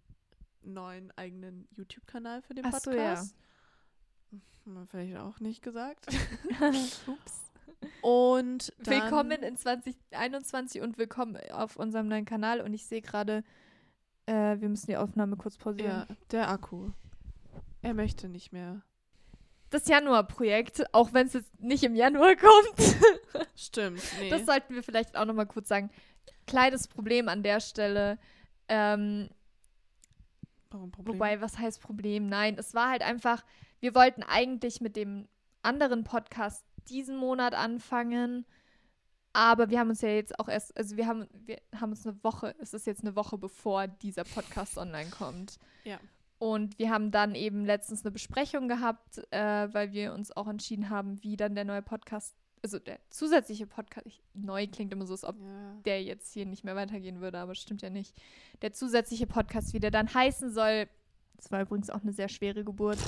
[0.62, 3.14] neuen eigenen YouTube-Kanal für den Ach so, ja.
[3.14, 3.36] Podcast.
[4.64, 6.06] Haben wir vielleicht auch nicht gesagt.
[7.06, 7.52] Ups.
[8.00, 12.60] Und Willkommen in 2021 und willkommen auf unserem neuen Kanal.
[12.60, 13.44] Und ich sehe gerade,
[14.26, 16.06] äh, wir müssen die Aufnahme kurz pausieren.
[16.08, 16.90] Ja, der Akku.
[17.82, 18.82] Er möchte nicht mehr.
[19.70, 22.96] Das Januar-Projekt, auch wenn es jetzt nicht im Januar kommt,
[23.56, 24.30] Stimmt, nee.
[24.30, 25.90] das sollten wir vielleicht auch nochmal kurz sagen.
[26.46, 28.18] Kleines Problem an der Stelle.
[28.68, 29.28] Ähm,
[30.70, 31.14] Warum Problem?
[31.14, 32.26] Wobei, was heißt Problem?
[32.26, 33.44] Nein, es war halt einfach,
[33.80, 35.28] wir wollten eigentlich mit dem
[35.62, 38.44] anderen Podcast diesen Monat anfangen,
[39.34, 42.22] aber wir haben uns ja jetzt auch erst, also wir haben, wir haben uns eine
[42.22, 45.58] Woche, es ist jetzt eine Woche bevor dieser Podcast online kommt.
[45.82, 45.98] Ja.
[46.38, 50.88] Und wir haben dann eben letztens eine Besprechung gehabt, äh, weil wir uns auch entschieden
[50.88, 55.14] haben, wie dann der neue Podcast, also der zusätzliche Podcast, ich, neu klingt immer so,
[55.14, 55.74] als ob ja.
[55.84, 58.14] der jetzt hier nicht mehr weitergehen würde, aber stimmt ja nicht.
[58.62, 60.88] Der zusätzliche Podcast, wie der dann heißen soll,
[61.36, 62.98] das war übrigens auch eine sehr schwere Geburt.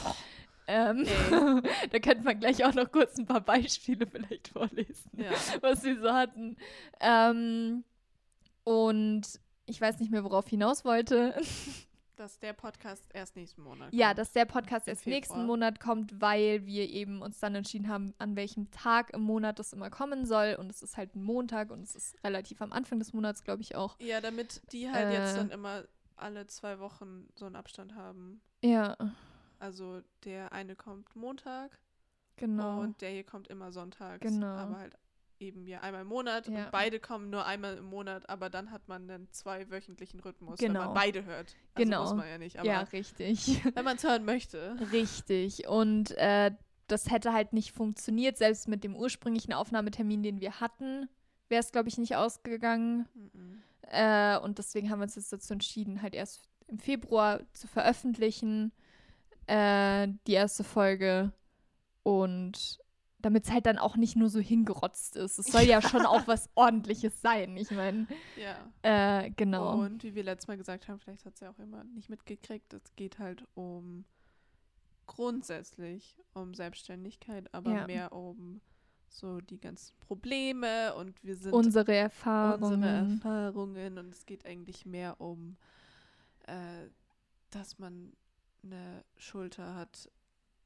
[0.68, 1.06] Ähm,
[1.90, 5.30] da könnte man gleich auch noch kurz ein paar Beispiele vielleicht vorlesen, ja.
[5.60, 6.56] was wir so hatten.
[7.00, 7.84] Ähm,
[8.64, 9.22] und
[9.66, 11.34] ich weiß nicht mehr, worauf ich hinaus wollte.
[12.16, 14.18] Dass der Podcast erst nächsten Monat Ja, kommt.
[14.20, 15.44] dass der Podcast Im erst nächsten.
[15.44, 19.74] Monat kommt, weil wir eben uns dann entschieden haben, an welchem Tag im Monat das
[19.74, 20.56] immer kommen soll.
[20.58, 23.60] Und es ist halt ein Montag und es ist relativ am Anfang des Monats, glaube
[23.60, 23.96] ich auch.
[24.00, 25.36] Ja, damit die halt jetzt Äh.
[25.36, 25.84] dann immer
[26.16, 28.40] alle zwei Wochen so einen Abstand haben.
[28.62, 28.96] Ja,
[29.58, 31.78] Also der eine kommt Montag
[32.36, 32.80] genau.
[32.80, 34.20] und der hier kommt immer sonntags.
[34.20, 34.46] Genau.
[34.46, 34.94] Aber halt
[35.38, 36.64] eben ja einmal im Monat Ja.
[36.64, 40.68] und beide kommen nur einmal im Monat, aber dann hat man einen zweiwöchentlichen Rhythmus, wenn
[40.72, 40.86] Genau.
[40.86, 41.54] man beide hört.
[41.74, 42.02] Also Genau.
[42.04, 43.60] muss man ja nicht, aber ja, richtig.
[43.74, 44.76] wenn man es hören möchte.
[44.92, 45.68] richtig.
[45.68, 46.52] Und äh,
[46.86, 51.08] das hätte halt nicht funktioniert, selbst mit dem ursprünglichen Aufnahmetermin, den wir hatten,
[51.48, 53.06] wäre es, glaube ich, nicht ausgegangen.
[53.14, 53.62] Mhm.
[53.88, 58.72] Äh, und deswegen haben wir uns jetzt dazu entschieden, halt erst im Februar zu veröffentlichen,
[59.46, 61.32] äh, die erste Folge.
[62.02, 62.78] Und
[63.18, 65.38] damit es halt dann auch nicht nur so hingerotzt ist.
[65.38, 67.56] Es soll ja schon auch was Ordentliches sein.
[67.56, 68.70] Ich meine, Ja.
[68.82, 69.80] äh, genau.
[69.80, 72.72] Und wie wir letztes Mal gesagt haben, vielleicht hat es ja auch immer nicht mitgekriegt,
[72.72, 74.04] es geht halt um
[75.06, 77.86] grundsätzlich um Selbstständigkeit, aber Ja.
[77.86, 78.60] mehr um
[79.08, 82.74] so die ganzen Probleme und wir sind unsere Erfahrungen.
[82.82, 85.56] unsere Erfahrungen und es geht eigentlich mehr um,
[86.46, 86.88] äh,
[87.50, 88.12] dass man
[88.66, 90.10] eine Schulter hat,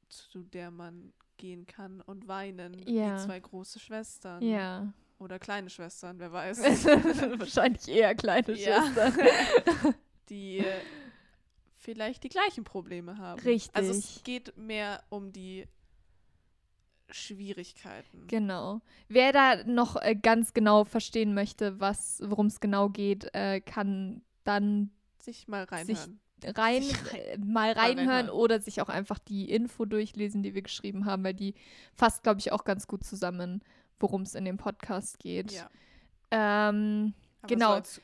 [0.09, 3.15] zu der man gehen kann und weinen, Ja.
[3.15, 4.93] wie zwei große Schwestern ja.
[5.19, 6.59] oder kleine Schwestern, wer weiß.
[7.39, 8.85] Wahrscheinlich eher kleine Ja.
[8.85, 9.95] Schwestern.
[10.29, 10.81] die äh,
[11.75, 13.41] vielleicht die gleichen Probleme haben.
[13.41, 13.75] Richtig.
[13.75, 15.67] Also es geht mehr um die
[17.09, 18.27] Schwierigkeiten.
[18.27, 18.81] Genau.
[19.09, 24.21] Wer da noch äh, ganz genau verstehen möchte, was, worum es genau geht, äh, kann
[24.43, 26.19] dann Sich mal reinhören.
[26.45, 31.23] Rein, äh, mal reinhören oder sich auch einfach die Info durchlesen, die wir geschrieben haben,
[31.23, 31.55] weil die
[31.93, 33.61] fasst, glaube ich, auch ganz gut zusammen,
[33.99, 35.51] worum es in dem Podcast geht.
[35.51, 35.69] ja.
[36.31, 37.81] Ähm, Aber Genau.
[37.83, 38.01] So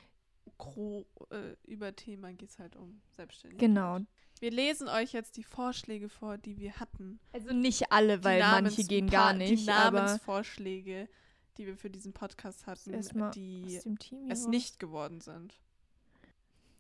[0.58, 3.68] Gro äh, Überthema geht es halt um Selbstständigkeit.
[3.68, 4.00] genau.
[4.40, 7.20] Wir lesen euch jetzt die Vorschläge vor, die wir hatten.
[7.34, 9.66] Also nicht alle, weil manche gehen gar nicht.
[9.66, 11.10] Die aber Namensvorschläge,
[11.58, 12.92] die wir für diesen Podcast hatten,
[13.34, 13.80] die
[14.30, 15.60] es nicht geworden sind.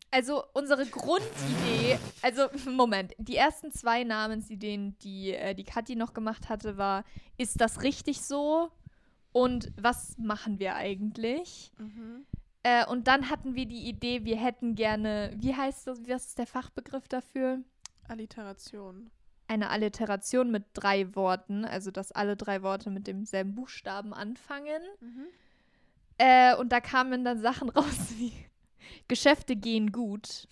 [0.10, 6.50] Also unsere Grundidee, also Moment, die ersten zwei Namensideen, die äh, die Kathi noch gemacht
[6.50, 7.04] hatte, war,
[7.38, 8.72] ist das richtig so?
[9.34, 11.72] Und was machen wir eigentlich?
[12.64, 16.40] Äh, und dann hatten wir die Idee, wir hätten gerne, wie heißt das, was ist
[16.40, 17.60] der Fachbegriff dafür?
[18.08, 19.12] Alliteration.
[19.50, 24.82] eine Alliteration mit drei Worten, also dass alle drei Worte mit demselben Buchstaben anfangen.
[25.00, 25.28] Mhm.
[26.18, 28.34] Äh, und da kamen dann Sachen raus wie
[29.08, 30.48] Geschäfte gehen gut.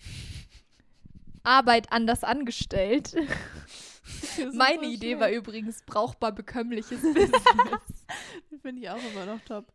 [1.42, 3.14] Arbeit anders angestellt.
[4.52, 7.42] Meine Idee war übrigens brauchbar bekömmliches Business.
[8.62, 9.72] Finde ich auch immer noch top.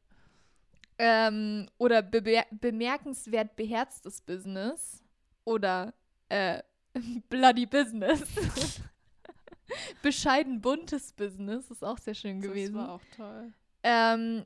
[0.98, 5.04] ähm, oder bemer bemerkenswert beherztes Business.
[5.46, 5.94] Oder
[6.30, 6.62] äh,
[7.30, 8.22] bloody Business.
[10.02, 12.76] Bescheiden buntes Business ist auch sehr schön gewesen.
[12.76, 13.54] Das war auch toll.
[13.84, 14.46] Ähm,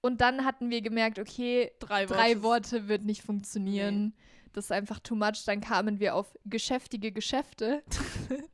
[0.00, 4.14] und dann hatten wir gemerkt, okay, Drei, drei Worte wird nicht funktionieren.
[4.52, 5.44] Das ist einfach too much.
[5.46, 7.82] Dann kamen wir auf geschäftige Geschäfte.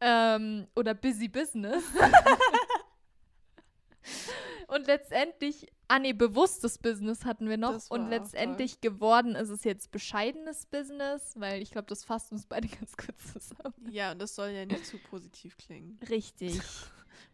[0.00, 1.84] ähm, oder busy business.
[4.68, 7.90] und letztendlich, ah nee, bewusstes Business hatten wir noch.
[7.90, 12.68] Und letztendlich geworden ist es jetzt bescheidenes Business, weil ich glaube, das fasst uns beide
[12.68, 13.90] ganz kurz zusammen.
[13.90, 15.98] Ja, und das soll ja nicht zu positiv klingen.
[16.08, 16.60] Richtig.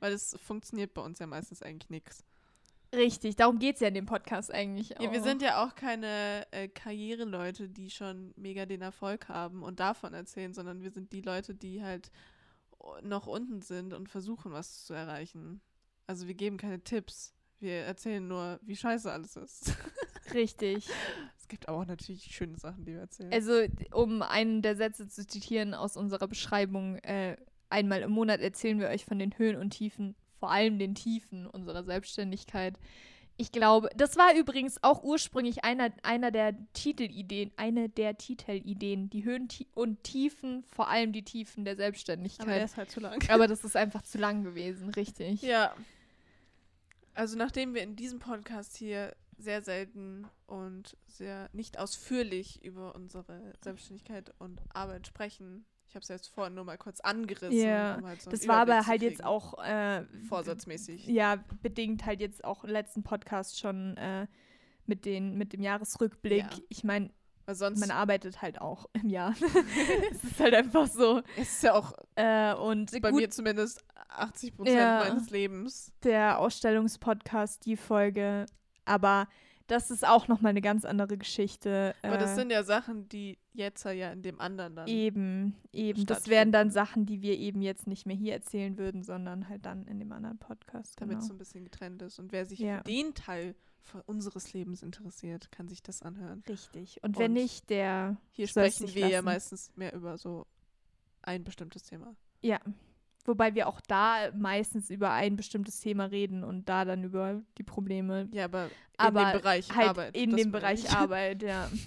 [0.01, 2.25] Weil es funktioniert bei uns ja meistens eigentlich nichts.
[2.95, 5.03] Richtig, darum geht es ja in dem Podcast eigentlich auch.
[5.03, 9.81] Ja, wir sind ja auch keine äh, Karriereleute, die schon mega den Erfolg haben und
[9.81, 12.11] davon erzählen, sondern wir sind die Leute, die halt
[13.03, 15.61] noch unten sind und versuchen, was zu erreichen.
[16.07, 17.35] Also wir geben keine Tipps.
[17.59, 19.75] Wir erzählen nur, wie scheiße alles ist.
[20.35, 20.89] Richtig.
[21.39, 23.33] es gibt aber auch natürlich schöne Sachen, die wir erzählen.
[23.33, 27.37] Also, um einen der Sätze zu zitieren aus unserer Beschreibung, äh,
[27.77, 31.47] einmal im Monat erzählen wir euch von den Höhen und Tiefen, vor allem den Tiefen
[31.47, 32.79] unserer Selbstständigkeit.
[33.37, 39.25] Ich glaube, das war übrigens auch ursprünglich einer, einer der Titelideen, eine der Titelideen, die
[39.25, 42.65] Höhen und Tiefen, vor allem die Tiefen der aber der Selbstständigkeit.
[42.65, 43.23] ist halt zu lang.
[43.29, 45.43] Aber das ist einfach zu lang gewesen, richtig.
[45.43, 45.75] Ja.
[47.13, 53.53] Also nachdem wir in diesem Podcast hier sehr selten und sehr nicht ausführlich über unsere
[53.61, 57.59] Selbstständigkeit und Arbeit sprechen, ich habe es jetzt vorhin nur mal kurz angerissen.
[57.59, 61.07] Ja, um halt so Das war aber halt jetzt auch äh, vorsatzmäßig.
[61.07, 64.27] ja, bedingt halt jetzt auch im letzten Podcast schon äh,
[64.87, 66.43] mit, den, mit dem Jahresrückblick.
[66.43, 66.59] Ja.
[66.69, 67.11] Ich meine,
[67.47, 69.35] man arbeitet halt auch im Jahr.
[70.11, 71.19] es ist halt einfach so.
[71.37, 75.05] ist es ja auch Äh, und bei gut, mir zumindest 80 Prozent Ja.
[75.09, 75.93] meines Lebens.
[76.03, 78.47] der Ausstellungspodcast, die Folge.
[78.85, 79.29] Aber
[79.67, 81.95] das ist auch nochmal eine ganz andere Geschichte.
[82.03, 84.87] Aber das äh, sind ja Sachen, die jetzt ja in dem anderen dann.
[84.89, 86.07] Eben, eben.
[86.07, 89.65] Das wären dann Sachen, die wir eben jetzt nicht mehr hier erzählen würden, sondern halt
[89.67, 91.01] dann in dem anderen Podcast.
[91.01, 91.23] damit Genau.
[91.23, 92.19] es so ein bisschen getrennt ist.
[92.19, 92.79] Und wer sich Ja.
[92.79, 93.55] für den Teil
[94.07, 96.43] unseres Lebens interessiert, kann sich das anhören.
[96.49, 97.03] Richtig.
[97.03, 98.17] Und wenn Und nicht, der.
[98.33, 99.25] Hier sprechen wir ja lassen.
[99.25, 100.47] meistens mehr über so
[101.23, 102.15] ein bestimmtes Thema.
[102.43, 102.59] Ja.
[103.27, 107.63] Wobei wir auch da meistens über ein bestimmtes Thema reden und da dann über die
[107.63, 108.29] Probleme.
[108.33, 110.17] Ja, aber in Aber dem Bereich halt Arbeit.
[110.17, 110.91] in dem Bereich ich.
[110.91, 111.71] Arbeit, ja.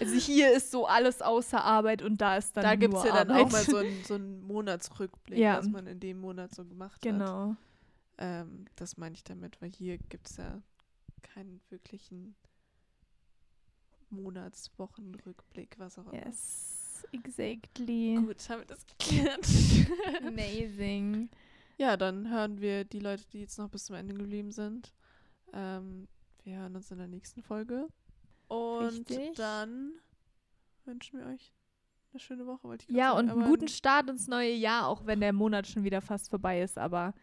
[0.00, 3.12] Also hier ist so alles außer Arbeit und da ist dann Da gibt es ja
[3.24, 3.46] dann Arbeit.
[3.46, 5.58] auch mal so einen, so einen Monatsrückblick, Ja.
[5.58, 7.02] was man in dem Monat so gemacht hat.
[7.02, 7.56] Genau.
[8.18, 10.60] Ähm, das meine ich damit, weil hier gibt es ja
[11.22, 12.34] keinen wirklichen
[14.10, 16.26] Monats-, Wochenrückblick, was auch immer.
[16.26, 16.81] Yes,
[17.12, 18.16] exactly.
[18.16, 19.46] Gut, haben wir das geklärt.
[20.26, 21.28] Amazing.
[21.78, 24.92] ja, dann hören wir die Leute, die jetzt noch bis zum Ende geblieben sind.
[25.52, 26.08] Ähm,
[26.44, 27.88] wir hören uns in der nächsten Folge.
[28.48, 29.34] Und Richtig.
[29.36, 29.92] dann
[30.84, 31.52] wünschen wir euch
[32.12, 35.06] eine schöne Woche, wollte ich Ja, sagen, und einen guten Start ins neue Jahr, auch
[35.06, 37.14] wenn der Monat schon wieder fast vorbei ist, aber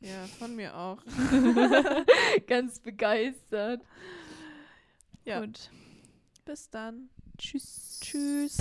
[0.00, 1.02] Ja, von mir auch.
[2.46, 3.82] ganz begeistert.
[5.24, 5.40] Ja.
[5.44, 5.70] Gut.
[6.44, 7.10] Bis dann.
[7.40, 7.98] Tschüss.
[8.02, 8.58] Tschüss.